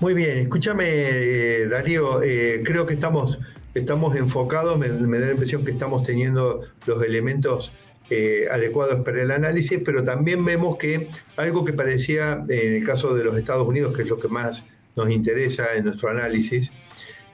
Muy 0.00 0.14
bien, 0.14 0.38
escúchame, 0.38 0.86
eh, 0.88 1.68
Darío, 1.68 2.22
eh, 2.22 2.62
creo 2.64 2.86
que 2.86 2.94
estamos, 2.94 3.38
estamos 3.74 4.16
enfocados, 4.16 4.78
me, 4.78 4.88
da 4.88 5.26
la 5.26 5.32
impresión 5.32 5.62
que 5.62 5.72
estamos 5.72 6.04
teniendo 6.04 6.62
los 6.86 7.02
elementos 7.02 7.74
eh, 8.08 8.46
adecuados 8.50 9.04
para 9.04 9.20
el 9.20 9.30
análisis, 9.30 9.78
pero 9.84 10.02
también 10.02 10.42
vemos 10.42 10.78
que 10.78 11.08
algo 11.36 11.66
que 11.66 11.74
parecía, 11.74 12.42
en 12.48 12.76
el 12.76 12.82
caso 12.82 13.14
de 13.14 13.24
los 13.24 13.36
Estados 13.36 13.68
Unidos, 13.68 13.94
que 13.94 14.00
es 14.00 14.08
lo 14.08 14.18
que 14.18 14.28
más 14.28 14.64
nos 14.96 15.10
interesa 15.10 15.74
en 15.76 15.84
nuestro 15.84 16.08
análisis, 16.08 16.70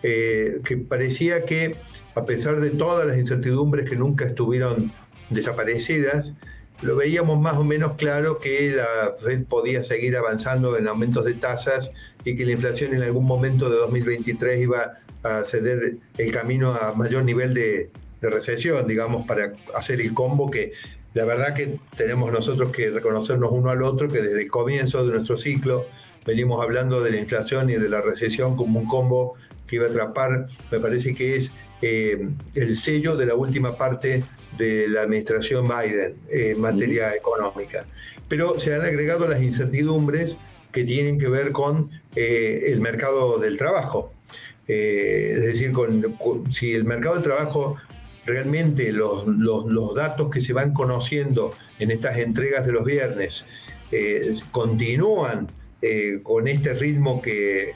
que 0.02 0.84
parecía 0.88 1.44
que 1.44 1.76
a 2.14 2.24
pesar 2.26 2.60
de 2.60 2.70
todas 2.70 3.06
las 3.06 3.16
incertidumbres 3.16 3.88
que 3.88 3.96
nunca 3.96 4.24
estuvieron 4.24 4.92
desaparecidas, 5.30 6.34
lo 6.82 6.96
veíamos 6.96 7.40
más 7.40 7.56
o 7.56 7.64
menos 7.64 7.92
claro 7.96 8.38
que 8.38 8.72
la 8.76 9.14
Fed 9.18 9.44
podía 9.44 9.82
seguir 9.82 10.16
avanzando 10.16 10.76
en 10.76 10.88
aumentos 10.88 11.24
de 11.24 11.34
tasas 11.34 11.90
y 12.24 12.36
que 12.36 12.44
la 12.44 12.52
inflación 12.52 12.94
en 12.94 13.02
algún 13.02 13.24
momento 13.24 13.70
de 13.70 13.76
2023 13.76 14.60
iba 14.60 14.98
a 15.22 15.42
ceder 15.42 15.96
el 16.18 16.32
camino 16.32 16.74
a 16.74 16.92
mayor 16.92 17.24
nivel 17.24 17.54
de, 17.54 17.90
recesión, 18.22 18.88
digamos, 18.88 19.24
para 19.24 19.52
hacer 19.72 20.00
el 20.00 20.12
combo 20.12 20.50
que 20.50 20.72
la 21.14 21.24
verdad 21.24 21.54
que 21.54 21.70
tenemos 21.96 22.32
nosotros 22.32 22.72
que 22.72 22.90
reconocernos 22.90 23.52
uno 23.52 23.70
al 23.70 23.82
otro, 23.82 24.08
que 24.08 24.20
desde 24.20 24.42
el 24.42 24.50
comienzo 24.50 25.06
de 25.06 25.12
nuestro 25.12 25.36
ciclo 25.36 25.86
venimos 26.26 26.60
hablando 26.60 27.00
de 27.02 27.12
la 27.12 27.18
inflación 27.18 27.70
y 27.70 27.74
de 27.74 27.88
la 27.88 28.00
recesión 28.00 28.56
como 28.56 28.80
un 28.80 28.88
combo 28.88 29.34
que 29.66 29.76
iba 29.76 29.86
a 29.86 29.90
atrapar, 29.90 30.46
me 30.70 30.80
parece 30.80 31.14
que 31.14 31.36
es 31.36 31.52
eh, 31.82 32.28
el 32.54 32.74
sello 32.74 33.16
de 33.16 33.26
la 33.26 33.34
última 33.34 33.76
parte 33.76 34.22
de 34.56 34.88
la 34.88 35.02
administración 35.02 35.68
Biden 35.68 36.14
en 36.30 36.60
materia 36.60 37.14
económica. 37.14 37.84
Pero 38.28 38.58
se 38.58 38.74
han 38.74 38.82
agregado 38.82 39.28
las 39.28 39.42
incertidumbres 39.42 40.36
que 40.72 40.84
tienen 40.84 41.18
que 41.18 41.28
ver 41.28 41.52
con 41.52 41.90
eh, 42.14 42.64
el 42.66 42.80
mercado 42.80 43.38
del 43.38 43.56
trabajo. 43.56 44.12
Eh, 44.68 45.32
es 45.36 45.44
decir, 45.44 45.72
con, 45.72 46.04
si 46.50 46.74
el 46.74 46.84
mercado 46.84 47.14
del 47.14 47.24
trabajo 47.24 47.76
realmente 48.24 48.92
los, 48.92 49.26
los, 49.26 49.94
datos 49.94 50.28
que 50.30 50.40
se 50.40 50.52
van 50.52 50.74
conociendo 50.74 51.52
en 51.78 51.92
estas 51.92 52.18
entregas 52.18 52.66
de 52.66 52.72
los 52.72 52.84
viernes 52.84 53.46
eh, 53.92 54.32
continúan 54.50 55.52
con 56.24 56.48
este 56.48 56.74
ritmo 56.74 57.22
que, 57.22 57.74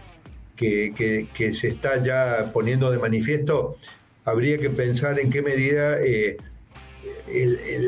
que, 0.60 1.50
se 1.54 1.68
está 1.68 2.02
ya 2.02 2.50
poniendo 2.52 2.90
de 2.90 2.98
manifiesto, 2.98 3.76
habría 4.24 4.58
que 4.58 4.70
pensar 4.70 5.18
en 5.18 5.30
qué 5.30 5.42
medida 5.42 5.98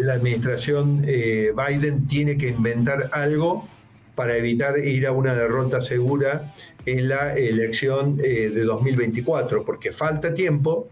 la 0.04 0.14
administración 0.14 1.02
eh, 1.06 1.52
Biden 1.54 2.06
tiene 2.06 2.36
que 2.36 2.48
inventar 2.48 3.10
algo 3.12 3.68
para 4.14 4.36
evitar 4.36 4.78
ir 4.78 5.06
a 5.06 5.12
una 5.12 5.34
derrota 5.34 5.80
segura 5.80 6.52
en 6.86 7.08
la 7.08 7.34
elección 7.34 8.18
eh, 8.22 8.50
de 8.50 8.64
2024, 8.64 9.64
porque 9.64 9.92
falta 9.92 10.34
tiempo, 10.34 10.88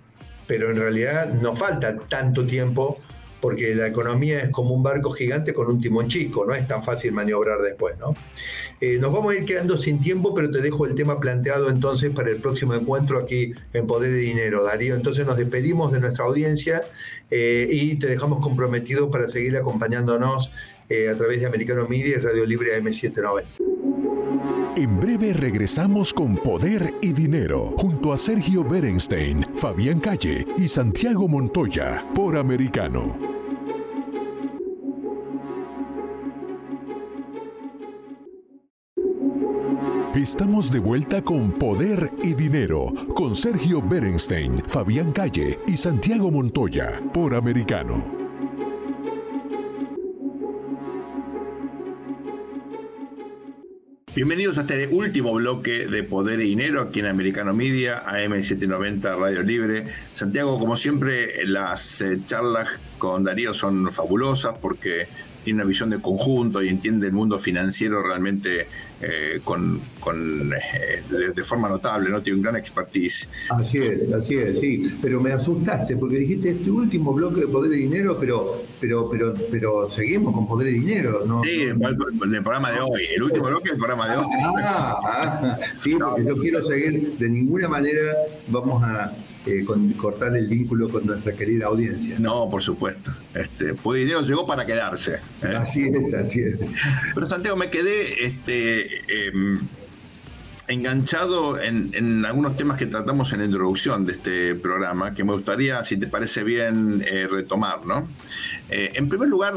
pero 0.47 0.71
en 0.71 0.77
realidad 0.77 1.33
no 1.33 1.55
falta 1.55 1.97
tanto 2.09 2.47
tiempo 2.47 2.99
porque 3.41 3.75
la 3.75 3.87
economía 3.87 4.41
es 4.41 4.51
como 4.51 4.75
un 4.75 4.83
barco 4.83 5.11
gigante 5.11 5.55
con 5.55 5.69
un 5.69 5.81
timón 5.81 6.09
chico, 6.09 6.45
no 6.45 6.55
es 6.55 6.67
tan 6.67 6.83
fácil 6.83 7.13
maniobrar 7.13 7.61
después, 7.61 7.99
¿no? 7.99 8.15
Eh, 8.81 8.99
nos 8.99 9.13
vamos 9.13 9.35
a 9.35 9.37
ir 9.37 9.45
quedando 9.45 9.77
sin 9.77 10.01
tiempo, 10.01 10.35
pero 10.35 10.51
te 10.51 10.61
dejo 10.61 10.87
el 10.87 10.95
tema 10.95 11.21
planteado 11.21 11.69
entonces 11.69 12.11
para 12.11 12.31
el 12.31 12.37
próximo 12.37 12.75
encuentro 12.75 13.19
aquí 13.19 13.53
en 13.75 13.87
Poder 13.87 14.11
de 14.11 14.19
Dinero, 14.19 14.65
Darío. 14.65 14.95
Entonces 14.95 15.27
nos 15.27 15.37
despedimos 15.37 15.93
de 15.93 16.01
nuestra 16.01 16.25
audiencia 16.25 16.83
eh, 17.31 17.69
y 17.71 17.97
te 17.97 18.07
dejamos 18.07 18.41
comprometido 18.41 19.11
para 19.11 19.29
seguir 19.29 19.57
acompañándonos 19.57 20.51
eh, 20.89 21.09
a 21.09 21.17
través 21.17 21.41
de 21.41 21.47
Americano 21.47 21.87
Media 21.89 22.17
y 22.17 22.21
Radio 22.21 22.47
Libre 22.47 22.81
AM790. 22.83 23.45
En 24.77 24.99
breve 24.99 25.33
regresamos 25.33 26.15
con 26.15 26.37
Poder 26.37 26.95
y 27.03 27.13
Dinero 27.13 27.75
junto 27.77 28.13
a 28.13 28.19
Sergio 28.19 28.65
Berenstein, 28.65 29.45
Fabián 29.55 30.01
Calle 30.01 30.47
y 30.57 30.69
Santiago 30.69 31.29
Montoya 31.29 32.07
por 32.15 32.37
Americano. 32.37 33.30
Estamos 40.15 40.73
de 40.73 40.81
vuelta 40.81 41.23
con 41.23 41.53
Poder 41.53 42.11
y 42.25 42.35
Dinero, 42.35 42.93
con 43.15 43.37
Sergio 43.37 43.81
Berenstein, 43.81 44.61
Fabián 44.67 45.13
Calle 45.13 45.61
y 45.69 45.77
Santiago 45.77 46.33
Montoya, 46.33 47.01
por 47.15 47.33
Americano. 47.33 48.05
Bienvenidos 54.13 54.59
a 54.59 54.63
este 54.63 54.89
último 54.89 55.33
bloque 55.35 55.87
de 55.87 56.03
Poder 56.03 56.41
y 56.41 56.49
Dinero 56.49 56.83
aquí 56.83 56.99
en 56.99 57.07
Americano 57.07 57.55
Media, 57.55 58.05
AM790 58.05 59.17
Radio 59.17 59.45
Libre. 59.45 59.87
Santiago, 60.15 60.59
como 60.59 60.77
siempre, 60.77 61.47
las 61.47 62.01
eh, 62.01 62.19
charlas 62.27 62.69
con 62.99 63.23
Darío 63.23 63.55
son 63.55 63.93
fabulosas 63.93 64.57
porque 64.61 65.07
tiene 65.45 65.59
una 65.61 65.69
visión 65.69 65.91
de 65.91 66.01
conjunto 66.01 66.63
y 66.63 66.69
entiende 66.69 67.07
el 67.07 67.13
mundo 67.13 67.39
financiero 67.39 68.03
realmente 68.03 68.67
eh, 69.01 69.41
con, 69.43 69.81
con 69.99 70.53
eh, 70.53 71.03
de, 71.35 71.45
forma 71.45 71.69
notable, 71.69 72.11
¿no? 72.11 72.21
Tiene 72.21 72.37
un 72.37 72.43
gran 72.43 72.57
expertise. 72.57 73.29
Así 73.49 73.79
es, 73.79 74.13
así 74.13 74.37
es, 74.37 74.61
sí. 74.61 74.93
Pero 75.01 75.21
me 75.21 75.33
asustaste 75.33 75.97
porque 75.97 76.19
dijiste 76.19 76.51
este 76.51 76.71
último 76.71 77.15
bloque 77.15 77.41
de 77.41 77.47
poder 77.47 77.73
y 77.73 77.85
dinero, 77.85 78.19
pero, 78.21 78.63
pero, 78.79 79.09
pero, 79.11 79.35
pero 79.51 79.91
seguimos 79.91 80.35
con 80.35 80.47
poder 80.47 80.69
y 80.69 80.81
dinero, 80.81 81.23
¿no? 81.27 81.43
Sí, 81.43 81.63
el, 81.63 81.79
el 81.81 82.43
programa 82.43 82.71
de 82.73 82.81
hoy, 82.81 83.07
el 83.15 83.23
último 83.23 83.47
bloque 83.47 83.71
del 83.71 83.79
programa 83.79 84.09
de 84.09 84.17
hoy. 84.19 84.27
Ah, 84.63 85.01
ah 85.03 85.59
sí, 85.79 85.97
porque 85.99 86.25
yo 86.25 86.37
quiero 86.37 86.63
seguir, 86.63 87.17
de 87.17 87.29
ninguna 87.29 87.69
manera 87.69 88.13
vamos 88.49 88.83
a 88.83 89.13
eh, 89.47 89.65
cortar 89.97 90.37
el 90.37 90.49
vínculo 90.49 90.91
con 90.91 91.07
nuestra 91.07 91.33
querida 91.33 91.67
audiencia. 91.67 92.19
No, 92.19 92.51
por 92.51 92.63
supuesto. 92.63 93.11
Este, 93.35 93.73
pues 93.73 94.05
Dios 94.05 94.29
llegó 94.29 94.47
para 94.47 94.67
quedarse. 94.67 95.15
¿eh? 95.43 95.57
Así 95.57 95.83
es, 95.83 96.15
así 96.15 96.41
es. 96.41 96.59
Pero 97.15 97.27
Santiago, 97.27 97.57
me 97.57 97.71
quedé 97.71 98.27
este, 98.27 99.29
em, 99.29 99.61
enganchado 100.69 101.59
en, 101.59 102.25
algunos 102.27 102.59
temas 102.59 102.77
que 102.77 102.85
tratamos 102.85 103.33
en 103.33 103.39
la 103.39 103.47
introducción 103.47 104.05
de 104.05 104.13
este 104.13 104.55
programa, 104.57 105.15
que 105.15 105.25
me 105.25 105.33
gustaría, 105.33 105.83
si 105.85 105.97
te 105.97 106.07
parece 106.07 106.45
bien, 106.45 107.03
eh, 107.11 107.27
retomar. 107.27 107.87
¿no? 107.87 108.09
en 108.69 109.09
primer 109.09 109.29
lugar, 109.29 109.55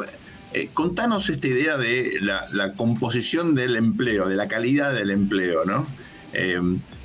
contanos 0.74 1.30
esta 1.30 1.48
idea 1.48 1.78
de 1.78 2.20
la, 2.22 2.48
la, 2.54 2.74
composición 2.74 3.54
del 3.54 3.76
empleo, 3.76 4.30
de 4.30 4.36
la 4.36 4.48
calidad 4.48 4.94
del 4.94 5.12
empleo, 5.12 5.66
¿no? 5.66 5.86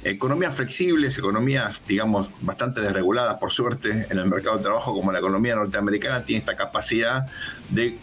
Economías 0.05 0.55
flexibles, 0.55 1.19
economías, 1.19 1.83
digamos, 1.87 2.31
bastante 2.41 2.81
desreguladas, 2.81 3.39
por 3.39 3.53
suerte, 3.53 4.07
en 4.09 4.19
el 4.19 4.27
mercado 4.27 4.57
de 4.57 4.63
trabajo, 4.63 4.95
como 4.95 5.13
la 5.13 5.19
economía 5.19 5.57
norteamericana, 5.57 6.25
tiene 6.25 6.41
esta 6.41 6.57
capacidad 6.57 7.27
de 7.69 7.99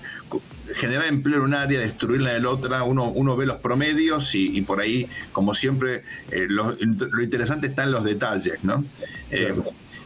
generar 0.76 1.06
empleo 1.06 1.38
en 1.38 1.44
un 1.44 1.54
área, 1.54 1.80
destruirla 1.80 2.32
en 2.32 2.38
el 2.38 2.46
otra, 2.46 2.84
uno, 2.84 3.10
uno 3.10 3.36
ve 3.36 3.46
los 3.46 3.58
promedios 3.58 4.34
y, 4.36 4.62
por 4.62 4.82
ahí, 4.82 5.08
como 5.32 5.54
siempre, 5.54 6.04
eh, 6.32 6.48
lo, 6.50 6.76
interesante 7.22 7.68
está 7.68 7.84
en 7.84 7.92
los 7.92 8.04
detalles, 8.04 8.64
¿no? 8.64 8.84
Eh, 9.32 9.54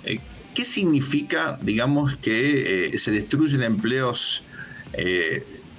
eh, 0.03 0.19
¿Qué 0.53 0.65
significa, 0.65 1.57
digamos, 1.61 2.17
que 2.17 2.93
se 2.97 3.11
destruyen 3.11 3.63
empleos 3.63 4.43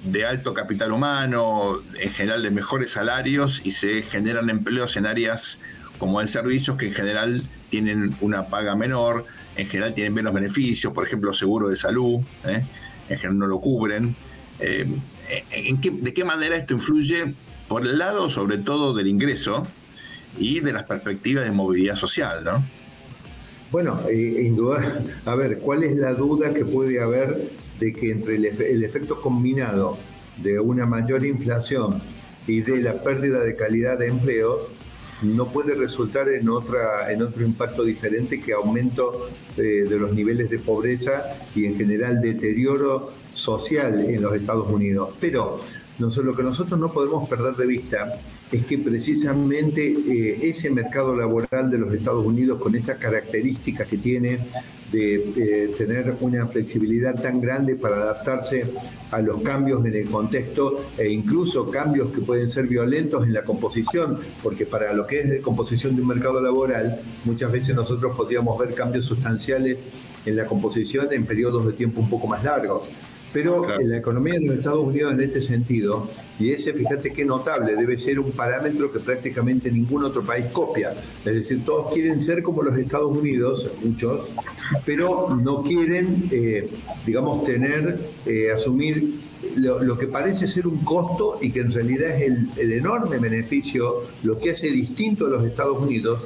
de 0.03 0.25
alto 0.25 0.53
capital 0.53 0.91
humano, 0.91 1.81
en 1.99 2.11
general 2.11 2.43
de 2.43 2.51
mejores 2.51 2.91
salarios, 2.91 3.61
y 3.63 3.71
se 3.71 4.01
generan 4.03 4.49
empleos 4.49 4.97
en 4.97 5.05
áreas 5.05 5.59
como 5.97 6.19
en 6.19 6.27
servicios 6.27 6.77
que 6.77 6.87
en 6.87 6.93
general 6.93 7.43
tienen 7.69 8.15
una 8.21 8.47
paga 8.47 8.75
menor, 8.75 9.25
en 9.55 9.67
general 9.67 9.93
tienen 9.93 10.13
menos 10.13 10.33
beneficios, 10.33 10.91
por 10.93 11.05
ejemplo, 11.05 11.33
seguro 11.33 11.69
de 11.69 11.75
salud, 11.75 12.21
¿eh? 12.47 12.63
en 13.09 13.17
general 13.17 13.37
no 13.37 13.47
lo 13.47 13.59
cubren. 13.59 14.15
Eh, 14.59 14.87
¿De 16.01 16.13
qué 16.13 16.23
manera 16.23 16.55
esto 16.55 16.73
influye 16.73 17.35
por 17.67 17.85
el 17.85 17.97
lado 17.97 18.29
sobre 18.29 18.57
todo 18.57 18.93
del 18.93 19.07
ingreso 19.07 19.65
y 20.37 20.59
de 20.59 20.73
las 20.73 20.83
perspectivas 20.83 21.45
de 21.45 21.51
movilidad 21.51 21.95
social? 21.95 22.43
¿no? 22.43 22.65
Bueno, 23.71 24.01
eh, 24.09 24.51
a 25.25 25.35
ver, 25.35 25.59
¿cuál 25.59 25.83
es 25.83 25.95
la 25.95 26.13
duda 26.13 26.53
que 26.53 26.65
puede 26.65 27.01
haber 27.01 27.49
de 27.81 27.91
que 27.91 28.11
entre 28.11 28.35
el 28.35 28.83
efecto 28.83 29.19
combinado 29.19 29.97
de 30.37 30.59
una 30.59 30.85
mayor 30.85 31.25
inflación 31.25 32.01
y 32.47 32.61
de 32.61 32.77
la 32.77 33.03
pérdida 33.03 33.41
de 33.41 33.55
calidad 33.55 33.97
de 33.97 34.07
empleo 34.07 34.69
no 35.23 35.47
puede 35.47 35.75
resultar 35.75 36.29
en, 36.29 36.49
otra, 36.49 37.11
en 37.11 37.21
otro 37.21 37.43
impacto 37.43 37.83
diferente 37.83 38.39
que 38.39 38.53
aumento 38.53 39.27
de, 39.55 39.85
los 39.89 40.13
niveles 40.13 40.49
de 40.49 40.59
pobreza 40.59 41.23
y 41.55 41.65
en 41.65 41.75
general 41.75 42.21
deterioro 42.21 43.11
social 43.33 44.09
en 44.09 44.21
los 44.21 44.33
Estados 44.35 44.69
Unidos. 44.69 45.09
Pero 45.19 45.59
lo 45.99 46.35
que 46.35 46.43
nosotros 46.43 46.79
no 46.79 46.91
podemos 46.91 47.29
perder 47.29 47.55
de 47.55 47.67
vista 47.67 48.19
es 48.51 48.65
que 48.65 48.77
precisamente 48.77 49.87
eh, 49.91 50.39
ese 50.43 50.69
mercado 50.69 51.15
laboral 51.15 51.69
de 51.69 51.77
los 51.77 51.93
Estados 51.93 52.25
Unidos, 52.25 52.59
con 52.61 52.75
esas 52.75 52.97
características 52.97 53.87
que 53.87 53.97
tiene 53.97 54.39
de 54.91 55.71
tener 55.77 56.15
una 56.19 56.45
flexibilidad 56.47 57.15
tan 57.15 57.39
grande 57.39 57.75
para 57.75 57.95
adaptarse 57.95 58.65
a 59.11 59.21
los 59.21 59.41
cambios 59.41 59.85
en 59.85 59.95
el 59.95 60.09
contexto 60.09 60.83
e 60.97 61.09
incluso 61.09 61.69
cambios 61.71 62.11
que 62.11 62.19
pueden 62.19 62.51
ser 62.51 62.67
violentos 62.67 63.25
en 63.25 63.33
la 63.33 63.43
composición, 63.43 64.19
porque 64.43 64.65
para 64.65 64.91
lo 64.93 65.07
que 65.07 65.21
es 65.21 65.29
de 65.29 65.39
composición 65.39 65.95
de 65.95 66.01
un 66.01 66.09
mercado 66.09 66.41
laboral, 66.41 66.99
muchas 67.23 67.51
veces 67.51 67.73
nosotros 67.73 68.15
podríamos 68.17 68.59
ver 68.59 68.73
cambios 68.73 69.05
sustanciales 69.05 69.79
en 70.25 70.35
la 70.35 70.45
composición 70.45 71.07
en 71.11 71.25
periodos 71.25 71.65
de 71.67 71.73
tiempo 71.73 72.01
un 72.01 72.09
poco 72.09 72.27
más 72.27 72.43
largos. 72.43 72.83
Pero 73.33 73.79
en 73.79 73.89
la 73.89 73.97
economía 73.97 74.33
de 74.33 74.45
los 74.45 74.57
Estados 74.57 74.85
Unidos 74.85 75.13
en 75.13 75.21
este 75.21 75.39
sentido, 75.39 76.09
y 76.39 76.51
ese 76.51 76.73
fíjate 76.73 77.11
qué 77.11 77.23
notable, 77.23 77.75
debe 77.75 77.97
ser 77.97 78.19
un 78.19 78.31
parámetro 78.31 78.91
que 78.91 78.99
prácticamente 78.99 79.71
ningún 79.71 80.03
otro 80.03 80.21
país 80.21 80.47
copia. 80.47 80.91
Es 81.25 81.33
decir, 81.33 81.63
todos 81.63 81.93
quieren 81.93 82.21
ser 82.21 82.43
como 82.43 82.61
los 82.63 82.77
Estados 82.77 83.15
Unidos, 83.15 83.69
muchos, 83.83 84.27
pero 84.85 85.35
no 85.41 85.63
quieren, 85.63 86.27
eh, 86.31 86.67
digamos, 87.05 87.45
tener, 87.45 87.99
eh, 88.25 88.51
asumir 88.51 89.13
lo, 89.55 89.97
que 89.97 90.07
parece 90.07 90.47
ser 90.47 90.67
un 90.67 90.83
costo 90.83 91.39
y 91.41 91.51
que 91.51 91.61
en 91.61 91.71
realidad 91.71 92.09
es 92.21 92.31
el, 92.57 92.71
enorme 92.73 93.17
beneficio, 93.17 94.03
lo 94.23 94.37
que 94.37 94.51
hace 94.51 94.69
distinto 94.71 95.25
a 95.25 95.29
los 95.29 95.45
Estados 95.45 95.81
Unidos. 95.81 96.21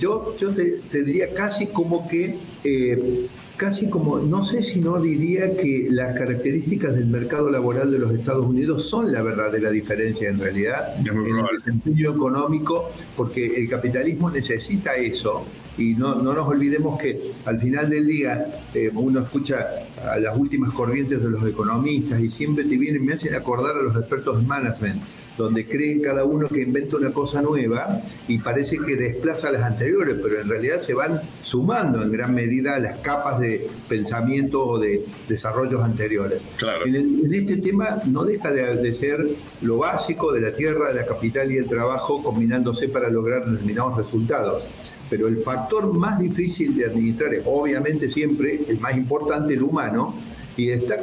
Yo, 0.00 0.36
yo 0.38 0.50
te, 0.50 0.80
diría 1.04 1.32
casi 1.32 1.68
como 1.68 2.08
que 2.08 2.36
eh, 2.64 3.26
casi 3.56 3.88
como, 3.88 4.18
no 4.18 4.44
sé 4.44 4.62
si 4.62 4.80
no 4.80 5.00
diría 5.00 5.56
que 5.56 5.88
las 5.90 6.18
características 6.18 6.94
del 6.94 7.06
mercado 7.06 7.50
laboral 7.50 7.90
de 7.90 7.98
los 7.98 8.12
Estados 8.12 8.46
Unidos 8.46 8.88
son 8.88 9.12
la 9.12 9.22
verdadera 9.22 9.70
diferencia 9.70 10.28
en 10.28 10.38
realidad 10.38 10.94
en 10.98 11.06
el 11.06 11.46
desempeño 11.52 12.10
económico, 12.10 12.90
porque 13.16 13.46
el 13.56 13.68
capitalismo 13.68 14.30
necesita 14.30 14.96
eso. 14.96 15.44
Y 15.76 15.94
no, 15.94 16.14
no 16.14 16.34
nos 16.34 16.46
olvidemos 16.46 17.00
que 17.00 17.20
al 17.46 17.58
final 17.58 17.90
del 17.90 18.06
día 18.06 18.46
eh, 18.74 18.90
uno 18.94 19.20
escucha 19.20 19.66
a 20.08 20.18
las 20.18 20.36
últimas 20.36 20.72
corrientes 20.72 21.22
de 21.22 21.28
los 21.28 21.44
economistas 21.44 22.20
y 22.20 22.30
siempre 22.30 22.64
te 22.64 22.76
vienen, 22.76 23.04
me 23.04 23.14
hacen 23.14 23.34
acordar 23.34 23.76
a 23.76 23.82
los 23.82 23.96
expertos 23.96 24.40
en 24.40 24.46
management 24.46 25.02
donde 25.36 25.66
creen 25.66 26.00
cada 26.00 26.24
uno 26.24 26.48
que 26.48 26.62
inventa 26.62 26.96
una 26.96 27.10
cosa 27.10 27.42
nueva 27.42 28.00
y 28.28 28.38
parece 28.38 28.78
que 28.78 28.96
desplaza 28.96 29.48
a 29.48 29.52
las 29.52 29.62
anteriores, 29.62 30.16
pero 30.22 30.40
en 30.40 30.48
realidad 30.48 30.80
se 30.80 30.94
van 30.94 31.20
sumando 31.42 32.02
en 32.02 32.12
gran 32.12 32.32
medida 32.32 32.76
a 32.76 32.78
las 32.78 33.00
capas 33.00 33.40
de 33.40 33.66
pensamiento 33.88 34.64
o 34.64 34.78
de 34.78 35.04
desarrollos 35.28 35.82
anteriores. 35.82 36.40
En, 36.86 37.32
este 37.34 37.56
tema 37.56 38.00
no 38.06 38.24
deja 38.24 38.50
de, 38.52 38.94
ser 38.94 39.26
lo 39.62 39.78
básico 39.78 40.32
de 40.32 40.40
la 40.40 40.52
tierra, 40.54 40.88
de 40.88 40.94
la 40.94 41.06
capital 41.06 41.50
y 41.50 41.56
el 41.56 41.66
trabajo 41.66 42.22
combinándose 42.22 42.88
para 42.88 43.10
lograr 43.10 43.44
determinados 43.44 43.96
resultados. 43.96 44.62
Pero 45.10 45.26
el 45.26 45.38
factor 45.38 45.92
más 45.92 46.18
difícil 46.18 46.76
de 46.76 46.86
administrar 46.86 47.34
es 47.34 47.42
obviamente 47.44 48.08
siempre 48.08 48.60
el 48.68 48.78
más 48.78 48.96
importante, 48.96 49.54
el 49.54 49.62
humano, 49.62 50.14
y 50.56 50.70
está 50.70 50.96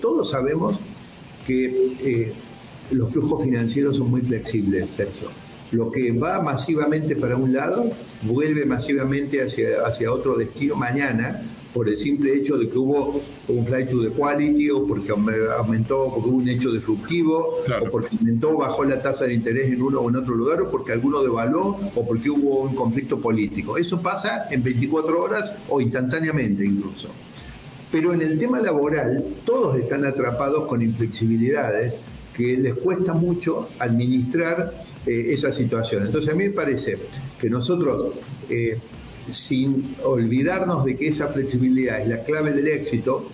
todos 0.00 0.30
sabemos 0.30 0.78
que 1.46 1.92
eh, 2.02 2.32
los 2.90 3.10
flujos 3.10 3.44
financieros 3.44 3.96
son 3.96 4.10
muy 4.10 4.22
flexibles, 4.22 4.90
Sergio. 4.90 5.28
Lo 5.72 5.90
que 5.90 6.10
va 6.12 6.42
masivamente 6.42 7.14
para 7.14 7.36
un 7.36 7.52
lado 7.52 7.90
vuelve 8.22 8.64
masivamente 8.64 9.42
hacia, 9.42 9.86
hacia 9.86 10.12
otro 10.12 10.36
destino 10.36 10.74
mañana 10.74 11.40
por 11.72 11.88
el 11.88 11.96
simple 11.96 12.34
hecho 12.34 12.56
de 12.58 12.68
que 12.68 12.76
hubo 12.76 13.20
un 13.48 13.66
flight 13.66 13.88
to 13.90 14.02
the 14.02 14.10
quality 14.10 14.70
o 14.70 14.84
porque 14.84 15.12
aumentó, 15.12 16.10
porque 16.12 16.28
hubo 16.28 16.38
un 16.38 16.48
hecho 16.48 16.72
disruptivo 16.72 17.58
o 17.80 17.90
porque 17.90 18.16
aumentó, 18.18 18.56
bajó 18.56 18.84
la 18.84 19.00
tasa 19.00 19.26
de 19.26 19.34
interés 19.34 19.70
en 19.70 19.80
uno 19.80 20.00
o 20.00 20.10
en 20.10 20.16
otro 20.16 20.34
lugar 20.34 20.60
o 20.62 20.70
porque 20.70 20.92
alguno 20.92 21.22
devaluó 21.22 21.78
o 21.94 22.06
porque 22.06 22.30
hubo 22.30 22.62
un 22.62 22.74
conflicto 22.74 23.20
político. 23.20 23.78
Eso 23.78 24.02
pasa 24.02 24.46
en 24.50 24.62
24 24.62 25.22
horas 25.22 25.52
o 25.68 25.80
instantáneamente 25.80 26.64
incluso. 26.64 27.08
Pero 27.92 28.12
en 28.12 28.22
el 28.22 28.38
tema 28.38 28.60
laboral, 28.60 29.24
todos 29.44 29.76
están 29.76 30.04
atrapados 30.04 30.66
con 30.66 30.82
inflexibilidades 30.82 31.94
que 32.40 32.56
les 32.56 32.74
cuesta 32.74 33.12
mucho 33.12 33.68
administrar 33.78 34.72
eh, 35.06 35.26
esa 35.28 35.52
situación. 35.52 36.06
Entonces 36.06 36.32
a 36.32 36.34
mí 36.34 36.44
me 36.44 36.54
parece 36.54 36.96
que 37.38 37.50
nosotros, 37.50 38.14
eh, 38.48 38.78
sin 39.30 39.94
olvidarnos 40.04 40.86
de 40.86 40.96
que 40.96 41.08
esa 41.08 41.28
flexibilidad 41.28 42.00
es 42.00 42.08
la 42.08 42.22
clave 42.22 42.52
del 42.52 42.68
éxito, 42.68 43.28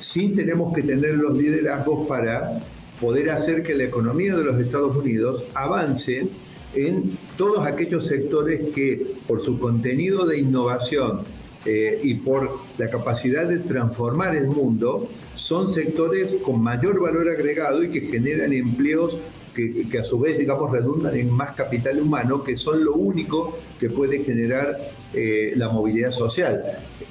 sí 0.00 0.30
tenemos 0.30 0.74
que 0.74 0.82
tener 0.82 1.14
los 1.14 1.38
liderazgos 1.38 2.08
para 2.08 2.60
poder 3.00 3.30
hacer 3.30 3.62
que 3.62 3.76
la 3.76 3.84
economía 3.84 4.34
de 4.34 4.42
los 4.42 4.60
Estados 4.60 4.96
Unidos 4.96 5.44
avance 5.54 6.26
en 6.74 7.16
todos 7.36 7.64
aquellos 7.64 8.04
sectores 8.04 8.70
que 8.74 9.14
por 9.28 9.42
su 9.42 9.60
contenido 9.60 10.26
de 10.26 10.40
innovación 10.40 11.20
eh, 11.64 12.00
y 12.02 12.14
por 12.14 12.58
la 12.78 12.90
capacidad 12.90 13.46
de 13.46 13.58
transformar 13.58 14.34
el 14.34 14.48
mundo, 14.48 15.08
son 15.40 15.72
sectores 15.72 16.42
con 16.42 16.62
mayor 16.62 17.00
valor 17.00 17.28
agregado 17.30 17.82
y 17.82 17.90
que 17.90 18.02
generan 18.02 18.52
empleos 18.52 19.16
que, 19.54 19.98
a 19.98 20.04
su 20.04 20.18
vez, 20.18 20.38
digamos, 20.38 20.70
redundan 20.70 21.14
en 21.16 21.30
más 21.30 21.54
capital 21.54 22.00
humano, 22.00 22.42
que 22.42 22.56
son 22.56 22.84
lo 22.84 22.94
único 22.94 23.58
que 23.78 23.90
puede 23.90 24.22
generar 24.22 24.78
eh, 25.12 25.52
la 25.56 25.68
movilidad 25.68 26.12
social. 26.12 26.62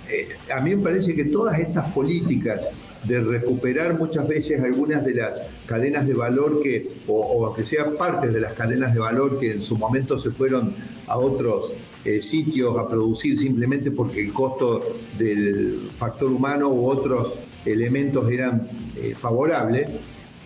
Eh, 0.09 0.29
a 0.51 0.61
mí 0.61 0.75
me 0.75 0.81
parece 0.81 1.15
que 1.15 1.25
todas 1.25 1.59
estas 1.59 1.91
políticas 1.91 2.61
de 3.03 3.19
recuperar 3.19 3.97
muchas 3.97 4.27
veces 4.27 4.61
algunas 4.61 5.05
de 5.05 5.15
las 5.15 5.41
cadenas 5.65 6.07
de 6.07 6.13
valor 6.13 6.61
que, 6.61 6.89
o, 7.07 7.53
que 7.53 7.65
sean 7.65 7.95
partes 7.97 8.33
de 8.33 8.39
las 8.39 8.53
cadenas 8.53 8.93
de 8.93 8.99
valor 8.99 9.39
que 9.39 9.51
en 9.51 9.61
su 9.61 9.77
momento 9.77 10.17
se 10.17 10.31
fueron 10.31 10.73
a 11.07 11.17
otros 11.17 11.71
eh, 12.03 12.21
sitios 12.21 12.77
a 12.77 12.87
producir 12.87 13.37
simplemente 13.37 13.91
porque 13.91 14.21
el 14.21 14.33
costo 14.33 14.81
del 15.17 15.89
factor 15.97 16.31
humano 16.31 16.69
u 16.69 16.89
otros 16.89 17.33
elementos 17.65 18.31
eran 18.31 18.67
eh, 18.97 19.13
favorables, 19.17 19.89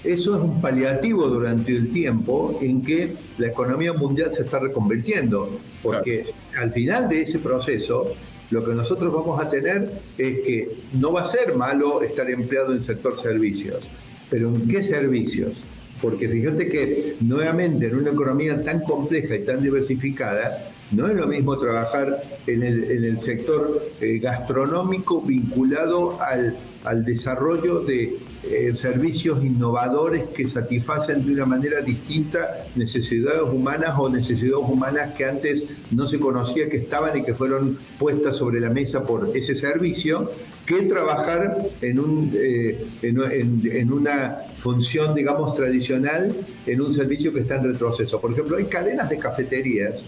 eso 0.03 0.36
es 0.36 0.41
un 0.41 0.59
paliativo 0.59 1.28
durante 1.28 1.72
el 1.72 1.91
tiempo 1.91 2.59
en 2.61 2.84
que 2.84 3.14
la 3.38 3.47
economía 3.47 3.93
mundial 3.93 4.34
se 4.34 4.43
está 4.43 4.59
reconvirtiendo, 4.59 5.49
porque 5.82 6.26
al 6.59 6.72
final 6.72 7.07
de 7.07 7.22
ese 7.22 7.39
proceso 7.39 8.14
lo 8.51 8.66
que 8.66 8.74
nosotros 8.74 9.14
vamos 9.14 9.41
a 9.41 9.49
tener 9.49 9.89
es 10.18 10.39
que 10.41 10.70
no 10.99 11.14
va 11.14 11.22
a 11.22 11.26
ser 11.26 11.55
malo 11.55 12.03
estar 12.03 12.30
empleado 12.30 12.74
en 12.74 12.84
sector 12.84 13.20
servicios, 13.20 13.80
pero 14.30 14.49
¿en 14.49 14.68
qué 14.68 14.84
servicios? 14.84 15.64
Porque 16.01 16.28
fíjate 16.28 16.68
que 16.68 17.16
nuevamente 17.22 17.88
en 17.88 17.95
una 17.95 18.11
economía 18.11 18.61
tan 18.61 18.82
compleja 18.82 19.36
y 19.36 19.45
tan 19.45 19.64
diversificada, 19.64 20.70
no 20.94 21.08
es 21.08 21.16
lo 21.16 21.28
mismo 21.28 21.58
trabajar 21.58 22.22
en 22.48 22.64
el, 22.64 23.20
sector 23.20 23.82
eh, 24.00 24.20
gastronómico 24.20 25.22
vinculado 25.22 26.20
al, 26.22 26.56
desarrollo 27.06 27.80
de 27.80 28.18
eh, 28.44 28.74
servicios 28.76 29.44
innovadores 29.44 30.28
que 30.30 30.50
satisfacen 30.50 31.26
de 31.26 31.32
una 31.32 31.46
manera 31.46 31.80
distinta 31.80 32.66
necesidades 32.76 33.44
humanas 33.44 33.96
o 33.98 34.10
necesidades 34.10 34.66
humanas 34.68 35.14
que 35.14 35.24
antes 35.24 35.64
no 35.91 36.08
se 36.08 36.20
conocía 36.20 36.70
que 36.70 36.76
estaban 36.76 37.18
y 37.18 37.24
que 37.24 37.34
fueron 37.34 37.78
puestas 37.98 38.36
sobre 38.36 38.60
la 38.60 38.70
mesa 38.70 39.04
por 39.04 39.32
ese 39.34 39.56
servicio, 39.56 40.30
que 40.66 40.82
trabajar 40.82 41.58
en, 41.82 42.32
eh, 42.36 42.86
en, 43.02 43.94
una 43.94 44.38
función, 44.60 45.16
digamos, 45.16 45.56
tradicional, 45.56 46.36
en 46.66 46.82
un 46.82 46.94
servicio 46.94 47.34
que 47.34 47.41
está 47.41 47.56
en 47.56 47.64
retroceso. 47.64 48.20
Por 48.20 48.34
ejemplo, 48.34 48.58
hay 48.58 48.66
cadenas 48.66 49.10
de 49.10 49.18
cafeterías 49.18 50.04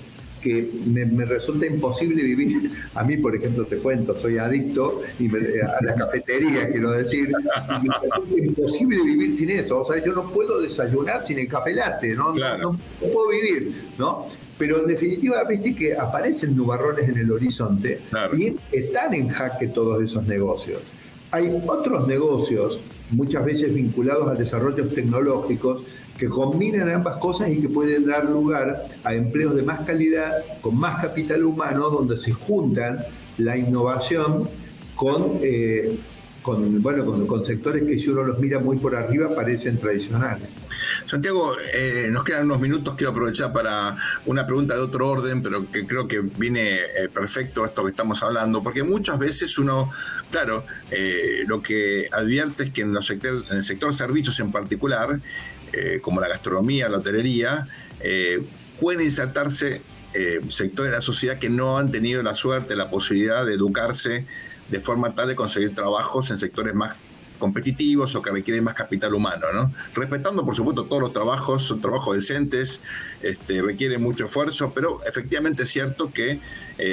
que 0.45 0.69
me, 0.85 1.25
resulta 1.25 1.65
imposible 1.65 2.21
vivir. 2.21 2.69
A 2.93 3.03
mí, 3.03 3.17
por 3.17 3.35
ejemplo, 3.35 3.65
te 3.65 3.77
cuento, 3.77 4.15
soy 4.15 4.37
adicto 4.37 5.01
y 5.19 5.27
a 5.27 5.83
la 5.83 5.95
cafetería, 5.95 6.69
quiero 6.71 6.91
decir, 6.91 7.29
me 7.29 7.89
resulta 7.99 8.37
imposible 8.37 9.03
vivir 9.03 9.35
sin 9.35 9.49
eso. 9.49 9.81
O 9.81 9.91
sea, 9.91 10.05
yo 10.05 10.13
no 10.13 10.29
puedo 10.29 10.61
desayunar 10.61 11.25
sin 11.25 11.39
el 11.39 11.47
café 11.47 11.73
latte, 11.73 12.13
¿no? 12.13 12.35
No, 12.35 12.79
puedo 12.99 13.29
vivir, 13.29 13.73
¿no? 13.97 14.27
Pero 14.59 14.81
en 14.81 14.87
definitiva, 14.87 15.43
viste 15.45 15.73
que 15.73 15.97
aparecen 15.97 16.55
nubarrones 16.55 17.09
en 17.09 17.17
el 17.17 17.31
horizonte 17.31 18.01
y 18.37 18.55
están 18.71 19.15
en 19.15 19.29
jaque 19.29 19.69
todos 19.69 20.03
esos 20.03 20.27
negocios. 20.27 20.83
Hay 21.31 21.51
otros 21.65 22.07
negocios, 22.07 22.79
muchas 23.09 23.43
veces 23.43 23.73
vinculados 23.73 24.29
a 24.29 24.35
desarrollos 24.35 24.93
tecnológicos, 24.93 25.81
que 26.17 26.27
combinan 26.27 26.89
ambas 26.89 27.17
cosas 27.17 27.49
y 27.49 27.61
que 27.61 27.69
pueden 27.69 28.05
dar 28.05 28.25
lugar 28.25 28.83
a 29.03 29.13
empleos 29.13 29.55
de 29.55 29.63
más 29.63 29.81
calidad, 29.81 30.31
con 30.61 30.77
más 30.77 31.01
capital 31.01 31.43
humano, 31.43 31.89
donde 31.89 32.17
se 32.17 32.31
juntan 32.31 32.99
la 33.37 33.57
innovación 33.57 34.47
con, 34.95 35.39
eh, 35.41 35.97
bueno, 36.43 37.27
con, 37.27 37.43
sectores 37.43 37.83
que 37.83 37.99
si 37.99 38.09
uno 38.09 38.23
los 38.23 38.39
mira 38.39 38.59
muy 38.59 38.77
por 38.77 38.95
arriba 38.95 39.35
parecen 39.35 39.77
tradicionales. 39.77 40.47
Santiago, 41.05 41.55
eh, 41.73 42.07
nos 42.11 42.23
quedan 42.23 42.45
unos 42.45 42.61
minutos, 42.61 42.95
quiero 42.95 43.11
aprovechar 43.11 43.51
para 43.51 43.97
una 44.25 44.45
pregunta 44.45 44.75
de 44.75 44.79
otro 44.79 45.09
orden, 45.09 45.41
pero 45.41 45.69
que 45.69 45.85
creo 45.85 46.07
que 46.07 46.21
viene 46.21 46.75
eh, 46.75 47.09
perfecto 47.13 47.65
esto 47.65 47.83
que 47.83 47.89
estamos 47.89 48.23
hablando, 48.23 48.63
porque 48.63 48.83
muchas 48.83 49.19
veces 49.19 49.57
uno, 49.57 49.91
claro, 50.31 50.63
lo 51.47 51.61
que 51.61 52.07
advierte 52.11 52.65
es 52.65 52.69
que 52.71 52.83
en, 52.83 52.93
los 52.93 53.09
en 53.09 53.19
el 53.51 53.63
sector 53.63 53.93
servicios 53.93 54.39
en 54.39 54.51
particular, 54.51 55.19
eh, 55.77 55.99
como 56.01 56.21
la 56.21 56.29
gastronomía, 56.29 56.87
la 56.87 56.99
hotelería, 56.99 57.67
eh, 57.99 58.41
pueden 58.79 59.01
insertarse 59.01 59.81
eh, 60.13 60.39
sectores 60.47 60.91
de 60.91 60.97
la 60.97 61.01
sociedad 61.01 61.37
que 61.37 61.49
no 61.49 61.77
han 61.77 61.91
tenido 61.91 62.23
la 62.23 62.33
suerte, 62.33 62.77
la 62.77 62.89
posibilidad 62.89 63.45
de 63.45 63.55
educarse 63.55 64.25
de 64.69 64.79
forma 64.79 65.13
tal 65.13 65.27
de 65.27 65.35
conseguir 65.35 65.75
trabajos 65.75 66.31
en 66.31 66.37
sectores 66.37 66.73
más 66.73 66.95
competitivos 67.37 68.15
o 68.15 68.21
que 68.21 68.31
requieren 68.31 68.63
más 68.63 68.73
capital 68.73 69.13
humano, 69.13 69.47
¿no? 69.53 69.71
Respetando, 69.93 70.45
por 70.45 70.55
supuesto, 70.55 70.85
todos 70.85 71.01
los 71.01 71.13
trabajos, 71.13 71.63
son 71.63 71.81
trabajos 71.81 72.15
decentes, 72.15 72.81
este, 73.21 73.61
requieren 73.61 74.01
mucho 74.01 74.25
esfuerzo, 74.25 74.71
pero 74.73 75.03
efectivamente 75.05 75.63
es 75.63 75.69
cierto 75.69 76.11
que 76.11 76.39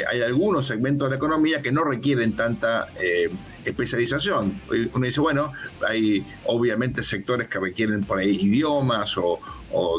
hay 0.08 0.22
algunos 0.22 0.66
segmentos 0.66 1.06
de 1.06 1.10
la 1.10 1.16
economía 1.16 1.60
que 1.60 1.72
no 1.72 1.84
requieren 1.84 2.36
tanta 2.36 2.86
especialización. 3.64 4.60
Uno 4.94 5.06
dice, 5.06 5.20
bueno, 5.20 5.52
hay 5.86 6.24
obviamente 6.44 7.02
sectores 7.02 7.48
que 7.48 7.58
requieren 7.58 8.04
por 8.04 8.18
ahí 8.18 8.38
idiomas 8.40 9.16
o, 9.18 9.38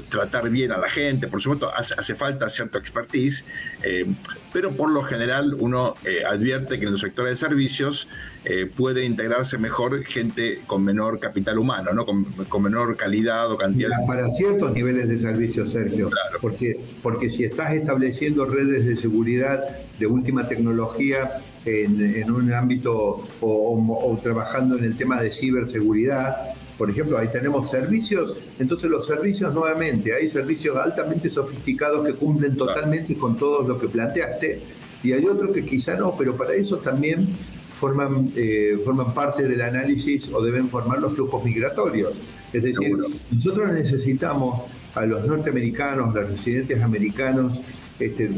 tratar 0.09 0.49
bien 0.49 0.71
a 0.71 0.77
la 0.77 0.89
gente, 0.89 1.27
por 1.27 1.41
supuesto 1.41 1.71
hace, 1.75 2.15
falta 2.15 2.49
cierto 2.49 2.77
expertise, 2.77 3.43
eh, 3.83 4.05
pero 4.51 4.73
por 4.73 4.91
lo 4.91 5.03
general 5.03 5.55
uno 5.59 5.95
eh, 6.05 6.23
advierte 6.25 6.79
que 6.79 6.85
en 6.85 6.91
los 6.91 7.01
sectores 7.01 7.31
de 7.31 7.47
servicios 7.47 8.07
eh, 8.45 8.69
puede 8.73 9.03
integrarse 9.03 9.57
mejor 9.57 10.03
gente 10.05 10.61
con 10.67 10.83
menor 10.83 11.19
capital 11.19 11.57
humano, 11.57 11.91
¿no? 11.93 12.05
con, 12.05 12.63
menor 12.63 12.95
calidad 12.95 13.51
o 13.51 13.57
cantidad. 13.57 13.89
Para 14.07 14.29
ciertos 14.29 14.73
niveles 14.73 15.09
de 15.09 15.19
servicio, 15.19 15.65
Sergio, 15.65 16.09
porque, 16.41 16.79
porque 17.01 17.29
si 17.29 17.43
estás 17.43 17.73
estableciendo 17.73 18.45
redes 18.45 18.85
de 18.85 18.95
seguridad 18.95 19.63
de 19.99 20.07
última 20.07 20.47
tecnología, 20.47 21.41
en, 21.65 22.31
un 22.31 22.53
ámbito 22.53 23.25
o, 23.41 24.19
trabajando 24.21 24.77
en 24.77 24.83
el 24.85 24.97
tema 24.97 25.21
de 25.21 25.31
ciberseguridad. 25.31 26.35
Por 26.77 26.89
ejemplo, 26.89 27.17
ahí 27.17 27.27
tenemos 27.31 27.69
servicios, 27.69 28.35
entonces 28.59 28.89
los 28.89 29.05
servicios 29.05 29.53
nuevamente, 29.53 30.13
hay 30.13 30.27
servicios 30.27 30.75
altamente 30.75 31.29
sofisticados 31.29 32.05
que 32.05 32.13
cumplen 32.13 32.55
totalmente 32.55 33.15
con 33.15 33.37
todo 33.37 33.67
lo 33.67 33.79
que 33.79 33.87
planteaste. 33.87 34.59
Y 35.03 35.11
hay 35.11 35.25
otros 35.25 35.51
que 35.51 35.63
quizá 35.63 35.95
no, 35.95 36.15
pero 36.17 36.35
para 36.35 36.53
eso 36.53 36.77
también 36.77 37.27
forman, 37.79 38.31
eh, 38.35 38.79
forman 38.83 39.13
parte 39.13 39.43
del 39.43 39.61
análisis 39.61 40.31
o 40.33 40.41
deben 40.41 40.69
formar 40.69 40.99
los 40.99 41.13
flujos 41.13 41.43
migratorios. 41.43 42.13
Es 42.51 42.63
decir, 42.63 42.95
nosotros 43.31 43.71
necesitamos 43.73 44.61
a 44.95 45.05
los 45.05 45.27
norteamericanos, 45.27 46.13
los 46.13 46.29
residentes 46.29 46.81
americanos, 46.81 47.59
este, 47.99 48.29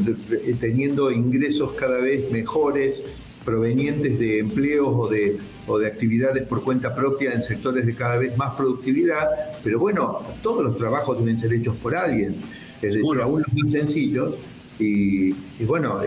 teniendo 0.60 1.10
ingresos 1.10 1.72
cada 1.72 1.98
vez 1.98 2.30
mejores 2.30 3.02
provenientes 3.46 4.18
de 4.18 4.40
empleos 4.40 4.88
o 4.92 5.08
de, 5.08 5.38
o 5.66 5.78
de 5.78 5.86
actividades 5.86 6.46
por 6.46 6.62
cuenta 6.62 6.94
propia 6.94 7.32
en 7.32 7.42
sectores 7.42 7.86
de 7.86 7.94
cada 7.94 8.18
vez 8.18 8.36
más 8.36 8.54
productividad, 8.54 9.28
pero 9.64 9.78
bueno, 9.78 10.20
todos 10.42 10.64
los 10.64 10.76
trabajos 10.76 11.18
deben 11.18 11.38
ser 11.38 11.54
hechos 11.54 11.76
por 11.76 11.96
alguien, 11.96 12.34
es 12.82 12.94
decir, 12.94 13.20
aún 13.22 13.42
los 13.46 13.54
más 13.54 13.72
sencillos, 13.72 14.34
y, 14.78 15.32
bueno, 15.64 16.02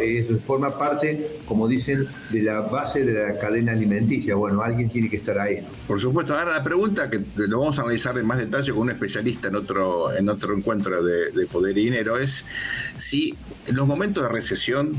forma 0.45 0.77
parte, 0.77 1.39
como 1.45 1.67
dicen, 1.67 2.07
de 2.29 2.41
la 2.43 2.61
base 2.61 3.03
de 3.03 3.13
la 3.13 3.39
cadena 3.39 3.71
alimenticia. 3.71 4.35
Bueno, 4.35 4.61
alguien 4.61 4.89
tiene 4.89 5.09
que 5.09 5.17
estar 5.17 5.39
ahí. 5.39 5.65
Por 5.87 5.99
supuesto. 5.99 6.37
Ahora 6.37 6.53
la 6.53 6.63
pregunta 6.63 7.09
que 7.09 7.19
lo 7.35 7.59
vamos 7.61 7.79
a 7.79 7.81
analizar 7.81 8.15
en 8.17 8.27
más 8.27 8.37
detalle 8.37 8.71
con 8.71 8.81
un 8.81 8.91
especialista 8.91 9.47
en 9.47 9.55
otro, 9.55 10.15
en 10.15 10.29
otro 10.29 10.55
encuentro 10.55 11.03
de, 11.03 11.31
de 11.31 11.47
poder 11.47 11.77
y 11.79 11.85
dinero 11.85 12.19
es 12.19 12.45
si 12.97 13.33
en 13.65 13.75
los 13.75 13.87
momentos 13.87 14.21
de 14.21 14.29
recesión 14.29 14.93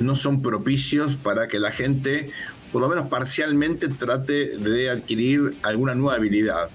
no 0.00 0.16
son 0.16 0.42
propicios 0.42 1.16
para 1.16 1.48
que 1.48 1.58
la 1.58 1.72
gente, 1.72 2.30
por 2.72 2.82
lo 2.82 2.88
menos 2.88 3.08
parcialmente, 3.08 3.88
trate 3.88 4.56
de 4.58 4.90
adquirir 4.90 5.56
alguna 5.62 5.94
nueva 5.94 6.16
habilidad. 6.16 6.68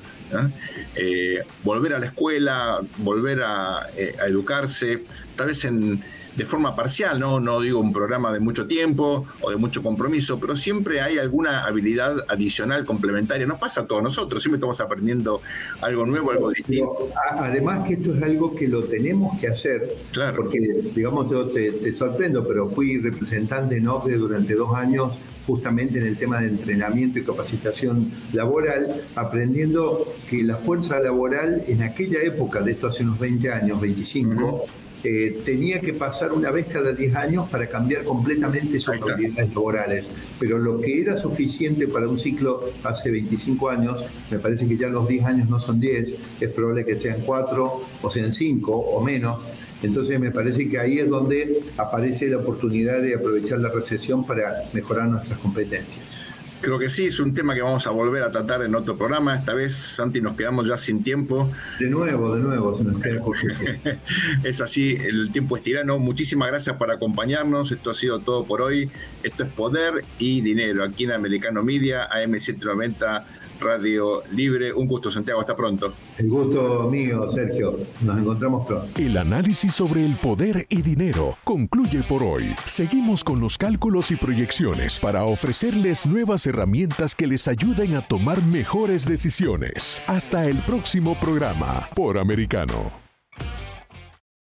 Eh, 0.95 1.43
volver 1.63 1.93
a 1.93 1.99
la 1.99 2.05
escuela, 2.05 2.79
volver 2.97 3.41
a, 3.43 3.87
eh, 3.97 4.15
a 4.21 4.27
educarse, 4.27 5.03
tal 5.35 5.47
vez 5.47 5.65
en 5.65 6.01
de 6.35 6.45
forma 6.45 6.75
parcial, 6.75 7.19
¿no? 7.19 7.39
no 7.39 7.59
digo 7.59 7.79
un 7.79 7.91
programa 7.91 8.31
de 8.31 8.39
mucho 8.39 8.67
tiempo 8.67 9.25
o 9.41 9.49
de 9.49 9.57
mucho 9.57 9.83
compromiso, 9.83 10.39
pero 10.39 10.55
siempre 10.55 11.01
hay 11.01 11.17
alguna 11.17 11.65
habilidad 11.65 12.17
adicional 12.27 12.85
complementaria. 12.85 13.45
Nos 13.45 13.59
pasa 13.59 13.81
a 13.81 13.85
todos 13.87 14.01
nosotros, 14.01 14.41
siempre 14.41 14.57
estamos 14.57 14.79
aprendiendo 14.79 15.41
algo 15.81 16.05
nuevo, 16.05 16.31
algo 16.31 16.49
distinto. 16.51 17.09
además 17.37 17.87
que 17.87 17.95
esto 17.95 18.15
es 18.15 18.23
algo 18.23 18.55
que 18.55 18.67
lo 18.67 18.83
tenemos 18.83 19.39
que 19.39 19.47
hacer, 19.47 19.93
claro. 20.11 20.37
porque 20.37 20.59
digamos, 20.95 21.29
yo 21.29 21.47
te, 21.47 21.93
sorprendo, 21.95 22.47
pero 22.47 22.69
fui 22.69 22.97
representante 22.97 23.77
en 23.77 23.87
OCDE 23.87 24.17
durante 24.17 24.55
dos 24.55 24.73
años 24.73 25.17
justamente 25.45 25.99
en 25.99 26.05
el 26.05 26.17
tema 26.17 26.39
de 26.39 26.47
entrenamiento 26.47 27.19
y 27.19 27.23
capacitación 27.23 28.11
laboral, 28.31 29.01
aprendiendo 29.15 30.05
que 30.29 30.43
la 30.43 30.57
fuerza 30.57 30.99
laboral 30.99 31.63
en 31.67 31.81
aquella 31.81 32.21
época, 32.21 32.61
de 32.61 32.73
esto 32.73 32.87
hace 32.87 33.03
unos 33.03 33.19
20 33.19 33.51
años, 33.51 33.81
25, 33.81 34.65
eh, 35.03 35.41
tenía 35.43 35.79
que 35.79 35.93
pasar 35.93 36.31
una 36.31 36.51
vez 36.51 36.67
cada 36.67 36.91
10 36.91 37.15
años 37.15 37.49
para 37.49 37.67
cambiar 37.67 38.03
completamente 38.03 38.79
sus 38.79 38.89
habilidades 39.01 39.53
laborales. 39.53 40.11
Pero 40.39 40.59
lo 40.59 40.79
que 40.79 41.01
era 41.01 41.17
suficiente 41.17 41.87
para 41.87 42.07
un 42.07 42.19
ciclo 42.19 42.69
hace 42.83 43.09
25 43.09 43.69
años, 43.69 44.03
me 44.29 44.37
parece 44.39 44.67
que 44.67 44.77
ya 44.77 44.89
los 44.89 45.07
10 45.07 45.25
años 45.25 45.49
no 45.49 45.59
son 45.59 45.79
10, 45.79 46.15
es 46.39 46.53
probable 46.53 46.85
que 46.85 46.99
sean 46.99 47.21
4 47.25 47.83
o 48.01 48.11
sean 48.11 48.33
5 48.33 48.71
o 48.71 49.03
menos. 49.03 49.39
Entonces 49.83 50.19
me 50.19 50.29
parece 50.29 50.69
que 50.69 50.79
ahí 50.79 50.99
es 50.99 51.09
donde 51.09 51.59
aparece 51.77 52.27
la 52.27 52.37
oportunidad 52.37 53.01
de 53.01 53.15
aprovechar 53.15 53.59
la 53.59 53.69
recesión 53.69 54.25
para 54.25 54.53
mejorar 54.73 55.07
nuestras 55.07 55.39
competencias. 55.39 56.20
Creo 56.61 56.77
que 56.77 56.91
sí, 56.91 57.07
es 57.07 57.19
un 57.19 57.33
tema 57.33 57.55
que 57.55 57.61
vamos 57.61 57.87
a 57.87 57.89
volver 57.89 58.23
a 58.23 58.31
tratar 58.31 58.61
en 58.61 58.75
otro 58.75 58.95
programa. 58.95 59.35
Esta 59.35 59.55
vez, 59.55 59.73
Santi, 59.73 60.21
nos 60.21 60.37
quedamos 60.37 60.67
ya 60.67 60.77
sin 60.77 61.03
tiempo. 61.03 61.49
De 61.79 61.89
nuevo, 61.89 62.35
de 62.35 62.41
nuevo, 62.41 62.77
se 62.77 62.83
nos 62.83 63.01
queda 63.01 63.19
Es 64.43 64.61
así, 64.61 64.95
el 64.95 65.31
tiempo 65.31 65.57
es 65.57 65.63
tirano. 65.63 65.97
Muchísimas 65.97 66.49
gracias 66.49 66.75
por 66.75 66.91
acompañarnos. 66.91 67.71
Esto 67.71 67.89
ha 67.89 67.93
sido 67.95 68.19
todo 68.19 68.45
por 68.45 68.61
hoy. 68.61 68.91
Esto 69.23 69.43
es 69.43 69.49
Poder 69.49 70.05
y 70.19 70.41
Dinero, 70.41 70.83
aquí 70.83 71.05
en 71.05 71.13
Americano 71.13 71.63
Media, 71.63 72.07
AM790 72.09 73.23
Radio 73.61 74.23
Libre. 74.31 74.73
Un 74.73 74.87
gusto, 74.87 75.09
Santiago. 75.09 75.39
Hasta 75.39 75.55
pronto. 75.55 75.93
El 76.17 76.29
gusto 76.29 76.89
mío, 76.89 77.27
Sergio. 77.29 77.77
Nos 78.01 78.17
encontramos 78.17 78.65
pronto. 78.67 78.99
El 78.99 79.17
análisis 79.17 79.73
sobre 79.73 80.05
el 80.05 80.17
poder 80.17 80.65
y 80.69 80.81
dinero 80.81 81.37
concluye 81.43 82.03
por 82.03 82.23
hoy. 82.23 82.55
Seguimos 82.65 83.23
con 83.23 83.39
los 83.39 83.57
cálculos 83.57 84.11
y 84.11 84.15
proyecciones 84.15 84.99
para 84.99 85.23
ofrecerles 85.23 86.05
nuevas 86.05 86.45
herramientas 86.45 87.15
que 87.15 87.27
les 87.27 87.47
ayuden 87.47 87.95
a 87.95 88.07
tomar 88.07 88.43
mejores 88.43 89.07
decisiones. 89.07 90.03
Hasta 90.07 90.45
el 90.45 90.57
próximo 90.57 91.15
programa 91.19 91.87
por 91.95 92.17
Americano. 92.17 93.00